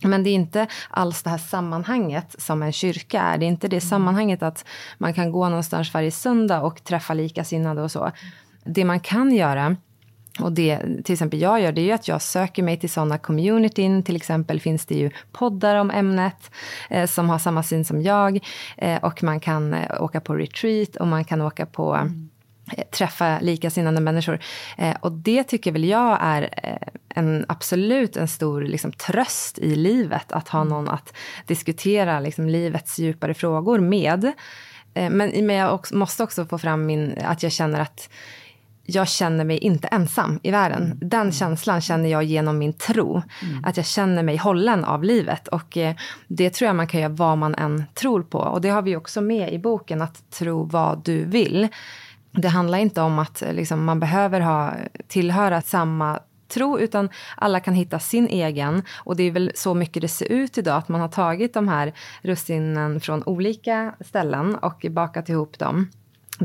Men 0.04 0.24
det 0.24 0.30
är 0.30 0.34
inte 0.34 0.68
alls 0.90 1.24
det 1.24 1.30
här 1.30 1.38
sammanhanget 1.38 2.36
som 2.38 2.64
en 2.64 2.72
kyrka 2.72 3.22
är. 3.22 3.38
Det 3.38 3.46
är 3.46 3.48
inte 3.48 3.68
det 3.68 3.82
sammanhanget 3.82 4.44
att 4.44 4.66
man 4.98 5.14
kan 5.14 5.32
gå 5.32 5.50
någonstans 5.50 5.94
varje 5.94 6.12
söndag 6.12 6.62
och 6.62 6.84
träffa 6.84 7.14
likasinnade 7.14 7.82
och 7.82 7.92
så. 7.92 8.12
Det 8.64 8.86
man 8.86 9.00
kan 9.00 9.32
göra 9.32 9.76
och 10.40 10.52
det 10.52 10.80
till 11.04 11.14
exempel 11.14 11.42
jag 11.42 11.62
gör, 11.62 11.72
det 11.72 11.82
är 11.82 11.86
ju 11.86 11.92
att 11.92 12.08
jag 12.08 12.22
söker 12.22 12.64
mig 12.64 12.80
till 12.80 12.90
sådana 12.90 13.18
communityn. 13.18 14.04
Till 14.04 14.16
exempel 14.16 14.60
finns 14.60 14.86
det 14.86 14.96
ju 14.96 15.12
poddar 15.32 15.76
om 15.76 15.92
ämnet 15.92 16.52
eh, 16.90 17.08
som 17.08 17.30
har 17.30 17.40
samma 17.40 17.64
syn 17.64 17.86
som 17.86 18.02
jag. 18.02 18.40
Eh, 18.78 19.04
och 19.04 19.24
man 19.24 19.40
kan 19.40 19.74
eh, 19.74 20.04
åka 20.04 20.22
på 20.22 20.36
retreat 20.36 20.96
och 20.96 21.08
man 21.08 21.26
kan 21.26 21.42
åka 21.42 21.66
på 21.66 22.10
eh, 22.78 22.84
träffa 22.92 23.40
likasinnade 23.40 24.02
människor. 24.02 24.40
Eh, 24.78 24.96
och 25.00 25.12
det 25.12 25.44
tycker 25.44 25.72
väl 25.72 25.84
jag 25.84 26.18
är 26.22 26.50
eh, 26.64 26.88
en 27.10 27.46
absolut 27.48 28.18
en 28.18 28.28
stor 28.28 28.62
liksom, 28.62 28.92
tröst 28.92 29.60
i 29.60 29.76
livet. 29.76 30.32
Att 30.32 30.48
ha 30.48 30.64
någon 30.64 30.90
att 30.90 31.14
diskutera 31.46 32.20
liksom, 32.20 32.50
livets 32.50 33.00
djupare 33.00 33.34
frågor 33.34 33.80
med. 33.80 34.26
Eh, 34.94 35.10
men, 35.10 35.46
men 35.48 35.56
jag 35.56 35.74
också, 35.74 35.96
måste 35.96 36.24
också 36.24 36.46
få 36.46 36.58
fram 36.58 36.86
min, 36.86 37.18
att 37.24 37.44
jag 37.44 37.52
känner 37.52 37.80
att 37.80 38.10
jag 38.86 39.08
känner 39.08 39.46
mig 39.46 39.58
inte 39.58 39.88
ensam 39.88 40.40
i 40.44 40.52
världen. 40.52 41.00
Den 41.02 41.32
känslan 41.32 41.82
känner 41.82 42.10
jag 42.10 42.24
genom 42.24 42.58
min 42.58 42.74
tro. 42.74 43.22
Att 43.64 43.78
jag 43.78 43.86
känner 43.86 44.24
mig 44.24 44.38
hållen 44.38 44.86
av 44.86 45.04
livet. 45.04 45.48
Och 45.48 45.78
eh, 45.78 45.96
det 46.28 46.50
tror 46.50 46.68
jag 46.68 46.76
man 46.76 46.88
kan 46.88 47.02
göra 47.02 47.14
vad 47.14 47.38
man 47.38 47.56
än 47.56 47.84
tror 47.94 48.24
på. 48.24 48.38
Och 48.38 48.62
det 48.62 48.70
har 48.70 48.82
vi 48.82 48.96
också 48.96 49.22
med 49.22 49.54
i 49.54 49.60
boken, 49.60 50.02
att 50.02 50.32
tro 50.32 50.64
vad 50.64 51.04
du 51.04 51.26
vill. 51.26 51.68
Det 52.32 52.48
handlar 52.48 52.78
inte 52.78 53.02
om 53.02 53.20
att 53.20 53.42
eh, 53.42 53.54
liksom, 53.54 53.86
man 53.86 54.00
behöver 54.00 54.40
ha, 54.40 54.74
tillhöra 55.08 55.62
samma 55.62 56.20
tro, 56.54 56.80
utan 56.80 57.10
alla 57.38 57.60
kan 57.60 57.74
hitta 57.74 58.00
sin 58.00 58.28
egen. 58.28 58.84
Och 58.96 59.16
det 59.16 59.24
är 59.24 59.32
väl 59.32 59.52
så 59.56 59.74
mycket 59.74 60.02
det 60.02 60.08
ser 60.08 60.32
ut 60.32 60.58
idag, 60.58 60.78
att 60.78 60.90
man 60.90 61.02
har 61.02 61.08
tagit 61.08 61.54
de 61.54 61.68
här 61.68 61.94
russinen 62.22 63.00
från 63.00 63.24
olika 63.24 63.96
ställen 64.00 64.56
och 64.56 64.86
bakat 64.90 65.30
ihop 65.30 65.60
dem. 65.60 65.88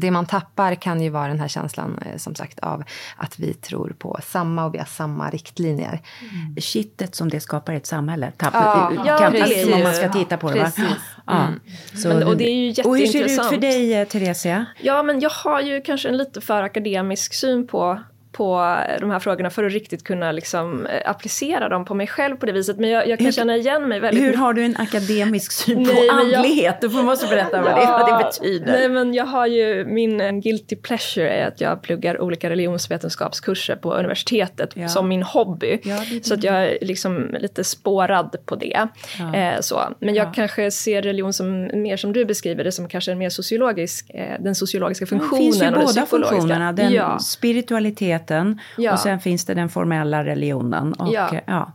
Det 0.00 0.10
man 0.10 0.26
tappar 0.26 0.74
kan 0.74 1.00
ju 1.00 1.10
vara 1.10 1.28
den 1.28 1.40
här 1.40 1.48
känslan 1.48 1.98
eh, 2.06 2.16
som 2.16 2.34
sagt 2.34 2.58
av 2.58 2.84
att 3.16 3.38
vi 3.38 3.54
tror 3.54 3.94
på 3.98 4.18
samma 4.22 4.64
och 4.64 4.74
vi 4.74 4.78
har 4.78 4.84
samma 4.84 5.30
riktlinjer. 5.30 6.00
Mm. 6.20 6.56
Kittet 6.56 7.14
som 7.14 7.28
det 7.28 7.40
skapar 7.40 7.72
i 7.72 7.76
ett 7.76 7.86
samhälle. 7.86 8.32
Tapp, 8.36 8.54
ja, 8.54 8.92
ja, 9.06 9.18
kan, 9.18 9.32
det 9.32 9.74
om 9.74 9.82
man 9.82 9.94
ska 9.94 10.12
titta 10.12 10.36
på 10.36 10.50
det. 10.50 10.64
Precis. 10.64 10.84
Ja. 11.26 11.46
Mm. 11.46 11.60
Så, 11.94 12.08
men, 12.08 12.22
och 12.22 12.36
det 12.36 12.50
är 12.50 12.54
ju 12.54 12.66
jätteintressant. 12.66 12.86
Och 12.86 12.98
hur 12.98 13.06
ser 13.06 13.24
det 13.24 13.32
ut 13.32 13.48
för 13.48 13.56
dig, 13.56 13.94
eh, 13.94 14.08
Theresia? 14.08 14.66
Ja, 14.80 15.02
men 15.02 15.20
jag 15.20 15.30
har 15.30 15.60
ju 15.60 15.80
kanske 15.80 16.08
en 16.08 16.16
lite 16.16 16.40
för 16.40 16.62
akademisk 16.62 17.34
syn 17.34 17.66
på 17.66 18.00
på 18.38 18.76
de 19.00 19.10
här 19.10 19.18
frågorna 19.18 19.50
för 19.50 19.64
att 19.64 19.72
riktigt 19.72 20.04
kunna 20.04 20.32
liksom 20.32 20.86
eh, 20.86 21.10
applicera 21.10 21.68
dem 21.68 21.84
på 21.84 21.94
mig 21.94 22.06
själv 22.06 22.36
på 22.36 22.46
det 22.46 22.52
viset. 22.52 22.78
Men 22.78 22.90
jag, 22.90 23.08
jag 23.08 23.18
kan 23.18 23.24
hur, 23.24 23.32
känna 23.32 23.56
igen 23.56 23.88
mig 23.88 24.00
väldigt 24.00 24.24
Hur 24.24 24.34
har 24.34 24.52
du 24.52 24.64
en 24.64 24.76
akademisk 24.76 25.52
syn 25.52 25.84
på 25.84 25.92
nej, 25.92 26.08
andlighet? 26.08 26.76
Jag, 26.80 26.90
du 26.90 27.02
måste 27.02 27.26
berätta 27.26 27.62
vad, 27.62 27.70
ja, 27.70 27.76
det, 27.76 27.86
vad 27.86 28.20
det 28.20 28.24
betyder. 28.24 28.72
Nej, 28.72 28.88
men 28.88 29.14
jag 29.14 29.24
har 29.24 29.46
ju, 29.46 29.84
min 29.84 30.40
guilty 30.40 30.76
pleasure 30.76 31.28
är 31.28 31.46
att 31.48 31.60
jag 31.60 31.82
pluggar 31.82 32.20
olika 32.20 32.50
religionsvetenskapskurser 32.50 33.76
på 33.76 33.94
universitetet 33.94 34.70
ja. 34.74 34.88
som 34.88 35.08
min 35.08 35.22
hobby. 35.22 35.80
Ja, 35.82 35.96
så 36.22 36.34
att 36.34 36.44
jag 36.44 36.64
är 36.64 36.78
liksom 36.80 37.36
lite 37.40 37.64
spårad 37.64 38.36
på 38.46 38.56
det. 38.56 38.88
Eh, 39.34 39.60
så. 39.60 39.80
Men 40.00 40.14
jag 40.14 40.34
kanske 40.34 40.70
ser 40.70 41.02
religion 41.02 41.32
som, 41.32 41.70
mer 41.82 41.96
som 41.96 42.12
du 42.12 42.24
beskriver 42.24 42.64
det, 42.64 42.72
som 42.72 42.88
kanske 42.88 43.12
en 43.12 43.18
mer 43.18 43.30
sociologisk, 43.30 44.10
eh, 44.10 44.40
den 44.40 44.54
sociologiska 44.54 45.06
funktionen. 45.06 45.38
Det 45.38 45.58
finns 45.58 45.62
ju 45.62 45.70
båda 45.70 46.06
funktionerna, 46.06 46.72
den 46.72 47.20
spiritualitet 47.20 48.27
spiritualiteten 48.28 48.60
ja. 48.76 48.92
och 48.92 48.98
sen 48.98 49.20
finns 49.20 49.44
det 49.44 49.54
den 49.54 49.68
formella 49.68 50.24
religionen. 50.24 50.92
Och, 50.92 51.12
ja. 51.12 51.30
ja 51.46 51.72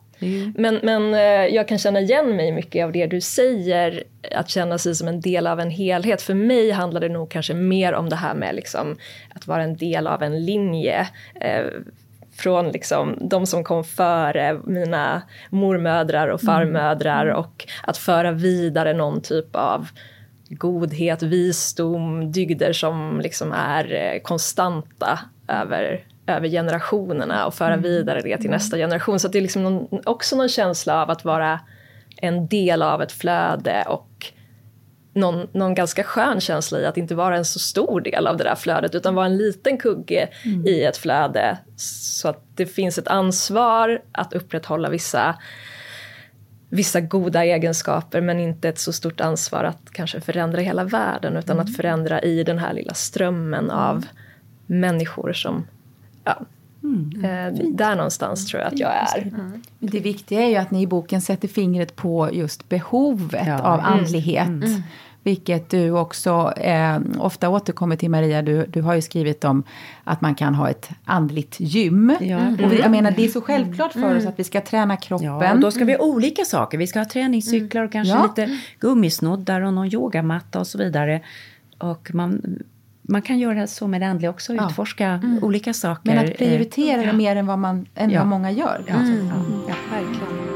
men, 0.56 0.80
men 0.84 1.14
eh, 1.14 1.56
jag 1.56 1.68
kan 1.68 1.78
känna 1.78 2.00
igen 2.00 2.36
mig 2.36 2.52
mycket 2.52 2.86
av 2.86 2.92
det 2.92 3.08
du 3.08 3.22
säger, 3.22 4.04
att 4.36 4.50
känna 4.50 4.78
sig 4.78 4.96
som 4.96 5.08
en 5.08 5.22
del 5.22 5.48
av 5.48 5.60
en 5.60 5.70
helhet. 5.70 6.22
För 6.22 6.34
mig 6.34 6.72
handlar 6.72 7.02
det 7.02 7.10
nog 7.10 7.30
kanske 7.30 7.54
mer 7.54 7.94
om 7.94 8.10
det 8.10 8.16
här 8.16 8.36
med 8.36 8.56
liksom, 8.56 8.98
att 9.36 9.48
vara 9.48 9.64
en 9.64 9.78
del 9.78 10.08
av 10.08 10.24
en 10.24 10.46
linje. 10.46 11.08
Eh, 11.42 11.66
från 12.36 12.70
liksom 12.70 13.18
de 13.22 13.46
som 13.46 13.64
kom 13.64 13.84
före 13.84 14.60
mina 14.64 15.22
mormödrar 15.50 16.28
och 16.28 16.42
farmödrar 16.42 17.26
mm. 17.26 17.38
och 17.38 17.66
att 17.84 17.98
föra 17.98 18.32
vidare 18.32 18.94
någon 18.94 19.22
typ 19.22 19.56
av 19.56 19.88
godhet, 20.50 21.24
visdom, 21.24 22.32
dygder 22.32 22.74
som 22.74 23.20
liksom 23.24 23.52
är 23.52 23.94
eh, 23.94 24.22
konstanta 24.22 25.20
över 25.48 26.04
över 26.28 26.48
generationerna 26.48 27.46
och 27.46 27.54
föra 27.54 27.74
mm. 27.74 27.84
vidare 27.84 28.22
det 28.22 28.38
till 28.38 28.50
nästa 28.50 28.78
generation. 28.78 29.20
Så 29.20 29.28
det 29.28 29.38
är 29.38 29.42
liksom 29.42 29.64
någon, 29.64 30.02
också 30.06 30.36
någon 30.36 30.50
känsla 30.50 31.02
av 31.02 31.10
att 31.10 31.26
vara 31.26 31.60
en 32.18 32.48
del 32.48 32.82
av 32.82 33.02
ett 33.02 33.12
flöde 33.12 33.84
och 33.88 34.34
någon, 35.14 35.48
någon 35.52 35.76
ganska 35.76 36.04
skön 36.04 36.40
känsla 36.40 36.80
i 36.80 36.86
att 36.86 36.98
inte 36.98 37.16
vara 37.16 37.38
en 37.38 37.46
så 37.46 37.60
stor 37.60 38.02
del 38.02 38.28
av 38.28 38.38
det 38.38 38.44
där 38.44 38.56
flödet 38.56 38.96
utan 38.96 39.16
vara 39.16 39.26
en 39.26 39.38
liten 39.38 39.78
kugge 39.78 40.30
mm. 40.46 40.68
i 40.68 40.84
ett 40.84 40.98
flöde. 40.98 41.58
Så 41.76 42.28
att 42.28 42.44
det 42.56 42.66
finns 42.66 42.98
ett 42.98 43.08
ansvar 43.08 44.02
att 44.12 44.34
upprätthålla 44.34 44.90
vissa 44.90 45.36
vissa 46.70 47.02
goda 47.02 47.44
egenskaper 47.44 48.22
men 48.22 48.40
inte 48.40 48.70
ett 48.70 48.80
så 48.80 48.94
stort 48.94 49.22
ansvar 49.22 49.64
att 49.64 49.92
kanske 49.92 50.22
förändra 50.22 50.62
hela 50.62 50.84
världen 50.84 51.38
utan 51.38 51.56
mm. 51.56 51.66
att 51.66 51.76
förändra 51.76 52.22
i 52.22 52.44
den 52.44 52.60
här 52.60 52.74
lilla 52.74 52.94
strömmen 52.94 53.72
av 53.72 54.06
människor 54.66 55.34
som 55.34 55.68
Ja. 56.24 56.40
Mm. 56.84 57.26
Eh, 57.26 57.66
där 57.70 57.96
någonstans 57.96 58.46
tror 58.46 58.62
jag 58.62 58.74
att 58.74 58.80
jag 58.80 58.92
är. 58.92 59.22
Mm. 59.22 59.62
Det 59.80 60.00
viktiga 60.00 60.42
är 60.42 60.50
ju 60.50 60.56
att 60.56 60.72
ni 60.72 60.82
i 60.82 60.88
boken 60.88 61.22
sätter 61.22 61.48
fingret 61.48 61.96
på 61.96 62.30
just 62.34 62.70
behovet 62.70 63.48
ja. 63.48 63.60
av 63.60 63.80
andlighet. 63.80 64.48
Mm. 64.48 64.64
mm. 64.64 64.82
Vilket 65.26 65.70
du 65.70 65.92
också 65.92 66.54
eh, 66.58 67.00
ofta 67.20 67.50
återkommer 67.50 67.96
till 67.96 68.10
Maria. 68.10 68.42
Du, 68.42 68.66
du 68.66 68.82
har 68.82 68.94
ju 68.94 69.02
skrivit 69.02 69.44
om 69.44 69.64
att 70.04 70.22
man 70.22 70.36
kan 70.36 70.56
ha 70.56 70.70
ett 70.70 70.90
andligt 71.06 71.60
gym. 71.60 72.16
Ja. 72.22 72.38
Mm. 72.38 72.66
Och 72.66 72.72
vi, 72.72 72.80
jag 72.80 72.92
menar 72.92 73.12
det 73.12 73.26
är 73.26 73.28
så 73.28 73.42
självklart 73.42 73.94
för 73.94 74.00
mm. 74.00 74.18
oss 74.18 74.26
att 74.26 74.40
vi 74.40 74.44
ska 74.44 74.62
träna 74.62 74.98
kroppen. 74.98 75.28
Ja, 75.28 75.54
och 75.54 75.60
då 75.60 75.72
ska 75.72 75.86
vi 75.86 75.94
ha 75.94 76.00
olika 76.00 76.46
saker. 76.46 76.78
Vi 76.78 76.88
ska 76.88 77.00
ha 77.00 77.06
träningscyklar 77.06 77.84
och 77.84 77.92
kanske 77.92 78.14
ja. 78.14 78.24
lite 78.24 78.60
gummisnoddar 78.80 79.62
och 79.62 79.74
någon 79.74 79.94
yogamatta 79.94 80.60
och 80.60 80.68
så 80.68 80.78
vidare. 80.78 81.22
Och 81.78 82.10
man 82.14 82.42
man 83.04 83.22
kan 83.22 83.40
göra 83.40 83.68
så 83.68 83.88
med 83.88 84.02
det 84.02 84.08
andliga 84.08 84.30
också, 84.30 84.56
ja. 84.56 84.68
utforska 84.70 85.08
mm. 85.08 85.44
olika 85.44 85.74
saker. 85.74 86.16
Men 86.16 86.26
att 86.26 86.38
prioritera 86.38 86.98
det 86.98 87.08
ja. 87.08 87.14
mer 87.14 87.36
än 87.36 87.46
vad, 87.46 87.60
man, 87.60 87.86
än 87.96 88.10
ja. 88.10 88.20
vad 88.20 88.28
många 88.28 88.52
gör. 88.52 88.84
Ja. 88.88 88.96
Mm. 88.96 89.28
Ja, 89.68 89.76
verkligen. 89.92 90.54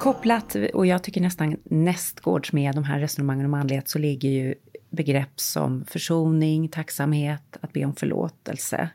Kopplat, 0.00 0.56
och 0.74 0.86
jag 0.86 1.02
tycker 1.02 1.20
nästan 1.20 1.56
nästgårds 1.64 2.52
med 2.52 2.74
de 2.74 2.84
här 2.84 3.00
resonemangen 3.00 3.46
om 3.46 3.54
andlighet, 3.54 3.88
så 3.88 3.98
ligger 3.98 4.28
ju 4.28 4.54
begrepp 4.90 5.40
som 5.40 5.84
försoning, 5.84 6.68
tacksamhet, 6.68 7.56
att 7.60 7.72
be 7.72 7.84
om 7.84 7.94
förlåtelse. 7.94 8.88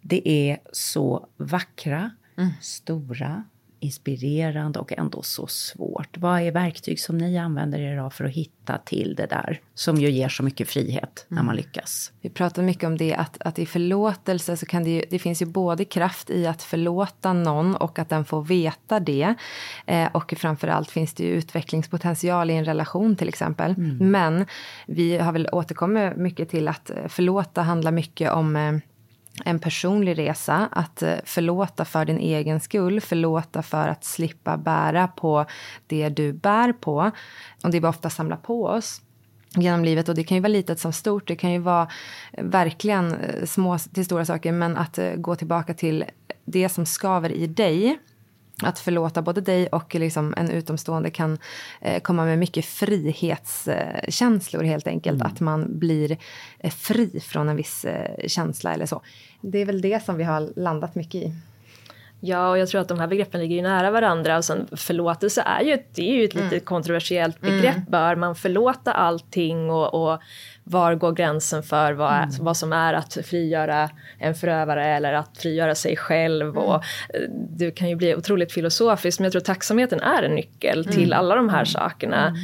Det 0.00 0.28
är 0.28 0.58
så 0.72 1.26
vackra, 1.36 2.10
mm. 2.36 2.50
stora, 2.60 3.44
inspirerande 3.82 4.78
och 4.78 4.92
ändå 4.92 5.22
så 5.22 5.46
svårt. 5.46 6.18
Vad 6.18 6.40
är 6.40 6.52
verktyg 6.52 7.00
som 7.00 7.18
ni 7.18 7.38
använder 7.38 7.78
er 7.78 7.98
av 7.98 8.10
för 8.10 8.24
att 8.24 8.30
hitta 8.30 8.78
till 8.78 9.14
det 9.14 9.26
där 9.26 9.60
som 9.74 9.96
ju 9.96 10.10
ger 10.10 10.28
så 10.28 10.42
mycket 10.42 10.68
frihet 10.68 11.24
när 11.28 11.36
man 11.36 11.54
mm. 11.54 11.56
lyckas? 11.56 12.12
Vi 12.20 12.30
pratar 12.30 12.62
mycket 12.62 12.84
om 12.84 12.96
det 12.96 13.14
att, 13.14 13.42
att 13.42 13.58
i 13.58 13.66
förlåtelse 13.66 14.56
så 14.56 14.66
kan 14.66 14.84
det 14.84 14.90
ju, 14.90 15.04
det 15.10 15.18
finns 15.18 15.42
ju 15.42 15.46
både 15.46 15.84
kraft 15.84 16.30
i 16.30 16.46
att 16.46 16.62
förlåta 16.62 17.32
någon 17.32 17.76
och 17.76 17.98
att 17.98 18.08
den 18.08 18.24
får 18.24 18.42
veta 18.42 19.00
det. 19.00 19.34
Eh, 19.86 20.08
och 20.12 20.34
framförallt 20.36 20.90
finns 20.90 21.14
det 21.14 21.24
ju 21.24 21.30
utvecklingspotential 21.30 22.50
i 22.50 22.54
en 22.54 22.64
relation 22.64 23.16
till 23.16 23.28
exempel. 23.28 23.74
Mm. 23.74 24.10
Men 24.10 24.46
vi 24.86 25.18
har 25.18 25.32
väl 25.32 25.48
återkommit 25.52 26.16
mycket 26.16 26.48
till 26.48 26.68
att 26.68 26.90
förlåta 27.08 27.62
handlar 27.62 27.92
mycket 27.92 28.32
om 28.32 28.56
eh, 28.56 28.72
en 29.44 29.58
personlig 29.58 30.18
resa. 30.18 30.68
Att 30.72 31.02
eh, 31.02 31.14
förlåta 31.24 31.84
för 31.84 32.04
din 32.04 32.18
egen 32.18 32.60
skull, 32.60 33.00
förlåta 33.00 33.62
för 33.62 33.88
att 33.88 34.04
slippa 34.04 34.56
bära 34.56 35.08
på 35.08 35.46
det 35.86 36.08
du 36.08 36.32
bär 36.32 36.72
på. 36.72 37.10
Och 37.64 37.70
det 37.70 37.80
vi 37.80 37.86
ofta 37.86 38.10
samlar 38.10 38.36
på 38.36 38.64
oss 38.66 39.00
genom 39.54 39.84
livet. 39.84 40.08
Och 40.08 40.14
det 40.14 40.24
kan 40.24 40.36
ju 40.36 40.40
vara 40.40 40.48
litet 40.48 40.80
som 40.80 40.92
stort. 40.92 41.28
Det 41.28 41.36
kan 41.36 41.52
ju 41.52 41.58
vara 41.58 41.88
eh, 42.32 42.44
verkligen 42.44 43.14
eh, 43.14 43.44
små 43.46 43.78
till 43.78 44.04
stora 44.04 44.24
saker. 44.24 44.52
Men 44.52 44.76
att 44.76 44.98
gå 45.16 45.36
tillbaka 45.36 45.74
till 45.74 46.04
det 46.44 46.68
som 46.68 46.86
skaver 46.86 47.32
i 47.32 47.46
dig 47.46 47.98
att 48.64 48.78
förlåta 48.78 49.22
både 49.22 49.40
dig 49.40 49.66
och 49.66 49.94
liksom 49.94 50.34
en 50.36 50.50
utomstående 50.50 51.10
kan 51.10 51.38
eh, 51.80 52.00
komma 52.00 52.24
med 52.24 52.38
mycket 52.38 52.64
frihetskänslor 52.64 54.62
helt 54.62 54.86
enkelt. 54.86 55.20
Mm. 55.20 55.32
Att 55.32 55.40
man 55.40 55.78
blir 55.78 56.16
eh, 56.58 56.70
fri 56.70 57.20
från 57.20 57.48
en 57.48 57.56
viss 57.56 57.84
eh, 57.84 58.28
känsla 58.28 58.74
eller 58.74 58.86
så. 58.86 59.02
Det 59.40 59.58
är 59.58 59.66
väl 59.66 59.80
det 59.80 60.04
som 60.04 60.16
vi 60.16 60.24
har 60.24 60.52
landat 60.56 60.94
mycket 60.94 61.14
i. 61.14 61.34
Ja, 62.24 62.50
och 62.50 62.58
jag 62.58 62.68
tror 62.68 62.80
att 62.80 62.88
de 62.88 62.98
här 62.98 63.06
begreppen 63.06 63.40
ligger 63.40 63.56
ju 63.56 63.62
nära 63.62 63.90
varandra. 63.90 64.36
Och 64.36 64.44
sen 64.44 64.68
förlåtelse 64.76 65.42
är 65.42 65.60
ju, 65.64 65.78
det 65.94 66.10
är 66.10 66.14
ju 66.14 66.24
ett 66.24 66.34
mm. 66.34 66.44
lite 66.44 66.60
kontroversiellt 66.60 67.40
begrepp. 67.40 67.76
Mm. 67.76 67.86
Bör 67.88 68.16
man 68.16 68.34
förlåta 68.34 68.92
allting 68.92 69.70
och, 69.70 69.94
och 69.94 70.20
var 70.64 70.94
går 70.94 71.12
gränsen 71.12 71.62
för 71.62 71.92
vad, 71.92 72.14
mm. 72.14 72.30
vad 72.40 72.56
som 72.56 72.72
är 72.72 72.94
att 72.94 73.18
frigöra 73.24 73.90
en 74.18 74.34
förövare 74.34 74.86
eller 74.86 75.12
att 75.12 75.38
frigöra 75.38 75.74
sig 75.74 75.96
själv. 75.96 76.48
Mm. 76.48 76.58
Och, 76.58 76.74
eh, 76.74 77.20
det 77.30 77.70
kan 77.70 77.88
ju 77.88 77.96
bli 77.96 78.14
otroligt 78.14 78.52
filosofiskt 78.52 79.20
men 79.20 79.24
jag 79.24 79.32
tror 79.32 79.42
tacksamheten 79.42 80.00
är 80.00 80.22
en 80.22 80.34
nyckel 80.34 80.80
mm. 80.80 80.92
till 80.92 81.12
alla 81.12 81.34
de 81.34 81.48
här 81.48 81.56
mm. 81.56 81.66
sakerna. 81.66 82.26
Mm. 82.26 82.40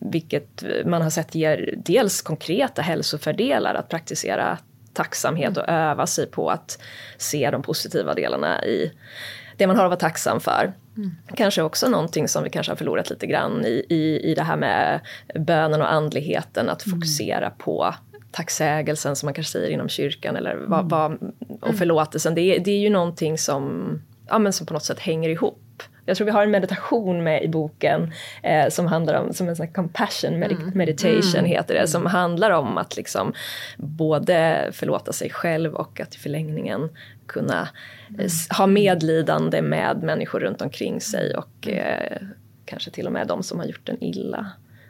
Vilket 0.00 0.64
man 0.84 1.02
har 1.02 1.10
sett 1.10 1.34
ger 1.34 1.74
dels 1.76 2.22
konkreta 2.22 2.82
hälsofördelar 2.82 3.74
att 3.74 3.88
praktisera 3.88 4.58
tacksamhet 4.92 5.56
och 5.56 5.68
öva 5.68 6.06
sig 6.06 6.26
på 6.26 6.50
att 6.50 6.78
se 7.16 7.50
de 7.50 7.62
positiva 7.62 8.14
delarna 8.14 8.64
i 8.64 8.92
det 9.56 9.66
man 9.66 9.76
har 9.76 9.84
att 9.84 9.90
vara 9.90 10.00
tacksam 10.00 10.40
för. 10.40 10.72
Mm. 10.98 11.10
Kanske 11.34 11.62
också 11.62 11.88
någonting 11.88 12.28
som 12.28 12.44
vi 12.44 12.50
kanske 12.50 12.72
har 12.72 12.76
förlorat 12.76 13.10
lite 13.10 13.26
grann 13.26 13.64
i, 13.64 13.86
i, 13.88 14.30
i 14.30 14.34
det 14.34 14.42
här 14.42 14.56
med 14.56 15.00
bönen 15.34 15.80
och 15.80 15.92
andligheten, 15.92 16.68
att 16.68 16.86
mm. 16.86 16.98
fokusera 16.98 17.50
på 17.50 17.94
tacksägelsen 18.30 19.16
som 19.16 19.26
man 19.26 19.34
kanske 19.34 19.52
säger 19.52 19.70
inom 19.70 19.88
kyrkan 19.88 20.36
eller 20.36 20.56
vad, 20.56 20.80
mm. 20.80 20.88
vad, 20.88 21.32
och 21.60 21.74
förlåtelsen. 21.74 22.34
Det 22.34 22.40
är, 22.40 22.60
det 22.60 22.70
är 22.70 22.78
ju 22.78 22.90
någonting 22.90 23.38
som, 23.38 23.92
ja, 24.28 24.38
men 24.38 24.52
som 24.52 24.66
på 24.66 24.74
något 24.74 24.84
sätt 24.84 24.98
hänger 24.98 25.28
ihop. 25.28 25.62
Jag 26.08 26.16
tror 26.16 26.24
vi 26.24 26.30
har 26.30 26.42
en 26.42 26.50
meditation 26.50 27.22
med 27.24 27.42
i 27.42 27.48
boken 27.48 28.12
eh, 28.42 28.68
som 28.68 28.86
handlar 28.86 29.14
om, 29.14 29.32
som 29.32 29.48
en 29.48 29.56
sån 29.56 29.68
compassion 29.68 30.38
med 30.38 30.52
mm. 30.52 30.70
meditation 30.74 31.38
mm. 31.38 31.44
heter 31.44 31.74
det, 31.74 31.88
som 31.88 32.06
handlar 32.06 32.50
om 32.50 32.78
att 32.78 32.96
liksom 32.96 33.32
både 33.76 34.68
förlåta 34.72 35.12
sig 35.12 35.30
själv 35.30 35.74
och 35.74 36.00
att 36.00 36.14
i 36.14 36.18
förlängningen 36.18 36.88
kunna 37.26 37.68
mm. 38.08 38.28
ha 38.58 38.66
medlidande 38.66 39.62
med 39.62 40.02
människor 40.02 40.40
runt 40.40 40.62
omkring 40.62 41.00
sig 41.00 41.34
och 41.34 41.68
mm. 41.68 41.78
eh, 41.78 42.18
kanske 42.64 42.90
till 42.90 43.06
och 43.06 43.12
med 43.12 43.26
de 43.26 43.42
som 43.42 43.58
har 43.58 43.66
gjort 43.66 43.88
en 43.88 44.04
illa. 44.04 44.46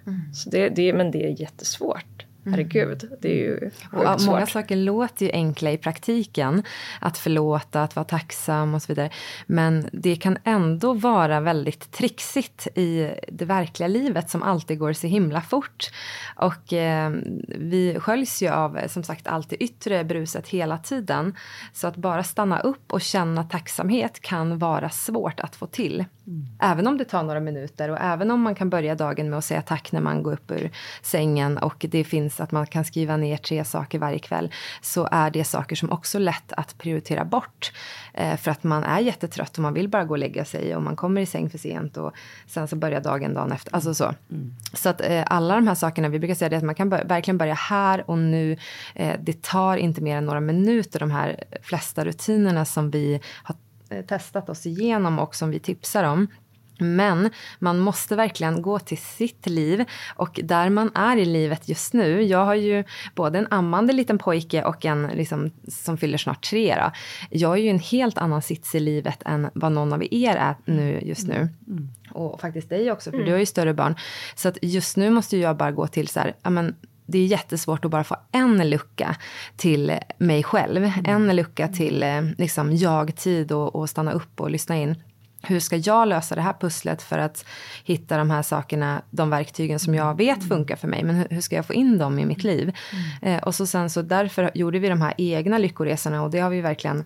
Mm. 0.07 0.35
Så 0.35 0.51
det, 0.51 0.69
det, 0.69 0.93
men 0.93 1.11
det 1.11 1.27
är 1.27 1.41
jättesvårt. 1.41 2.28
Herregud, 2.51 3.11
det 3.21 3.29
är 3.29 3.37
ju 3.37 3.71
och 3.93 4.21
Många 4.27 4.47
saker 4.47 4.77
låter 4.77 5.27
ju 5.27 5.33
enkla 5.33 5.71
i 5.71 5.79
praktiken. 5.79 6.63
Att 7.01 7.19
förlåta, 7.19 7.83
att 7.83 7.97
vara 7.97 8.05
tacksam 8.05 8.75
och 8.75 8.83
så 8.83 8.87
vidare. 8.93 9.11
Men 9.47 9.89
det 9.93 10.17
kan 10.17 10.39
ändå 10.45 10.93
vara 10.93 11.41
väldigt 11.41 11.93
trixigt 11.93 12.67
i 12.75 13.15
det 13.29 13.45
verkliga 13.45 13.89
livet 13.89 14.31
som 14.31 14.43
alltid 14.43 14.79
går 14.79 14.93
så 14.93 15.07
himla 15.07 15.41
fort. 15.41 15.91
Och 16.37 16.73
eh, 16.73 17.11
vi 17.49 17.97
sköljs 18.01 18.43
ju 18.43 18.49
av, 18.49 18.79
som 18.89 19.03
sagt, 19.03 19.27
allt 19.27 19.51
det 19.51 19.57
yttre 19.57 20.05
bruset 20.05 20.49
hela 20.49 20.79
tiden. 20.79 21.37
Så 21.73 21.87
att 21.87 21.97
bara 21.97 22.25
stanna 22.25 22.61
upp 22.61 22.93
och 22.93 23.01
känna 23.01 23.45
tacksamhet 23.45 24.21
kan 24.21 24.59
vara 24.59 24.91
svårt 24.91 25.41
att 25.41 25.57
få 25.57 25.67
till. 25.67 26.05
Mm. 26.27 26.47
Även 26.61 26.87
om 26.87 26.99
det 26.99 27.05
tar 27.05 27.23
några 27.23 27.41
minuter 27.41 27.89
och 27.89 27.99
även 28.01 28.31
om 28.31 28.41
man 28.41 28.55
kan 28.55 28.71
börja 28.71 28.95
dagen 28.95 29.31
med 29.31 29.39
att 29.39 29.45
säga 29.45 29.63
tack 29.63 29.93
när 29.93 30.01
man 30.01 30.23
går 30.23 30.33
upp 30.33 30.51
ur 30.51 30.71
sängen 31.03 31.59
och 31.59 31.87
det 31.89 32.05
finns 32.05 32.38
att 32.41 32.53
man 32.53 32.67
kan 32.67 32.85
skriva 32.85 33.17
ner 33.17 33.37
tre 33.37 33.65
saker 33.65 33.99
varje 33.99 34.19
kväll 34.19 34.53
så 34.81 35.09
är 35.11 35.31
det 35.31 35.45
saker 35.45 35.77
som 35.77 35.93
också 35.93 36.19
är 36.19 36.23
lätt 36.23 36.53
att 36.53 36.79
prioritera 36.79 37.25
bort. 37.25 37.73
Eh, 38.15 38.37
för 38.37 38.51
att 38.51 38.65
man 38.65 38.85
är 38.85 39.01
jättetrött 39.01 39.57
och 39.57 39.63
man 39.63 39.75
vill 39.75 39.89
bara 39.89 40.05
gå 40.05 40.15
och 40.15 40.19
lägga 40.19 40.45
sig 40.45 40.77
och 40.77 40.83
man 40.83 40.97
kommer 40.97 41.21
i 41.21 41.27
säng 41.27 41.51
för 41.51 41.59
sent 41.59 41.97
och 41.97 42.13
sen 42.47 42.69
så 42.69 42.77
börjar 42.77 43.01
dagen 43.01 43.35
dagen 43.35 43.53
efter. 43.53 43.75
Alltså 43.75 43.95
så. 43.95 44.15
Mm. 44.31 44.55
Så 44.73 44.89
att 44.89 45.01
eh, 45.01 45.25
alla 45.27 45.55
de 45.55 45.69
här 45.69 45.75
sakerna, 45.75 46.09
vi 46.09 46.19
brukar 46.19 46.35
säga 46.35 46.49
det 46.49 46.57
att 46.57 46.65
man 46.65 46.75
kan 46.75 46.91
bör 46.91 47.05
verkligen 47.05 47.39
börja 47.39 47.55
här 47.55 48.11
och 48.11 48.19
nu. 48.19 48.57
Eh, 48.95 49.15
det 49.21 49.43
tar 49.43 49.77
inte 49.77 50.01
mer 50.01 50.17
än 50.17 50.27
några 50.27 50.41
minuter 50.41 51.01
de 51.01 51.11
här 51.11 51.45
flesta 51.63 52.05
rutinerna 52.05 52.65
som 52.65 52.91
vi 52.91 53.21
har 53.43 53.57
Eh, 53.91 54.05
testat 54.05 54.49
oss 54.49 54.67
igenom 54.67 55.19
och 55.19 55.35
som 55.35 55.51
vi 55.51 55.59
tipsar 55.59 56.05
om. 56.05 56.27
Men 56.79 57.31
man 57.59 57.79
måste 57.79 58.17
verkligen 58.17 58.63
gå 58.63 58.79
till 58.79 58.99
sitt 58.99 59.47
liv 59.47 59.85
och 60.15 60.41
där 60.45 60.71
man 60.71 60.91
är 60.95 61.17
i 61.17 61.25
livet 61.25 61.69
just 61.69 61.93
nu. 61.93 62.23
Jag 62.23 62.45
har 62.45 62.55
ju 62.55 62.85
både 63.15 63.39
en 63.39 63.47
ammande 63.51 63.93
liten 63.93 64.19
pojke 64.19 64.65
och 64.65 64.85
en 64.85 65.07
liksom, 65.07 65.51
som 65.69 65.99
fyller 65.99 66.19
snart 66.19 66.51
tre. 66.51 66.75
Då. 66.75 66.91
Jag 67.31 67.53
är 67.53 67.63
ju 67.63 67.69
en 67.69 67.79
helt 67.79 68.19
annan 68.19 68.43
sits 68.43 68.75
i 68.75 68.81
livet 68.81 69.23
än 69.27 69.51
vad 69.55 69.73
någon 69.73 69.93
av 69.93 70.03
er 70.11 70.37
är 70.37 70.57
nu 70.65 71.01
just 71.03 71.27
nu. 71.27 71.35
Mm. 71.35 71.55
mm. 71.69 71.89
Och 72.11 72.41
faktiskt 72.41 72.69
dig 72.69 72.93
också, 72.93 73.11
för 73.11 73.17
mm. 73.17 73.27
du 73.27 73.33
har 73.33 73.39
ju 73.39 73.47
större 73.47 73.75
barn. 73.75 73.97
Så 74.35 74.49
att 74.49 74.59
just 74.63 74.97
nu 74.97 75.11
måste 75.11 75.37
jag 75.37 75.57
bara 75.57 75.73
gå 75.73 75.87
till 75.87 76.09
så 76.09 76.21
här, 76.21 76.35
amen, 76.43 76.75
det 77.07 77.19
är 77.19 77.27
jättesvårt 77.27 77.85
att 77.85 77.91
bara 77.91 78.05
få 78.05 78.17
en 78.33 78.71
lucka 78.71 79.17
till 79.57 79.99
mig 80.19 80.43
själv. 80.43 80.85
Mm. 80.85 81.05
En 81.07 81.37
lucka 81.37 81.69
till 81.69 82.03
eh, 82.03 82.23
liksom, 82.39 82.77
jag-tid 82.77 83.53
och, 83.53 83.75
och 83.75 83.91
stanna 83.91 84.13
upp 84.13 84.41
och 84.41 84.51
lyssna 84.51 84.77
in 84.77 85.03
hur 85.43 85.61
ska 85.61 85.77
jag 85.77 86.09
lösa 86.09 86.35
det 86.35 86.41
här 86.41 86.55
pusslet 86.61 87.03
för 87.03 87.19
att 87.19 87.45
hitta 87.85 88.17
de 88.17 88.31
här 88.31 88.43
sakerna, 88.43 89.03
de 89.11 89.31
verktygen 89.31 89.79
som 89.79 89.95
jag 89.95 90.17
vet 90.17 90.37
mm. 90.37 90.49
funkar 90.49 90.77
för 90.77 90.89
mig, 90.89 91.05
men 91.05 91.27
hur, 91.31 91.41
ska 91.41 91.57
jag 91.57 91.67
få 91.67 91.75
in 91.75 91.99
dem 91.99 92.19
i 92.19 92.27
mitt 92.27 92.45
liv? 92.45 92.77
Mm. 93.23 93.35
Eh, 93.35 93.43
och 93.43 93.55
så 93.55 93.67
sen 93.67 93.91
så 93.91 94.03
därför 94.03 94.51
gjorde 94.55 94.79
vi 94.79 94.89
de 94.89 95.01
här 95.01 95.15
egna 95.19 95.59
lyckoresorna 95.59 96.23
och 96.23 96.31
det 96.31 96.39
har 96.39 96.51
vi 96.51 96.61
verkligen 96.61 97.05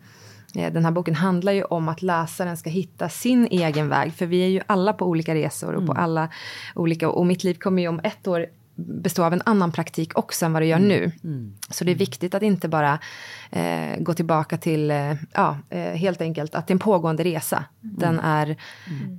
eh, 0.55 0.73
den 0.73 0.85
här 0.85 0.93
boken 0.93 1.15
handlar 1.15 1.53
ju 1.53 1.65
om 1.65 1.89
att 1.89 2.03
läsaren 2.03 2.57
ska 2.57 2.71
hitta 2.71 3.09
sin 3.09 3.47
egen 3.51 3.89
väg. 3.89 4.13
För 4.13 4.27
vi 4.27 4.43
är 4.43 4.49
ju 4.49 4.61
alla 4.67 4.93
på 4.93 5.07
olika 5.07 5.35
resor 5.35 5.75
och 5.75 5.87
på 5.87 5.93
mm. 5.93 6.05
alla 6.05 6.29
olika... 6.75 7.09
Och 7.09 7.27
mitt 7.27 7.45
liv 7.45 7.55
kommer 7.55 7.83
ju 7.83 7.89
om 7.89 8.01
ett 8.05 8.29
år 8.29 8.47
bestå 8.87 9.25
av 9.25 9.33
en 9.33 9.43
annan 9.45 9.73
praktik 9.73 10.19
också 10.19 10.47
än 10.47 10.53
vad 10.53 10.63
det 10.63 10.67
gör 10.67 10.77
mm. 10.77 10.89
nu. 10.89 11.13
Mm. 11.25 11.55
Så 11.71 11.85
det 11.85 11.91
är 11.91 11.97
viktigt 11.97 12.35
att 12.35 12.43
inte 12.43 12.69
bara 12.69 12.99
eh, 13.51 13.99
gå 13.99 14.15
tillbaka 14.15 14.57
till, 14.57 14.91
eh, 14.91 15.15
ja, 15.33 15.59
eh, 15.71 15.79
helt 15.79 16.21
enkelt 16.21 16.55
att 16.55 16.67
det 16.67 16.71
är 16.71 16.75
en 16.75 16.79
pågående 16.79 17.25
resa. 17.25 17.65
Mm. 17.85 17.97
Den 17.99 18.21
är 18.21 18.57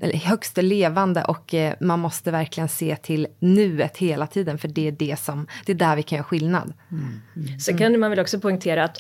mm. 0.02 0.20
högst 0.20 0.58
levande 0.58 1.24
och 1.24 1.54
eh, 1.54 1.74
man 1.80 2.00
måste 2.00 2.32
verkligen 2.32 2.70
se 2.70 2.96
till 2.96 3.28
nuet 3.40 3.98
hela 3.98 4.28
tiden, 4.28 4.58
för 4.58 4.68
det 4.68 4.88
är 4.88 4.92
det 4.92 5.20
som, 5.20 5.48
det 5.66 5.72
är 5.72 5.76
där 5.76 5.96
vi 5.96 6.04
kan 6.04 6.16
göra 6.16 6.24
skillnad. 6.24 6.74
Mm. 6.92 7.22
Mm. 7.36 7.60
Sen 7.60 7.78
kan 7.78 8.00
man 8.00 8.10
väl 8.10 8.20
också 8.20 8.40
poängtera 8.40 8.84
att 8.84 8.98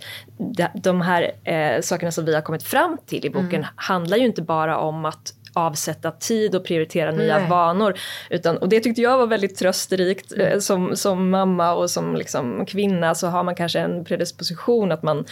de 0.83 1.01
här 1.01 1.31
eh, 1.43 1.81
sakerna 1.81 2.11
som 2.11 2.25
vi 2.25 2.35
har 2.35 2.41
kommit 2.41 2.63
fram 2.63 2.97
till 3.05 3.25
i 3.25 3.29
boken 3.29 3.65
handlar 3.75 4.17
ju 4.17 4.25
inte 4.25 4.41
bara 4.41 4.77
om 4.77 5.05
att 5.05 5.33
avsätta 5.53 6.11
tid 6.11 6.55
och 6.55 6.63
prioritera 6.63 7.11
nya 7.11 7.37
Nej. 7.37 7.49
vanor. 7.49 7.93
Utan, 8.29 8.57
och 8.57 8.69
det 8.69 8.79
tyckte 8.79 9.01
jag 9.01 9.17
var 9.17 9.27
väldigt 9.27 9.57
trösterikt. 9.57 10.33
Mm. 10.33 10.47
Eh, 10.47 10.59
som, 10.59 10.95
som 10.95 11.29
mamma 11.29 11.73
och 11.73 11.89
som 11.89 12.15
liksom 12.15 12.65
kvinna 12.65 13.15
så 13.15 13.27
har 13.27 13.43
man 13.43 13.55
kanske 13.55 13.79
en 13.79 14.05
predisposition 14.05 14.91
att 14.91 15.03
man 15.03 15.25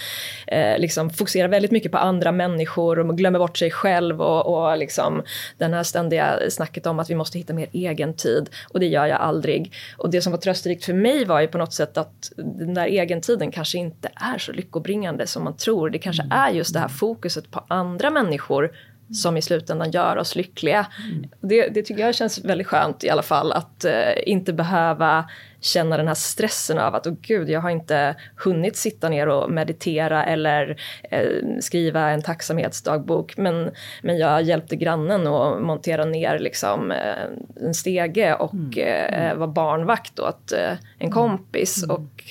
eh, 0.47 0.80
liksom 0.80 1.09
fokuserar 1.09 1.47
väldigt 1.47 1.72
mycket 1.72 1.91
på 1.91 1.97
andra 1.97 2.32
människor 2.32 2.99
och 2.99 3.17
glömmer 3.17 3.39
bort 3.39 3.57
sig 3.57 3.72
själv 3.72 4.22
och, 4.22 4.45
och 4.45 4.78
liksom 4.78 5.24
den 5.57 5.74
här 5.74 5.84
ständiga 5.84 6.39
snacket 6.49 6.86
om 6.86 6.99
att 6.99 7.09
vi 7.09 7.15
måste 7.15 7.38
hitta 7.38 7.53
mer 7.53 7.67
egen 7.72 8.13
tid. 8.13 8.49
Och 8.69 8.80
det 8.80 8.88
gör 8.88 9.05
jag 9.05 9.22
aldrig. 9.22 9.74
Och 9.97 10.09
det 10.09 10.22
som 10.22 10.32
var 10.32 10.39
trösterikt 10.39 10.86
för 10.86 10.93
mig 10.93 11.26
var 11.26 11.41
ju 11.41 11.47
på 11.47 11.57
något 11.57 11.74
sätt 11.74 11.97
att 11.97 12.32
den 12.36 12.74
där 12.74 12.88
egentiden 12.88 13.51
kanske 13.51 13.78
inte 13.78 14.09
är 14.15 14.38
så 14.38 14.51
lyckobringande 14.51 15.28
som 15.28 15.43
man 15.43 15.57
tror. 15.57 15.89
Det 15.89 15.99
kanske 15.99 16.24
mm. 16.24 16.38
är 16.38 16.49
just 16.49 16.74
det 16.74 16.80
här 16.80 16.88
fokuset 16.88 17.51
på 17.51 17.63
andra 17.67 18.09
människor 18.09 18.72
som 19.14 19.38
i 19.38 19.41
slutändan 19.41 19.91
gör 19.91 20.18
oss 20.18 20.36
lyckliga. 20.36 20.88
Mm. 21.09 21.30
Det, 21.41 21.68
det, 21.68 21.84
tycker 21.84 22.01
jag 22.01 22.16
känns 22.16 22.45
väldigt 22.45 22.68
skönt 22.68 23.03
i 23.03 23.09
alla 23.09 23.22
fall 23.22 23.51
att 23.51 23.86
eh, 23.86 23.93
inte 24.26 24.53
behöva 24.53 25.30
känna 25.62 25.97
den 25.97 26.07
här 26.07 26.16
stressen 26.16 26.78
av 26.78 26.95
att 26.95 27.07
oh 27.07 27.16
gud, 27.22 27.49
jag 27.49 27.62
har 27.62 27.70
inte 27.70 28.16
hunnit 28.36 28.76
sitta 28.76 29.09
ner 29.09 29.28
och 29.28 29.51
meditera 29.51 30.26
eller 30.26 30.78
eh, 31.03 31.59
skriva 31.59 32.09
en 32.09 32.22
tacksamhetsdagbok 32.22 33.38
men, 33.38 33.72
men 34.01 34.18
jag 34.18 34.41
hjälpte 34.41 34.76
grannen 34.76 35.28
att 35.28 35.62
montera 35.62 36.05
ner 36.05 36.39
liksom, 36.39 36.91
eh, 36.91 37.66
en 37.66 37.74
stege 37.74 38.34
och 38.34 38.53
mm. 38.53 39.14
eh, 39.14 39.36
var 39.36 39.47
barnvakt 39.47 40.20
åt 40.20 40.51
eh, 40.51 40.74
en 40.99 41.12
kompis 41.12 41.84
mm. 41.84 41.95
och 41.95 42.24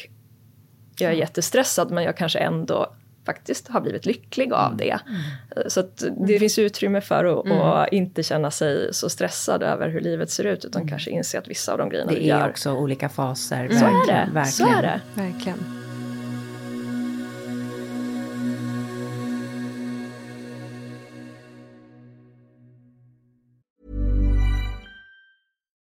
jag 0.98 1.10
är 1.10 1.16
jättestressad 1.16 1.90
men 1.90 2.04
jag 2.04 2.16
kanske 2.16 2.38
ändå 2.38 2.92
faktiskt 3.26 3.68
har 3.68 3.80
blivit 3.80 4.06
lycklig 4.06 4.52
av 4.52 4.66
mm. 4.66 4.76
det. 4.76 4.98
Mm. 5.08 5.70
Så 5.70 5.80
att 5.80 6.04
det 6.26 6.38
finns 6.38 6.58
utrymme 6.58 7.00
för 7.00 7.24
att 7.24 7.46
mm. 7.46 7.88
inte 7.92 8.22
känna 8.22 8.50
sig 8.50 8.94
så 8.94 9.08
stressad 9.08 9.62
över 9.62 9.88
hur 9.88 10.00
livet 10.00 10.30
ser 10.30 10.44
ut 10.44 10.64
utan 10.64 10.82
mm. 10.82 10.90
kanske 10.90 11.10
inse 11.10 11.38
att 11.38 11.48
vissa 11.48 11.72
av 11.72 11.78
de 11.78 11.88
grejerna 11.88 12.12
det 12.12 12.18
vi 12.18 12.26
gör... 12.26 12.38
Det 12.38 12.44
är 12.44 12.50
också 12.50 12.72
olika 12.72 13.08
faser. 13.08 13.68
Så 13.68 13.84
är 13.84 14.06
det. 14.06 14.28
Verkligen. 14.32 14.46
Så 14.46 14.78
är 14.78 14.82
det. 14.82 15.00
Verkligen. 15.14 15.79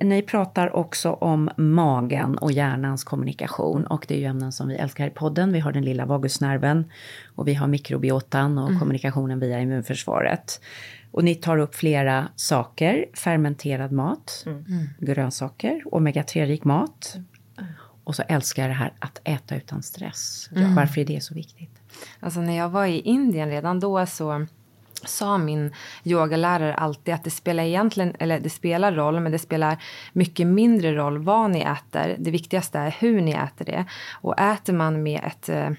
Ni 0.00 0.22
pratar 0.22 0.76
också 0.76 1.12
om 1.12 1.50
magen 1.56 2.38
och 2.38 2.52
hjärnans 2.52 3.04
kommunikation 3.04 3.86
och 3.86 4.04
det 4.08 4.14
är 4.14 4.18
ju 4.18 4.24
ämnen 4.24 4.52
som 4.52 4.68
vi 4.68 4.74
älskar 4.74 5.06
i 5.06 5.10
podden. 5.10 5.52
Vi 5.52 5.60
har 5.60 5.72
den 5.72 5.84
lilla 5.84 6.06
vagusnerven 6.06 6.84
och 7.34 7.48
vi 7.48 7.54
har 7.54 7.66
mikrobiotan 7.66 8.58
och 8.58 8.68
mm. 8.68 8.80
kommunikationen 8.80 9.40
via 9.40 9.60
immunförsvaret. 9.60 10.60
Och 11.10 11.24
ni 11.24 11.34
tar 11.34 11.58
upp 11.58 11.74
flera 11.74 12.28
saker, 12.36 13.06
fermenterad 13.14 13.92
mat, 13.92 14.44
mm. 14.46 14.88
grönsaker, 14.98 15.82
omega-3-rik 15.84 16.64
mat. 16.64 17.16
Och 18.04 18.14
så 18.14 18.22
älskar 18.22 18.62
jag 18.62 18.70
det 18.70 18.74
här 18.74 18.92
att 18.98 19.20
äta 19.24 19.56
utan 19.56 19.82
stress. 19.82 20.50
Mm. 20.56 20.74
Varför 20.74 21.00
är 21.00 21.04
det 21.04 21.22
så 21.22 21.34
viktigt? 21.34 21.70
Alltså 22.20 22.40
när 22.40 22.56
jag 22.56 22.68
var 22.68 22.86
i 22.86 23.00
Indien 23.00 23.48
redan 23.48 23.80
då 23.80 24.06
så 24.06 24.46
sa 25.06 25.38
min 25.38 25.72
yogalärare 26.04 26.74
alltid 26.74 27.14
att 27.14 27.24
det 27.24 27.30
spelar 27.30 27.64
egentligen, 27.64 28.16
eller 28.18 28.40
det 28.40 28.50
spelar 28.50 28.92
roll, 28.92 29.20
men 29.20 29.32
det 29.32 29.38
spelar 29.38 29.82
mycket 30.12 30.46
mindre 30.46 30.94
roll 30.94 31.18
vad 31.18 31.50
ni 31.50 31.60
äter. 31.60 32.16
Det 32.18 32.30
viktigaste 32.30 32.78
är 32.78 32.96
hur 32.98 33.20
ni 33.20 33.32
äter 33.32 33.64
det. 33.64 33.84
Och 34.12 34.40
äter 34.40 34.72
man 34.72 35.02
med 35.02 35.20
ett 35.24 35.48
eh, 35.48 35.70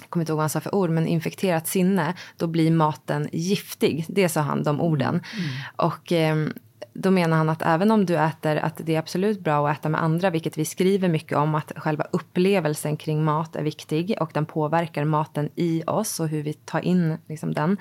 jag 0.00 0.10
kommer 0.10 0.22
inte 0.22 0.32
ihåg 0.32 0.36
vad 0.36 0.42
han 0.42 0.50
sa 0.50 0.60
för 0.60 0.74
ord, 0.74 0.90
men 0.90 1.06
infekterat 1.06 1.66
sinne, 1.66 2.14
då 2.36 2.46
blir 2.46 2.70
maten 2.70 3.28
giftig. 3.32 4.04
Det 4.08 4.28
sa 4.28 4.40
han, 4.40 4.62
de 4.62 4.80
orden. 4.80 5.08
Mm. 5.14 5.22
Och 5.76 6.12
eh, 6.12 6.36
då 6.94 7.10
menar 7.10 7.36
han 7.36 7.48
att 7.48 7.62
även 7.62 7.90
om 7.90 8.06
du 8.06 8.16
äter, 8.16 8.56
att 8.56 8.80
det 8.84 8.94
är 8.94 8.98
absolut 8.98 9.40
bra 9.40 9.68
att 9.68 9.78
äta 9.78 9.88
med 9.88 10.02
andra, 10.02 10.30
vilket 10.30 10.58
vi 10.58 10.64
skriver 10.64 11.08
mycket 11.08 11.38
om, 11.38 11.54
att 11.54 11.72
själva 11.76 12.06
upplevelsen 12.10 12.96
kring 12.96 13.24
mat 13.24 13.56
är 13.56 13.62
viktig 13.62 14.16
och 14.20 14.30
den 14.34 14.46
påverkar 14.46 15.04
maten 15.04 15.48
i 15.54 15.82
oss 15.86 16.20
och 16.20 16.28
hur 16.28 16.42
vi 16.42 16.52
tar 16.52 16.80
in 16.80 17.18
liksom, 17.26 17.54
den. 17.54 17.76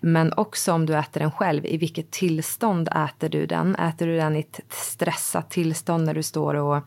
Men 0.00 0.32
också 0.32 0.72
om 0.72 0.86
du 0.86 0.96
äter 0.96 1.20
den 1.20 1.30
själv, 1.30 1.66
i 1.66 1.76
vilket 1.76 2.10
tillstånd 2.10 2.88
äter 2.88 3.28
du 3.28 3.46
den? 3.46 3.74
Äter 3.74 4.06
du 4.06 4.16
den 4.16 4.36
i 4.36 4.40
ett 4.40 4.60
stressat 4.68 5.50
tillstånd 5.50 6.04
när 6.04 6.14
du 6.14 6.22
står 6.22 6.54
och 6.54 6.84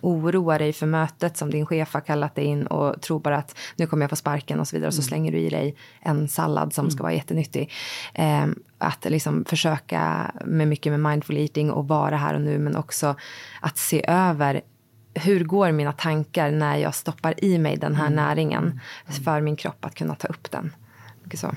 oroar 0.00 0.58
dig 0.58 0.72
för 0.72 0.86
mötet 0.86 1.36
som 1.36 1.50
din 1.50 1.66
chef 1.66 1.94
har 1.94 2.00
kallat 2.00 2.34
dig 2.34 2.44
in 2.44 2.66
och 2.66 3.02
tror 3.02 3.20
bara 3.20 3.36
att 3.36 3.58
nu 3.76 3.86
kommer 3.86 4.02
jag 4.02 4.10
få 4.10 4.16
sparken 4.16 4.60
och 4.60 4.68
så 4.68 4.76
vidare. 4.76 4.88
Och 4.88 4.94
så 4.94 5.00
mm. 5.00 5.08
slänger 5.08 5.32
du 5.32 5.38
i 5.38 5.48
dig 5.48 5.76
en 6.00 6.28
sallad 6.28 6.74
som 6.74 6.90
ska 6.90 6.96
mm. 6.96 7.02
vara 7.02 7.12
jättenyttig. 7.12 7.70
Eh, 8.14 8.46
att 8.78 9.04
liksom 9.04 9.44
försöka 9.44 10.30
med 10.44 10.68
mycket 10.68 10.92
med 10.92 11.00
mindful 11.00 11.36
eating 11.36 11.70
och 11.70 11.88
vara 11.88 12.16
här 12.16 12.34
och 12.34 12.40
nu 12.40 12.58
men 12.58 12.76
också 12.76 13.16
att 13.60 13.78
se 13.78 14.04
över 14.08 14.60
hur 15.14 15.44
går 15.44 15.72
mina 15.72 15.92
tankar 15.92 16.50
när 16.50 16.76
jag 16.76 16.94
stoppar 16.94 17.44
i 17.44 17.58
mig 17.58 17.76
den 17.76 17.94
här 17.94 18.06
mm. 18.06 18.16
näringen 18.16 18.80
för 19.24 19.40
min 19.40 19.56
kropp 19.56 19.84
att 19.84 19.94
kunna 19.94 20.14
ta 20.14 20.28
upp 20.28 20.50
den. 20.50 20.74
Så. 21.34 21.54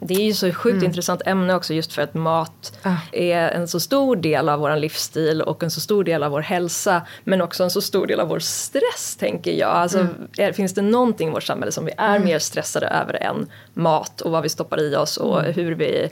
Det 0.00 0.14
är 0.14 0.24
ju 0.24 0.34
så 0.34 0.52
sjukt 0.52 0.74
mm. 0.74 0.84
intressant 0.84 1.22
ämne 1.26 1.54
också 1.54 1.74
just 1.74 1.92
för 1.92 2.02
att 2.02 2.14
mat 2.14 2.78
ah. 2.82 2.96
är 3.12 3.48
en 3.48 3.68
så 3.68 3.80
stor 3.80 4.16
del 4.16 4.48
av 4.48 4.60
vår 4.60 4.76
livsstil 4.76 5.42
och 5.42 5.62
en 5.62 5.70
så 5.70 5.80
stor 5.80 6.04
del 6.04 6.22
av 6.22 6.30
vår 6.30 6.40
hälsa 6.40 7.02
men 7.24 7.40
också 7.40 7.64
en 7.64 7.70
så 7.70 7.80
stor 7.80 8.06
del 8.06 8.20
av 8.20 8.28
vår 8.28 8.38
stress 8.38 9.16
tänker 9.18 9.52
jag. 9.52 9.70
Alltså, 9.70 9.98
mm. 9.98 10.28
är, 10.38 10.52
finns 10.52 10.74
det 10.74 10.82
någonting 10.82 11.28
i 11.28 11.32
vårt 11.32 11.42
samhälle 11.42 11.72
som 11.72 11.84
vi 11.84 11.92
är 11.96 12.16
mm. 12.16 12.24
mer 12.24 12.38
stressade 12.38 12.86
över 12.86 13.14
än 13.14 13.46
mat 13.74 14.20
och 14.20 14.30
vad 14.30 14.42
vi 14.42 14.48
stoppar 14.48 14.80
i 14.80 14.96
oss 14.96 15.16
och 15.16 15.40
mm. 15.40 15.52
hur, 15.52 15.74
vi, 15.74 16.10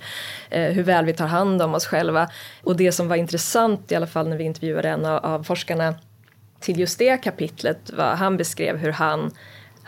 eh, 0.50 0.72
hur 0.72 0.82
väl 0.82 1.04
vi 1.04 1.12
tar 1.12 1.26
hand 1.26 1.62
om 1.62 1.74
oss 1.74 1.86
själva. 1.86 2.28
Och 2.62 2.76
det 2.76 2.92
som 2.92 3.08
var 3.08 3.16
intressant 3.16 3.92
i 3.92 3.94
alla 3.94 4.06
fall 4.06 4.28
när 4.28 4.36
vi 4.36 4.44
intervjuade 4.44 4.88
en 4.88 5.04
av, 5.04 5.24
av 5.24 5.42
forskarna 5.42 5.94
till 6.60 6.80
just 6.80 6.98
det 6.98 7.16
kapitlet 7.16 7.90
var 7.96 8.14
han 8.14 8.36
beskrev 8.36 8.76
hur 8.76 8.92
han 8.92 9.30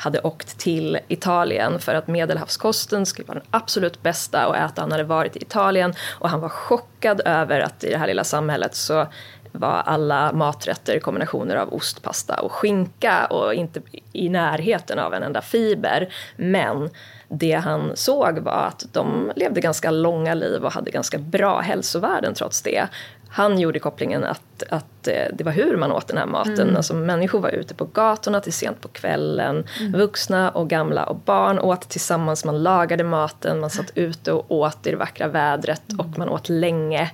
hade 0.01 0.21
åkt 0.21 0.59
till 0.59 0.99
Italien 1.09 1.79
för 1.79 1.95
att 1.95 2.09
medelhavskosten 2.09 3.07
skulle 3.07 3.29
vara 3.29 3.39
den 3.39 3.49
absolut 3.51 4.03
bästa 4.03 4.47
att 4.47 4.71
äta. 4.71 4.83
Han 4.83 4.93
hade 4.93 5.05
varit 5.05 5.37
i 5.37 5.43
Italien 5.43 5.95
och 6.19 6.29
han 6.29 6.41
var 6.41 6.49
chockad 6.49 7.21
över 7.25 7.61
att 7.61 7.85
i 7.85 7.91
det 7.91 7.99
här 7.99 8.07
lilla 8.07 8.25
samhället 8.25 8.75
så 8.75 9.07
var 9.53 9.83
alla 9.87 10.33
maträtter 10.33 10.99
kombinationer 10.99 11.57
av 11.57 11.75
ost, 11.75 12.03
pasta 12.03 12.41
och 12.41 12.53
skinka 12.53 13.27
och 13.27 13.55
inte 13.55 13.81
i 14.13 14.29
närheten 14.29 14.99
av 14.99 15.15
en 15.15 15.23
enda 15.23 15.43
fiber. 15.43 16.13
Men 16.37 16.91
det 17.29 17.55
han 17.55 17.97
såg 17.97 18.39
var 18.39 18.65
att 18.67 18.85
de 18.93 19.33
levde 19.37 19.61
ganska 19.61 19.91
långa 19.91 20.35
liv 20.35 20.65
och 20.65 20.73
hade 20.73 20.91
ganska 20.91 21.19
bra 21.19 21.61
hälsovärden 21.61 22.35
trots 22.35 22.63
det 22.63 22.89
han 23.33 23.59
gjorde 23.59 23.78
kopplingen 23.78 24.24
att, 24.24 24.62
att 24.68 25.09
eh, 25.09 25.24
det 25.33 25.45
var 25.45 25.53
hur 25.53 25.76
man 25.76 25.93
åt 25.93 26.09
den 26.09 26.18
här 26.18 26.26
maten. 26.26 26.61
Mm. 26.61 26.76
Alltså 26.76 26.95
människor 26.95 27.41
var 27.41 27.51
ute 27.51 27.74
på 27.74 27.85
gatorna 27.85 28.41
till 28.41 28.53
sent 28.53 28.81
på 28.81 28.89
kvällen. 28.89 29.64
Mm. 29.81 29.93
Vuxna 29.93 30.51
och 30.51 30.68
gamla 30.68 31.05
och 31.05 31.16
barn 31.16 31.59
åt 31.59 31.89
tillsammans. 31.89 32.45
Man 32.45 32.62
lagade 32.62 33.05
maten, 33.05 33.61
man 33.61 33.70
satt 33.70 33.93
ute 33.95 34.33
och 34.33 34.51
åt 34.53 34.87
i 34.87 34.91
det 34.91 34.97
vackra 34.97 35.28
vädret 35.28 35.93
mm. 35.93 36.01
och 36.01 36.18
man 36.18 36.28
åt 36.28 36.49
länge 36.49 37.11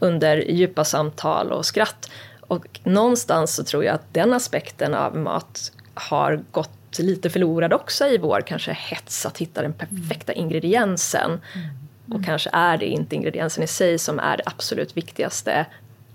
under 0.00 0.36
djupa 0.36 0.84
samtal 0.84 1.52
och 1.52 1.66
skratt. 1.66 2.10
Och 2.40 2.80
någonstans 2.84 3.54
så 3.54 3.64
tror 3.64 3.84
jag 3.84 3.94
att 3.94 4.14
den 4.14 4.32
aspekten 4.32 4.94
av 4.94 5.16
mat 5.16 5.72
har 5.94 6.42
gått 6.50 6.98
lite 6.98 7.30
förlorad 7.30 7.72
också 7.72 8.06
i 8.06 8.18
vår 8.18 8.40
kanske 8.40 8.72
hets 8.72 9.26
att 9.26 9.38
hitta 9.38 9.62
den 9.62 9.72
perfekta 9.72 10.32
ingrediensen. 10.32 11.40
Mm. 12.12 12.20
Och 12.20 12.20
mm. 12.20 12.26
kanske 12.26 12.50
är 12.52 12.78
det 12.78 12.86
inte 12.86 13.16
ingrediensen 13.16 13.64
i 13.64 13.66
sig 13.66 13.98
som 13.98 14.18
är 14.18 14.36
det 14.36 14.42
absolut 14.46 14.96
viktigaste 14.96 15.66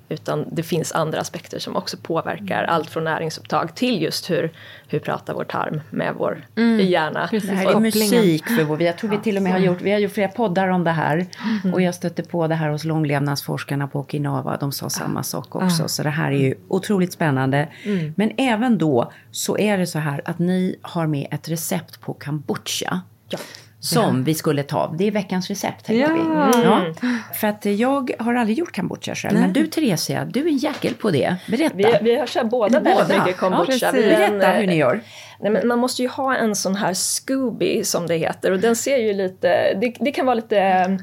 utan 0.09 0.45
det 0.51 0.63
finns 0.63 0.91
andra 0.91 1.19
aspekter 1.19 1.59
som 1.59 1.75
också 1.75 1.97
påverkar 1.97 2.63
mm. 2.63 2.75
allt 2.75 2.89
från 2.89 3.03
näringsupptag 3.03 3.75
till 3.75 4.01
just 4.01 4.29
hur, 4.29 4.51
hur 4.87 4.99
pratar 4.99 5.33
vår 5.33 5.43
tarm 5.43 5.81
med 5.89 6.13
vår 6.17 6.45
mm. 6.55 6.87
hjärna. 6.87 7.27
Precis. 7.27 7.49
Det 7.49 7.55
här 7.55 7.75
är 7.75 7.79
musik 7.79 8.47
för 8.47 8.63
vår, 8.63 8.81
jag 8.81 8.97
tror 8.97 9.09
vi 9.09 9.17
till 9.17 9.37
och 9.37 9.43
med 9.43 9.51
har 9.51 9.59
gjort, 9.59 9.81
vi 9.81 9.91
har 9.91 9.99
gjort 9.99 10.11
flera 10.11 10.27
poddar 10.27 10.67
om 10.67 10.83
det 10.83 10.91
här. 10.91 11.25
Mm. 11.63 11.73
Och 11.73 11.81
jag 11.81 11.95
stötte 11.95 12.23
på 12.23 12.47
det 12.47 12.55
här 12.55 12.69
hos 12.69 12.83
långlevnadsforskarna 12.83 13.87
på 13.87 13.99
Okinawa, 13.99 14.57
de 14.57 14.71
sa 14.71 14.89
samma 14.89 15.23
sak 15.23 15.55
också. 15.55 15.79
Mm. 15.79 15.89
Så 15.89 16.03
det 16.03 16.09
här 16.09 16.31
är 16.31 16.37
ju 16.37 16.55
otroligt 16.67 17.13
spännande. 17.13 17.69
Mm. 17.83 18.13
Men 18.17 18.31
även 18.37 18.77
då 18.77 19.11
så 19.31 19.57
är 19.57 19.77
det 19.77 19.87
så 19.87 19.99
här 19.99 20.21
att 20.25 20.39
ni 20.39 20.75
har 20.81 21.07
med 21.07 21.27
ett 21.31 21.49
recept 21.49 22.01
på 22.01 22.13
kombucha. 22.13 23.01
Ja 23.29 23.39
som 23.87 24.23
vi 24.23 24.33
skulle 24.33 24.63
ta. 24.63 24.95
Det 24.97 25.07
är 25.07 25.11
veckans 25.11 25.49
recept 25.49 25.85
tänkte 25.85 26.11
ja. 26.11 26.13
vi. 26.13 26.19
Mm. 26.19 26.93
Ja. 27.01 27.11
För 27.33 27.47
att 27.47 27.65
jag 27.65 28.11
har 28.19 28.35
aldrig 28.35 28.57
gjort 28.57 28.75
kombucha 28.75 29.15
själv. 29.15 29.33
Nej. 29.33 29.41
Men 29.41 29.53
du 29.53 29.67
Theresia, 29.67 30.25
du 30.25 30.39
är 30.39 30.47
en 30.47 30.57
jäkel 30.57 30.93
på 30.93 31.11
det. 31.11 31.35
Berätta. 31.47 31.75
Vi, 31.75 31.97
vi 32.01 32.15
har 32.15 32.27
kört 32.27 32.49
båda 32.49 32.79
väldigt 32.79 33.17
mycket 33.17 33.37
kombucha. 33.37 33.85
Ja, 33.85 33.91
Berätta 33.91 34.47
hur 34.47 34.67
ni 34.67 34.75
gör. 34.75 35.01
Nej, 35.39 35.51
men 35.51 35.67
man 35.67 35.79
måste 35.79 36.01
ju 36.01 36.07
ha 36.07 36.35
en 36.35 36.55
sån 36.55 36.75
här 36.75 36.93
Scooby 36.93 37.83
som 37.83 38.07
det 38.07 38.15
heter 38.15 38.51
och 38.51 38.59
den 38.59 38.75
ser 38.75 38.97
ju 38.97 39.13
lite, 39.13 39.73
det, 39.73 39.93
det 39.99 40.11
kan 40.11 40.25
vara 40.25 40.35
lite 40.35 40.97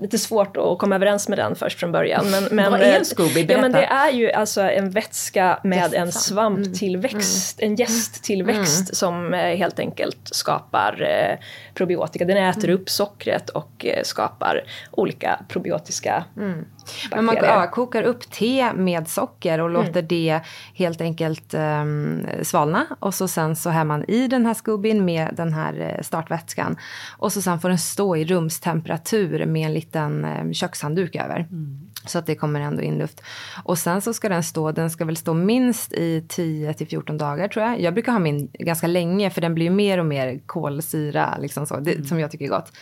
lite 0.00 0.18
svårt 0.18 0.56
att 0.56 0.78
komma 0.78 0.94
överens 0.94 1.28
med 1.28 1.38
den 1.38 1.56
först 1.56 1.80
från 1.80 1.92
början. 1.92 2.30
Men, 2.30 2.44
men, 2.50 2.70
Vad 2.70 2.80
är 2.80 2.98
en 2.98 3.04
Scooby? 3.04 3.46
Ja, 3.48 3.60
men 3.60 3.72
det 3.72 3.84
är 3.84 4.12
ju 4.12 4.32
alltså 4.32 4.60
en 4.60 4.90
vätska 4.90 5.60
med 5.64 5.78
Gästa. 5.78 5.96
en 5.96 6.12
svamptillväxt, 6.12 7.60
mm. 7.60 7.72
en 7.72 7.76
gästtillväxt 7.76 8.80
mm. 8.80 8.94
som 8.94 9.34
eh, 9.34 9.56
helt 9.56 9.78
enkelt 9.78 10.18
skapar 10.24 11.02
eh, 11.02 11.38
probiotika. 11.74 12.24
Den 12.24 12.36
äter 12.36 12.64
mm. 12.64 12.80
upp 12.80 12.90
sockret 12.90 13.48
och 13.48 13.86
eh, 13.86 14.02
skapar 14.02 14.64
olika 14.90 15.40
probiotiska 15.48 16.24
mm. 16.36 16.64
Men 17.10 17.24
man 17.24 17.36
ja, 17.36 17.70
kokar 17.70 18.02
upp 18.02 18.30
te 18.30 18.72
med 18.72 19.08
socker 19.08 19.60
och 19.60 19.70
låter 19.70 19.90
mm. 19.90 20.06
det 20.08 20.40
helt 20.74 21.00
enkelt 21.00 21.54
um, 21.54 22.26
svalna. 22.42 22.86
Och 23.00 23.14
så 23.14 23.28
sen 23.28 23.56
så 23.56 23.70
har 23.70 23.84
man 23.84 24.04
i 24.08 24.28
den 24.28 24.46
här 24.46 24.54
skubbin 24.54 25.04
med 25.04 25.34
den 25.36 25.52
här 25.52 25.80
eh, 25.80 26.02
startvätskan. 26.02 26.76
Och 27.18 27.32
så 27.32 27.42
sen 27.42 27.60
får 27.60 27.68
den 27.68 27.78
stå 27.78 28.16
i 28.16 28.24
rumstemperatur 28.24 29.46
med 29.46 29.66
en 29.66 29.74
liten 29.74 30.24
um, 30.24 30.54
kökshandduk 30.54 31.16
över. 31.16 31.40
Mm. 31.50 31.88
Så 32.06 32.18
att 32.18 32.26
det 32.26 32.34
kommer 32.34 32.60
ändå 32.60 32.82
in 32.82 32.98
luft. 32.98 33.22
Och 33.64 33.78
sen 33.78 34.00
så 34.00 34.14
ska 34.14 34.28
den 34.28 34.42
stå, 34.42 34.72
den 34.72 34.90
ska 34.90 35.04
väl 35.04 35.16
stå 35.16 35.34
minst 35.34 35.92
i 35.92 36.24
10 36.28 36.74
till 36.74 36.88
14 36.88 37.18
dagar 37.18 37.48
tror 37.48 37.64
jag. 37.64 37.80
Jag 37.80 37.94
brukar 37.94 38.12
ha 38.12 38.18
min 38.18 38.48
ganska 38.52 38.86
länge 38.86 39.30
för 39.30 39.40
den 39.40 39.54
blir 39.54 39.70
mer 39.70 39.98
och 39.98 40.06
mer 40.06 40.40
kolsyra 40.46 41.38
liksom 41.40 41.66
så, 41.66 41.76
det, 41.76 41.92
mm. 41.92 42.06
som 42.06 42.20
jag 42.20 42.30
tycker 42.30 42.44
är 42.44 42.48
gott. 42.48 42.72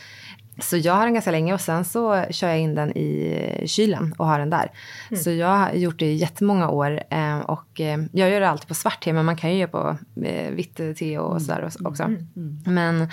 Så 0.59 0.77
jag 0.77 0.93
har 0.93 1.05
den 1.05 1.15
ganska 1.15 1.31
länge 1.31 1.55
och 1.55 1.61
sen 1.61 1.85
så 1.85 2.25
kör 2.31 2.49
jag 2.49 2.59
in 2.59 2.75
den 2.75 2.97
i 2.97 3.63
kylen 3.67 4.15
och 4.19 4.27
har 4.27 4.39
den 4.39 4.51
där. 4.51 4.71
Mm. 5.11 5.23
Så 5.23 5.31
jag 5.31 5.49
har 5.49 5.73
gjort 5.73 5.99
det 5.99 6.07
i 6.07 6.15
jättemånga 6.15 6.69
år 6.69 7.03
eh, 7.11 7.39
och 7.39 7.81
eh, 7.81 7.99
jag 8.13 8.31
gör 8.31 8.41
det 8.41 8.49
alltid 8.49 8.69
på 8.69 8.75
svart 8.75 9.05
te 9.05 9.13
men 9.13 9.25
man 9.25 9.37
kan 9.37 9.51
ju 9.53 9.59
göra 9.59 9.71
på 9.71 9.97
eh, 10.25 10.51
vitt 10.51 10.77
te 10.77 11.19
och 11.19 11.31
mm. 11.31 11.41
sådär 11.41 11.71
också. 11.85 12.03
Mm. 12.03 12.29
mm. 12.37 12.63
Men 12.67 13.09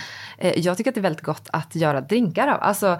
jag 0.55 0.77
tycker 0.77 0.91
att 0.91 0.95
det 0.95 0.99
är 0.99 1.03
väldigt 1.03 1.21
gott 1.21 1.49
att 1.53 1.75
göra 1.75 2.01
drinkar 2.01 2.47
av. 2.47 2.57
Alltså 2.61 2.99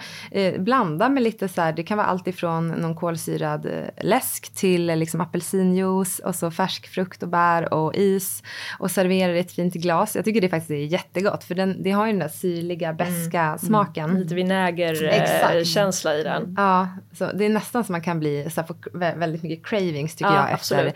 blanda 0.58 1.10
med 1.10 1.24
lite 1.24 1.48
så 1.48 1.62
här, 1.62 1.74
det 1.74 1.84
kan 1.84 1.98
vara 1.98 2.08
allt 2.08 2.28
ifrån 2.28 2.68
någon 2.68 2.96
kolsyrad 2.96 3.68
läsk 4.02 4.56
till 4.56 4.86
liksom 4.86 5.22
apelsinjuice 5.22 6.20
och 6.20 6.36
så 6.36 6.52
färsk 6.52 6.88
frukt 6.88 7.24
och 7.24 7.30
bär 7.30 7.74
och 7.74 7.96
is 7.96 8.44
och 8.80 8.92
servera 8.92 9.32
det 9.32 9.38
i 9.38 9.42
ett 9.42 9.52
fint 9.52 9.74
glas. 9.74 10.16
Jag 10.16 10.26
tycker 10.26 10.42
det 10.42 10.50
faktiskt 10.50 10.72
är 10.72 10.76
jättegott 10.76 11.44
för 11.44 11.56
den, 11.56 11.84
det 11.84 11.92
har 11.92 12.06
ju 12.06 12.12
den 12.12 12.20
där 12.20 12.28
syrliga, 12.28 12.94
beska 12.94 13.42
mm. 13.42 13.58
smaken 13.58 14.28
lite 14.34 14.74
vinägerkänsla 14.76 16.16
i 16.16 16.24
den. 16.24 16.54
Ja, 16.58 16.90
så 17.14 17.32
det 17.32 17.46
är 17.46 17.50
nästan 17.50 17.84
så 17.84 17.92
man 17.92 18.02
kan 18.02 18.20
bli 18.20 18.50
så 18.50 18.64
få 18.64 18.76
väldigt 18.94 19.44
mycket 19.44 19.66
cravings 19.66 20.16
tycker 20.16 20.32
ja, 20.32 20.38
jag 20.38 20.52
efter, 20.52 20.80
mm. 20.80 20.94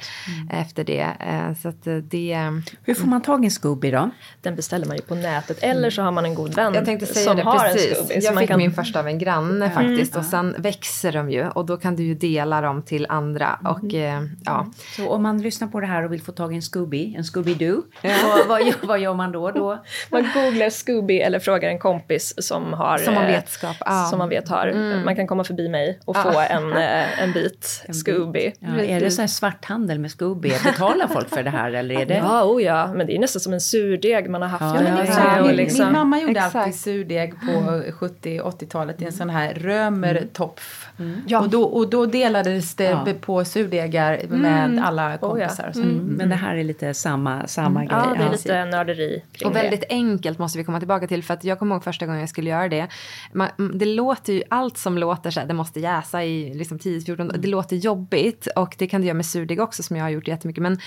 efter 0.52 0.84
det. 0.84 1.08
Eh, 1.20 1.54
så 1.62 1.70
att 1.70 1.84
det. 2.10 2.38
Hur 2.84 2.94
får 2.94 3.08
man 3.08 3.22
tag 3.22 3.44
i 3.44 3.46
en 3.46 3.52
Scooby 3.52 3.92
då? 3.92 4.10
Den 4.42 4.56
beställer 4.56 4.86
man 4.86 4.96
ju 4.96 5.02
på 5.02 5.16
nätet 5.16 5.64
eller 5.64 5.90
så 5.90 6.02
har 6.02 6.12
man 6.12 6.26
en 6.26 6.36
god 6.36 6.54
vän 6.54 6.74
jag 6.74 6.86
tänkte 6.86 7.06
säga 7.06 7.26
som 7.26 7.38
det, 7.38 7.44
har 7.44 7.60
precis. 7.60 7.90
en 7.90 7.96
Scooby. 7.96 8.26
Jag 8.26 8.40
fick 8.40 8.50
kan... 8.50 8.58
min 8.58 8.72
första 8.72 9.00
av 9.00 9.08
en 9.08 9.20
granne 9.20 9.66
mm. 9.66 9.72
faktiskt 9.72 10.16
och 10.16 10.26
sen 10.26 10.56
växer 10.58 11.12
de 11.12 11.32
ju 11.32 11.48
och 11.48 11.66
då 11.66 11.78
kan 11.78 11.96
du 11.96 12.04
ju 12.04 12.16
dela 12.16 12.62
dem 12.62 12.82
till 12.82 13.06
andra 13.10 13.60
mm. 13.62 13.72
och 13.72 13.94
eh, 13.94 14.24
ja. 14.46 14.68
Så 14.96 15.10
om 15.10 15.24
man 15.24 15.42
lyssnar 15.42 15.68
på 15.68 15.80
det 15.80 15.88
här 15.88 16.06
och 16.06 16.14
vill 16.14 16.22
få 16.22 16.32
tag 16.32 16.54
i 16.54 16.56
en 16.56 16.62
Scooby, 16.62 17.16
en 17.16 17.24
Scooby-Doo, 17.24 17.82
vad, 18.02 18.48
vad, 18.48 18.74
vad, 18.84 19.00
gör 19.00 19.14
man 19.14 19.32
då? 19.32 19.52
då? 19.52 19.84
Man 20.12 20.28
googlar 20.34 20.70
Scooby 20.70 21.20
eller 21.20 21.40
frågar 21.40 21.70
en 21.70 21.80
kompis 21.80 22.34
som 22.38 22.74
har 22.74 22.98
som 22.98 23.14
man 23.14 23.27
vetskap. 23.28 23.76
Ah. 23.80 24.06
Som 24.06 24.20
man 24.20 24.30
vet 24.30 24.50
har. 24.50 25.04
Man 25.06 25.16
kan 25.16 25.28
komma 25.28 25.44
förbi 25.44 25.70
mig 25.70 26.00
och 26.06 26.18
få 26.18 26.40
en, 26.50 26.72
eh, 26.78 27.24
en 27.24 27.32
bit 27.34 27.84
Scooby. 27.92 28.54
Ja, 28.60 28.80
är 28.84 29.00
det 29.00 29.12
så 29.12 29.22
här 29.22 29.28
svarthandel 29.28 30.00
med 30.00 30.12
är? 30.12 30.64
Betalar 30.64 31.08
folk 31.08 31.30
för 31.30 31.44
det 31.44 31.50
här 31.50 31.72
eller 31.72 32.00
är 32.02 32.06
det? 32.06 32.16
Ja, 32.18 32.44
oh 32.44 32.64
ja, 32.64 32.94
men 32.94 33.08
det 33.08 33.16
är 33.16 33.20
nästan 33.20 33.40
som 33.40 33.54
en 33.54 33.62
surdeg 33.62 34.30
man 34.30 34.42
har 34.42 34.50
haft. 34.50 34.82
Ja, 34.82 35.06
ja, 35.08 35.42
och 35.42 35.48
min, 35.48 35.56
liksom. 35.56 35.86
min 35.86 35.94
mamma 35.94 36.20
gjorde 36.20 36.32
Exakt. 36.40 36.56
alltid 36.56 36.76
surdeg 36.80 37.34
på 37.40 37.82
70-80-talet 38.08 39.02
i 39.02 39.06
en 39.06 39.12
sån 39.12 39.30
här 39.30 39.54
römertopf. 39.54 40.88
Ja. 41.28 41.40
Och, 41.40 41.50
då, 41.50 41.64
och 41.64 41.90
då 41.90 42.06
delades 42.06 42.76
det 42.76 42.84
Ja. 42.84 43.08
på 43.22 43.46
surdegar 43.46 44.22
med 44.30 44.82
alla 44.86 45.18
kompisar. 45.18 45.68
och 45.68 45.76
så. 45.76 45.82
Mm. 45.82 45.96
Men 45.98 46.30
det 46.30 46.36
här 46.36 46.56
är 46.56 46.64
lite 46.64 46.94
samma, 46.94 47.48
samma 47.48 47.80
grej. 47.86 47.98
Ja, 48.06 48.14
det 48.18 48.24
är 48.24 48.26
Ja. 48.26 48.32
lite 48.32 48.66
nörderi 48.66 49.24
kring 49.32 49.50
Och 49.50 49.56
väldigt 49.56 49.84
enkelt 49.90 50.40
måste 50.40 50.58
vi 50.58 50.64
komma 50.64 50.80
tillbaka 50.80 51.08
till. 51.08 51.24
För 51.24 51.34
att 51.34 51.44
jag 51.44 51.60
kommer 51.60 51.76
ihåg 51.76 51.84
första 51.84 52.06
gången 52.06 52.20
jag 52.22 52.30
skulle 52.30 52.50
göra 52.50 52.68
det. 52.68 52.88
Man, 53.34 53.78
det 53.78 53.86
låter 53.86 54.34
ju, 54.34 54.44
allt 54.50 54.78
som 54.78 54.98
låter 54.98 55.32
så 55.32 55.40
här, 55.40 55.48
det 55.48 55.54
måste 55.54 55.80
jäsa 55.80 56.24
i 56.24 56.54
liksom 56.54 56.78
10-14, 56.78 57.38
det 57.38 57.48
låter 57.48 57.76
jobbigt. 57.76 58.48
Och 58.56 58.76
det 58.78 58.88
kan 58.88 59.02
det 59.02 59.08
göra 59.08 59.16
med 59.16 59.26
surdeg 59.26 59.60
också 59.60 59.84
som 59.84 59.96
jag 59.96 60.04
har 60.04 60.10
gjort 60.10 60.28
jättemycket. 60.28 60.62
Men 60.62 60.80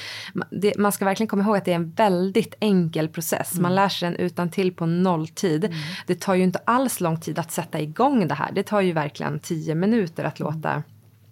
det, 0.50 0.78
man 0.78 0.92
ska 0.92 1.04
verkligen 1.04 1.28
komma 1.28 1.42
ihåg 1.42 1.56
att 1.56 1.64
det 1.64 1.72
är 1.72 1.76
en 1.76 1.90
väldigt 1.90 2.54
enkel 2.60 3.08
process. 3.08 3.58
Man 3.58 3.74
lär 3.74 3.88
sig 3.88 4.10
den 4.10 4.18
utan 4.18 4.50
till 4.50 4.74
på 4.74 4.86
nolltid. 4.86 5.74
Det 6.06 6.20
tar 6.20 6.34
ju 6.34 6.42
inte 6.42 6.60
alls 6.64 7.00
lång 7.00 7.20
tid 7.20 7.38
att 7.38 7.52
sätta 7.52 7.80
igång 7.80 8.28
det 8.28 8.34
här. 8.34 8.52
Det 8.52 8.62
tar 8.62 8.80
ju 8.80 8.92
verkligen 8.92 9.40
10 9.40 9.74
minuter 9.74 10.24
att 10.24 10.40
låta 10.40 10.82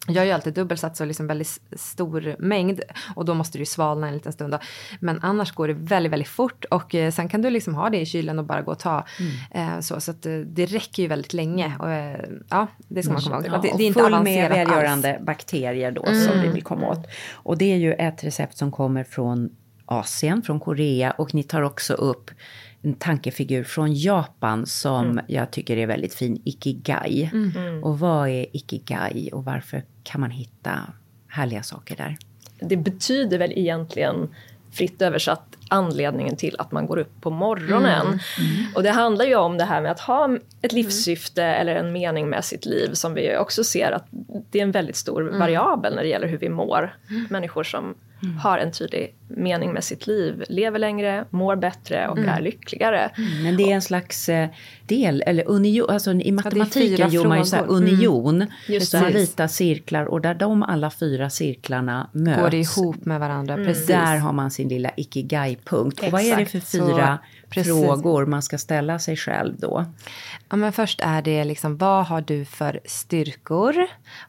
jag 0.08 0.16
gör 0.16 0.24
ju 0.24 0.32
alltid 0.32 0.54
dubbelsats 0.54 1.00
och 1.00 1.06
liksom 1.06 1.26
väldigt 1.26 1.60
stor 1.72 2.36
mängd 2.38 2.80
och 3.14 3.24
då 3.24 3.34
måste 3.34 3.58
det 3.58 3.62
ju 3.62 3.66
svalna 3.66 4.08
en 4.08 4.14
liten 4.14 4.32
stund. 4.32 4.52
Då. 4.52 4.58
Men 5.00 5.20
annars 5.22 5.52
går 5.52 5.68
det 5.68 5.74
väldigt, 5.74 6.12
väldigt 6.12 6.28
fort 6.28 6.64
och 6.64 6.94
eh, 6.94 7.10
sen 7.10 7.28
kan 7.28 7.42
du 7.42 7.50
liksom 7.50 7.74
ha 7.74 7.90
det 7.90 8.00
i 8.00 8.06
kylen 8.06 8.38
och 8.38 8.44
bara 8.44 8.62
gå 8.62 8.70
och 8.70 8.78
ta. 8.78 9.04
Eh, 9.50 9.80
så 9.80 10.00
så 10.00 10.10
att, 10.10 10.26
eh, 10.26 10.32
det 10.38 10.66
räcker 10.66 11.02
ju 11.02 11.08
väldigt 11.08 11.32
länge. 11.32 11.72
Och, 11.78 11.90
eh, 11.90 12.20
ja, 12.48 12.66
det 12.88 13.02
ska 13.02 13.12
man 13.12 13.22
komma 13.22 13.36
ihåg. 13.36 13.46
Ja, 13.46 13.60
det, 13.62 13.70
och 13.72 13.78
det 13.78 13.84
är 13.84 13.86
inte 13.86 14.00
full 14.00 14.22
med 14.22 14.50
välgörande 14.50 15.14
alls. 15.14 15.26
bakterier 15.26 15.92
då 15.92 16.04
som 16.04 16.40
vi 16.42 16.48
vill 16.48 16.62
komma 16.62 16.88
åt. 16.88 17.06
Och 17.32 17.58
det 17.58 17.72
är 17.72 17.76
ju 17.76 17.92
ett 17.92 18.24
recept 18.24 18.56
som 18.56 18.72
kommer 18.72 19.04
från 19.04 19.50
Asien, 19.84 20.42
från 20.42 20.60
Korea 20.60 21.10
och 21.10 21.34
ni 21.34 21.42
tar 21.42 21.62
också 21.62 21.94
upp 21.94 22.30
en 22.82 22.94
tankefigur 22.94 23.64
från 23.64 23.94
Japan 23.94 24.66
som 24.66 25.20
jag 25.28 25.50
tycker 25.50 25.76
är 25.76 25.86
väldigt 25.86 26.14
fin, 26.14 26.42
Ikigai. 26.44 27.30
Och 27.82 27.98
vad 27.98 28.28
är 28.28 28.56
Ikigai 28.56 29.30
och 29.32 29.44
varför 29.44 29.82
kan 30.08 30.20
man 30.20 30.30
hitta 30.30 30.92
härliga 31.28 31.62
saker 31.62 31.96
där? 31.96 32.16
Det 32.60 32.76
betyder 32.76 33.38
väl 33.38 33.52
egentligen 33.52 34.34
fritt 34.70 35.02
översatt 35.02 35.57
anledningen 35.68 36.36
till 36.36 36.56
att 36.58 36.72
man 36.72 36.86
går 36.86 36.98
upp 36.98 37.20
på 37.20 37.30
morgonen. 37.30 38.18
Och 38.74 38.82
det 38.82 38.90
handlar 38.90 39.24
ju 39.24 39.34
om 39.34 39.58
det 39.58 39.64
här 39.64 39.80
med 39.80 39.90
att 39.90 40.00
ha 40.00 40.36
ett 40.62 40.72
livssyfte 40.72 41.42
eller 41.42 41.76
en 41.76 41.92
mening 41.92 42.28
med 42.28 42.44
sitt 42.44 42.66
liv 42.66 42.92
som 42.92 43.14
vi 43.14 43.36
också 43.36 43.64
ser 43.64 43.92
att 43.92 44.06
det 44.50 44.58
är 44.58 44.62
en 44.62 44.72
väldigt 44.72 44.96
stor 44.96 45.22
variabel 45.22 45.94
när 45.94 46.02
det 46.02 46.08
gäller 46.08 46.28
hur 46.28 46.38
vi 46.38 46.48
mår. 46.48 46.96
Människor 47.30 47.64
som 47.64 47.94
har 48.42 48.58
en 48.58 48.72
tydlig 48.72 49.14
mening 49.28 49.72
med 49.72 49.84
sitt 49.84 50.06
liv 50.06 50.44
lever 50.48 50.78
längre, 50.78 51.24
mår 51.30 51.56
bättre 51.56 52.08
och 52.08 52.18
är 52.18 52.40
lyckligare. 52.40 53.10
Men 53.42 53.56
det 53.56 53.62
är 53.62 53.74
en 53.74 53.82
slags 53.82 54.28
eh, 54.28 54.48
del, 54.86 55.22
eller 55.26 55.48
union, 55.48 55.90
alltså 55.90 56.12
i 56.12 56.32
matematiken 56.32 56.96
fyra 56.96 57.08
gör 57.08 57.24
man 57.24 57.38
ju 57.38 57.44
så 57.44 57.56
här. 57.56 57.62
Mm. 57.62 57.74
union. 57.74 58.46
Just 58.68 58.90
så 58.90 58.96
det. 58.96 59.08
ritar 59.08 59.46
cirklar 59.46 60.04
och 60.04 60.20
där 60.20 60.34
de 60.34 60.62
alla 60.62 60.90
fyra 60.90 61.30
cirklarna 61.30 62.10
möts. 62.12 62.40
Går 62.40 62.54
ihop 62.54 63.04
med 63.04 63.20
varandra, 63.20 63.56
precis. 63.56 63.86
Där 63.86 64.16
har 64.16 64.32
man 64.32 64.50
sin 64.50 64.68
lilla 64.68 64.90
ikigai-punkt. 65.58 66.00
Och 66.02 66.12
vad 66.12 66.22
är 66.22 66.36
det 66.36 66.46
för 66.46 66.58
Exakt, 66.58 66.66
så- 66.72 66.86
fyra 66.88 67.18
precis. 67.48 67.72
frågor 67.72 68.26
man 68.26 68.42
ska 68.42 68.58
ställa 68.58 68.98
sig 68.98 69.16
själv 69.16 69.58
då? 69.58 69.84
Ja, 70.50 70.56
men 70.56 70.72
först 70.72 71.00
är 71.00 71.22
det 71.22 71.44
liksom, 71.44 71.76
vad 71.76 72.06
har 72.06 72.20
du 72.20 72.44
för 72.44 72.80
styrkor? 72.84 73.74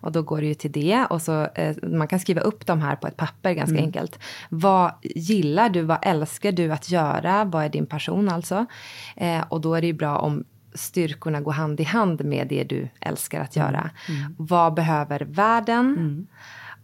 Och 0.01 0.11
då 0.11 0.21
går 0.21 0.41
det 0.41 0.47
ju 0.47 0.53
till 0.53 0.71
det. 0.71 1.05
Och 1.09 1.21
så, 1.21 1.43
eh, 1.55 1.75
man 1.83 2.07
kan 2.07 2.19
skriva 2.19 2.41
upp 2.41 2.65
de 2.65 2.81
här 2.81 2.95
på 2.95 3.07
ett 3.07 3.17
papper 3.17 3.53
ganska 3.53 3.77
enkelt. 3.77 4.19
Vad 4.49 4.91
gillar 5.01 5.69
du? 5.69 5.81
Vad 5.81 5.97
älskar 6.01 6.51
du 6.51 6.71
att 6.71 6.89
göra? 6.91 7.43
Vad 7.43 7.63
är 7.65 7.69
din 7.69 7.85
passion 7.85 8.29
alltså? 8.29 8.65
Eh, 9.15 9.41
och 9.49 9.61
då 9.61 9.75
är 9.75 9.81
det 9.81 9.87
ju 9.87 9.93
bra 9.93 10.17
om 10.17 10.43
styrkorna 10.73 11.41
går 11.41 11.51
hand 11.51 11.79
i 11.79 11.83
hand 11.83 12.25
med 12.25 12.47
det 12.47 12.63
du 12.63 12.89
älskar 13.01 13.41
att 13.41 13.55
göra. 13.55 13.89
Vad 14.37 14.73
behöver 14.73 15.19
världen? 15.19 16.27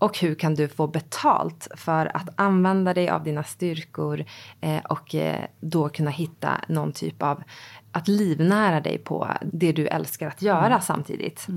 Och 0.05 0.17
hur 0.17 0.35
kan 0.35 0.55
du 0.55 0.67
få 0.67 0.87
betalt 0.87 1.67
för 1.75 2.17
att 2.17 2.29
använda 2.35 2.93
dig 2.93 3.09
av 3.09 3.23
dina 3.23 3.43
styrkor 3.43 4.25
eh, 4.61 4.79
och 4.89 5.15
eh, 5.15 5.45
då 5.59 5.89
kunna 5.89 6.11
hitta 6.11 6.61
någon 6.67 6.91
typ 6.91 7.23
av 7.23 7.43
att 7.91 8.07
livnära 8.07 8.81
dig 8.81 8.97
på 8.97 9.27
det 9.53 9.71
du 9.71 9.87
älskar 9.87 10.27
att 10.27 10.41
göra 10.41 10.81
samtidigt. 10.81 11.47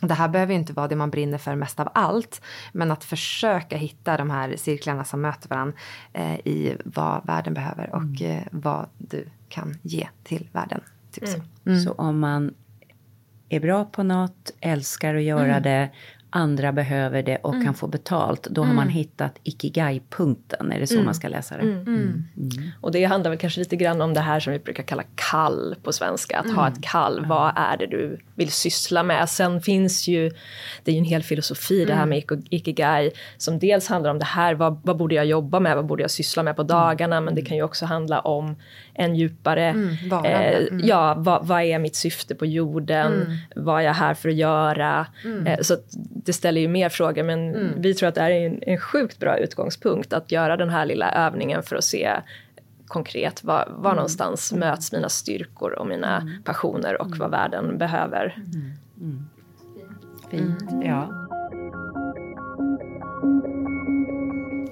Det 0.00 0.14
här 0.14 0.28
behöver 0.28 0.52
ju 0.52 0.58
inte 0.58 0.72
vara 0.72 0.88
det 0.88 0.96
man 0.96 1.10
brinner 1.10 1.38
för 1.38 1.54
mest 1.54 1.80
av 1.80 1.88
allt. 1.94 2.42
Men 2.72 2.90
att 2.90 3.04
försöka 3.04 3.76
hitta 3.76 4.16
de 4.16 4.30
här 4.30 4.56
cirklarna 4.56 5.04
som 5.04 5.20
möter 5.20 5.48
varandra 5.48 5.76
eh, 6.12 6.34
i 6.34 6.76
vad 6.84 7.26
världen 7.26 7.54
behöver 7.54 7.94
och 7.94 8.22
eh, 8.22 8.42
vad 8.50 8.86
du 8.98 9.26
kan 9.48 9.78
ge 9.82 10.08
till 10.24 10.48
världen. 10.52 10.80
Typ 11.12 11.28
så. 11.28 11.40
Så 11.84 11.92
om 11.92 12.18
man 12.20 12.54
är 13.48 13.60
bra 13.60 13.84
på 13.84 14.02
något, 14.02 14.52
älskar 14.60 15.14
att 15.14 15.22
göra 15.22 15.56
Mm. 15.56 15.62
det, 15.62 15.90
andra 16.30 16.72
behöver 16.72 17.22
det 17.22 17.36
och 17.36 17.64
kan 17.64 17.74
få 17.74 17.86
betalt, 17.86 18.42
då 18.50 18.62
har 18.62 18.74
man 18.74 18.82
Mm. 18.84 18.94
hittat 18.94 19.38
ikigai-punkten. 19.42 20.72
Är 20.72 20.80
det 20.80 20.86
så 20.86 21.02
man 21.02 21.14
ska 21.14 21.28
läsa 21.28 21.56
det? 21.56 21.62
Mm. 21.62 22.24
Och 22.80 22.92
det 22.92 23.04
handlar 23.04 23.30
väl 23.30 23.38
kanske 23.38 23.60
lite 23.60 23.76
grann 23.76 24.00
om 24.00 24.14
det 24.14 24.20
här 24.20 24.40
som 24.40 24.52
vi 24.52 24.58
brukar 24.58 24.82
kalla 24.82 25.02
kall 25.14 25.76
på 25.82 25.92
svenska. 25.92 26.38
Att 26.38 26.54
ha 26.54 26.68
ett 26.68 26.82
kall, 26.82 27.26
vad 27.26 27.52
är 27.56 27.76
det 27.76 27.86
du 27.86 28.18
vill 28.34 28.50
syssla 28.50 29.02
med? 29.02 29.28
Sen 29.28 29.60
finns 29.62 30.08
ju, 30.08 30.30
det 30.84 30.90
är 30.90 30.94
ju 30.94 30.98
en 30.98 31.04
hel 31.04 31.22
filosofi 31.22 31.84
det 31.84 31.94
här 31.94 32.06
med 32.06 32.24
ikigai. 32.50 33.10
Som 33.36 33.58
dels 33.58 33.88
handlar 33.88 34.10
om 34.10 34.18
det 34.18 34.24
här, 34.24 34.54
vad, 34.54 34.80
vad 34.84 34.96
borde 34.96 35.14
jag 35.14 35.26
jobba 35.26 35.60
med? 35.60 35.76
Vad 35.76 35.86
borde 35.86 36.02
jag 36.02 36.10
syssla 36.10 36.42
med 36.42 36.56
på 36.56 36.62
dagarna? 36.62 37.20
Men 37.20 37.34
det 37.34 37.42
kan 37.42 37.56
ju 37.56 37.62
också 37.62 37.86
handla 37.86 38.20
om 38.20 38.56
en 39.00 39.16
djupare, 39.16 39.74
varande. 40.10 40.28
eh, 40.28 40.78
ja, 40.82 41.14
vad, 41.18 41.46
vad 41.46 41.62
är 41.62 41.78
mitt 41.78 41.96
syfte 41.96 42.34
på 42.34 42.46
jorden? 42.46 43.38
Vad 43.56 43.80
är 43.80 43.84
jag 43.84 43.94
här 43.94 44.14
för 44.14 44.28
att 44.28 44.34
göra? 44.34 45.06
Eh, 45.46 45.58
så 45.60 45.76
det 46.24 46.32
ställer 46.32 46.60
ju 46.60 46.68
mer 46.68 46.88
frågor 46.88 47.22
men 47.22 47.72
vi 47.82 47.94
tror 47.94 48.08
att 48.08 48.14
det 48.14 48.20
här 48.20 48.30
är 48.30 48.46
en, 48.46 48.62
en 48.62 48.78
sjukt 48.78 49.18
bra 49.18 49.38
utgångspunkt 49.38 50.12
att 50.12 50.32
göra 50.32 50.56
den 50.56 50.70
här 50.70 50.86
lilla 50.86 51.10
övningen 51.12 51.62
för 51.62 51.76
att 51.76 51.84
se 51.84 52.10
konkret 52.86 53.44
var, 53.44 53.68
var 53.76 53.94
någonstans 53.94 54.52
möts 54.52 54.92
mina 54.92 55.08
styrkor 55.08 55.72
och 55.72 55.86
mina 55.86 56.30
passioner 56.44 57.02
och 57.02 57.16
vad 57.16 57.30
världen 57.30 57.78
behöver. 57.78 58.36
Fint, 60.30 60.70
ja. 60.84 61.26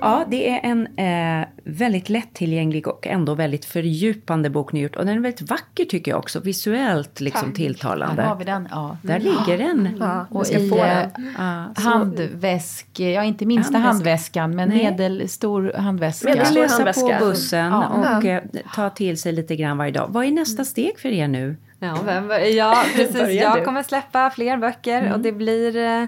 Ja, 0.00 0.24
det 0.28 0.50
är 0.50 0.60
en 0.62 0.86
eh, 0.96 1.46
väldigt 1.64 2.08
lättillgänglig 2.08 2.88
och 2.88 3.06
ändå 3.06 3.34
väldigt 3.34 3.64
fördjupande 3.64 4.50
bok 4.50 4.72
ni 4.72 4.80
gjort. 4.82 4.96
Och 4.96 5.06
den 5.06 5.16
är 5.16 5.20
väldigt 5.20 5.50
vacker 5.50 5.84
tycker 5.84 6.10
jag 6.10 6.18
också, 6.18 6.40
visuellt 6.40 7.20
liksom 7.20 7.52
tilltalande. 7.52 8.22
Där 8.22 8.28
har 8.28 8.36
vi 8.36 8.44
den. 8.44 8.68
Ja. 8.70 8.96
Där 9.02 9.18
ligger 9.20 9.58
den. 9.58 9.96
Ja, 10.00 10.26
Och 10.30 10.46
i 10.50 10.68
eh, 10.70 10.76
den. 10.76 11.74
handväsk, 11.76 12.86
ja 13.00 13.24
inte 13.24 13.46
minsta 13.46 13.78
Handväska. 13.78 14.40
handväskan 14.40 14.56
men 14.56 14.68
Nej. 14.68 14.84
medelstor 14.84 15.72
handväska. 15.76 16.28
Medelstor 16.28 16.66
handväska. 16.68 17.18
på 17.18 17.24
bussen 17.24 17.66
Ja. 17.72 18.16
och 18.18 18.24
eh, 18.24 18.42
ta 18.74 18.90
till 18.90 19.20
sig 19.20 19.32
lite 19.32 19.56
grann 19.56 19.78
varje 19.78 19.92
dag. 19.92 20.06
Vad 20.10 20.24
är 20.24 20.30
nästa 20.30 20.64
steg 20.64 20.98
för 20.98 21.08
er 21.08 21.28
nu? 21.28 21.56
Ja, 21.80 21.98
vem, 22.04 22.30
ja 22.56 22.84
precis. 22.96 23.40
Jag 23.40 23.64
kommer 23.64 23.82
släppa 23.82 24.30
fler 24.30 24.56
böcker 24.56 25.12
och 25.12 25.20
det 25.20 25.32
blir, 25.32 25.76
eh, 25.76 26.04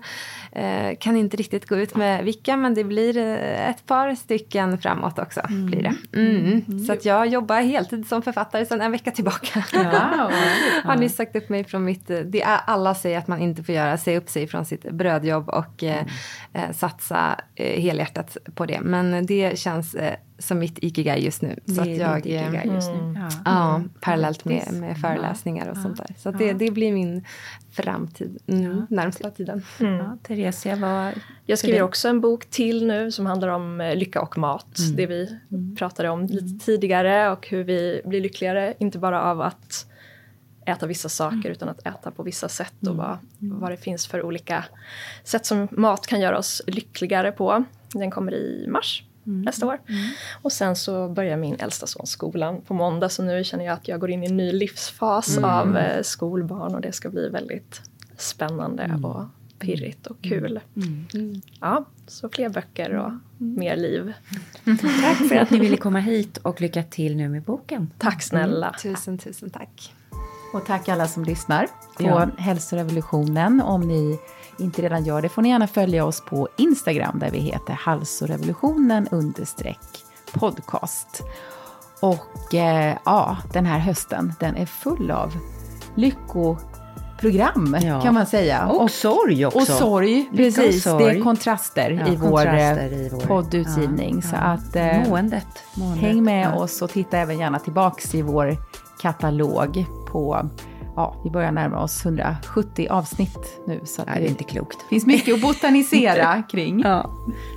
kan 0.98 1.16
inte 1.16 1.36
riktigt 1.36 1.68
gå 1.68 1.76
ut 1.76 1.96
med 1.96 2.24
vilka, 2.24 2.56
men 2.56 2.74
det 2.74 2.84
blir 2.84 3.16
eh, 3.16 3.68
ett 3.70 3.86
par 3.86 4.14
stycken 4.14 4.78
framåt 4.78 5.18
också. 5.18 5.40
Blir 5.48 5.82
det. 5.82 6.18
Mm. 6.18 6.84
Så 6.86 6.92
att 6.92 7.04
jag 7.04 7.26
jobbar 7.26 7.60
heltid 7.60 8.06
som 8.06 8.22
författare 8.22 8.66
sedan 8.66 8.80
en 8.80 8.92
vecka 8.92 9.10
tillbaka. 9.10 9.64
Wow. 9.72 10.32
Har 10.84 10.96
nyss 10.96 11.16
sagt 11.16 11.36
upp 11.36 11.48
mig 11.48 11.64
från 11.64 11.84
mitt, 11.84 12.10
eh, 12.10 12.18
det 12.18 12.42
är 12.42 12.60
alla 12.66 12.94
säger 12.94 13.18
att 13.18 13.28
man 13.28 13.40
inte 13.40 13.62
får 13.62 13.74
göra, 13.74 13.98
säga 13.98 14.18
upp 14.18 14.28
sig 14.28 14.46
från 14.46 14.64
sitt 14.64 14.90
brödjobb 14.90 15.48
och 15.48 15.84
eh, 15.84 16.04
eh, 16.52 16.70
satsa 16.72 17.40
eh, 17.54 17.82
helhjärtat 17.82 18.36
på 18.54 18.66
det. 18.66 18.80
Men 18.80 19.26
det 19.26 19.58
känns 19.58 19.94
eh, 19.94 20.14
som 20.38 20.58
mitt 20.58 20.78
ikigai 20.82 21.24
just 21.24 21.42
nu. 21.42 21.58
Så 21.66 21.80
att 21.80 21.96
jag, 21.96 22.18
ikigai 22.18 22.68
eh, 22.68 22.74
just 22.74 22.90
nu. 22.90 23.14
Ja. 23.16 23.28
Ja, 23.44 23.82
parallellt 24.00 24.44
med, 24.44 24.72
med 24.72 24.98
föreläsningar 25.00 25.70
och 25.70 25.76
sånt 25.76 25.96
där. 25.96 26.14
Så 26.18 26.30
det, 26.30 26.52
det 26.52 26.70
blir 26.70 26.92
min 26.92 27.24
framtid, 27.72 28.38
mm, 28.46 28.86
närmsta 28.90 29.30
tiden. 29.30 29.62
Ja, 29.78 30.16
Theresia, 30.22 30.76
vad... 30.76 31.12
Jag 31.46 31.58
skriver 31.58 31.82
också 31.82 32.08
en 32.08 32.20
bok 32.20 32.46
till 32.50 32.86
nu 32.86 33.12
som 33.12 33.26
handlar 33.26 33.48
om 33.48 33.80
eh, 33.80 33.96
lycka 33.96 34.20
och 34.20 34.38
mat. 34.38 34.76
Det 34.96 35.06
vi 35.06 35.38
pratade 35.78 36.08
om 36.08 36.26
lite 36.26 36.64
tidigare 36.64 37.30
och 37.30 37.48
hur 37.48 37.64
vi 37.64 38.02
blir 38.04 38.20
lyckligare, 38.20 38.74
inte 38.78 38.98
bara 38.98 39.22
av 39.22 39.40
att 39.40 39.86
äta 40.66 40.86
vissa 40.86 41.08
saker 41.08 41.50
utan 41.50 41.68
att 41.68 41.86
äta 41.86 42.10
på 42.10 42.22
vissa 42.22 42.48
sätt 42.48 42.86
och 42.88 42.96
vad, 42.96 43.18
vad 43.38 43.70
det 43.70 43.76
finns 43.76 44.06
för 44.06 44.22
olika 44.22 44.64
sätt 45.24 45.46
som 45.46 45.68
mat 45.70 46.06
kan 46.06 46.20
göra 46.20 46.38
oss 46.38 46.62
lyckligare 46.66 47.32
på. 47.32 47.64
Den 47.94 48.10
kommer 48.10 48.34
i 48.34 48.66
mars 48.68 49.04
nästa 49.30 49.66
år. 49.66 49.78
Och 50.42 50.52
sen 50.52 50.76
så 50.76 51.08
börjar 51.08 51.36
min 51.36 51.56
äldsta 51.60 51.86
son 51.86 52.06
skolan 52.06 52.60
på 52.60 52.74
måndag 52.74 53.08
så 53.08 53.22
nu 53.22 53.44
känner 53.44 53.64
jag 53.64 53.72
att 53.74 53.88
jag 53.88 54.00
går 54.00 54.10
in 54.10 54.22
i 54.22 54.26
en 54.26 54.36
ny 54.36 54.52
livsfas 54.52 55.38
av 55.38 55.76
eh, 55.76 56.02
skolbarn 56.02 56.74
och 56.74 56.80
det 56.80 56.92
ska 56.92 57.08
bli 57.10 57.28
väldigt 57.28 57.82
spännande 58.16 59.00
och 59.02 59.24
pirrigt 59.58 60.06
och 60.06 60.16
kul. 60.22 60.60
Mm. 60.76 61.42
Ja, 61.60 61.84
så 62.06 62.28
fler 62.28 62.48
böcker 62.48 62.96
och 62.96 63.12
mer 63.38 63.76
liv. 63.76 64.12
Tack 65.02 65.28
för 65.28 65.36
att 65.36 65.50
ni 65.50 65.58
ville 65.58 65.76
komma 65.76 65.98
hit 65.98 66.36
och 66.36 66.60
lycka 66.60 66.82
till 66.82 67.16
nu 67.16 67.28
med 67.28 67.42
boken. 67.42 67.90
Tack 67.98 68.22
snälla. 68.22 68.74
Tusen, 68.82 69.18
tusen 69.18 69.50
tack. 69.50 69.94
Och 70.54 70.66
tack 70.66 70.88
alla 70.88 71.08
som 71.08 71.24
lyssnar 71.24 71.66
på 71.96 72.02
Ja. 72.02 72.28
Hälsorevolutionen. 72.38 73.60
Om 73.60 73.80
ni 73.80 74.18
inte 74.60 74.82
redan 74.82 75.04
gör 75.04 75.22
det 75.22 75.28
får 75.28 75.42
ni 75.42 75.48
gärna 75.48 75.66
följa 75.66 76.04
oss 76.04 76.20
på 76.20 76.48
Instagram 76.56 77.18
där 77.18 77.30
vi 77.30 77.38
heter 77.38 77.72
halsorevolutionen 77.72 79.08
podcast. 80.32 81.22
Och 82.00 82.54
eh, 82.54 82.96
ja, 83.04 83.36
den 83.52 83.66
här 83.66 83.78
hösten 83.78 84.32
den 84.40 84.56
är 84.56 84.66
full 84.66 85.10
av 85.10 85.36
lyckoprogram 85.94 87.76
Ja. 87.82 88.00
kan 88.00 88.14
man 88.14 88.26
säga. 88.26 88.66
Och 88.68 88.90
sorg 88.90 89.46
också. 89.46 89.58
Och 89.58 89.66
sorg, 89.66 90.14
Lycka 90.16 90.30
och 90.30 90.36
precis. 90.66 90.82
sorg. 90.84 91.04
Det 91.04 91.10
är 91.10 91.22
kontraster, 91.22 91.90
Ja, 92.06 92.12
i, 92.12 92.16
vår, 92.16 92.26
kontraster 92.28 92.92
eh, 92.92 92.98
i 92.98 93.08
vår- 93.12 93.20
poddutgivning. 93.20 94.22
Ja, 94.24 94.30
Så 94.30 94.36
att, 94.36 94.76
eh, 94.76 95.08
Måendet. 95.08 95.46
måendet. 95.74 96.02
Häng 96.02 96.24
med 96.24 96.54
oss 96.54 96.82
och 96.82 96.90
titta 96.90 97.18
även 97.18 97.38
gärna 97.38 97.58
tillbaks 97.58 98.14
i 98.14 98.22
vår 98.22 98.56
katalog 99.00 99.84
på, 100.12 100.48
ja, 101.00 101.20
vi 101.24 101.30
börjar 101.30 101.52
närma 101.52 101.82
oss 101.82 102.04
170 102.04 102.86
avsnitt 102.90 103.60
nu. 103.66 103.80
Så 103.84 104.04
det 104.04 104.10
är 104.10 104.20
inte 104.20 104.44
klokt. 104.44 104.82
finns 104.88 105.06
mycket 105.06 105.34
att 105.34 105.40
botanisera 105.40 106.42
kring. 106.50 106.80
Ja. 106.80 107.10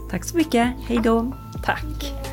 Tack 0.10 0.24
så 0.24 0.38
mycket. 0.38 0.74
Hej 0.88 1.00
då. 1.04 1.32
Tack. 1.64 2.33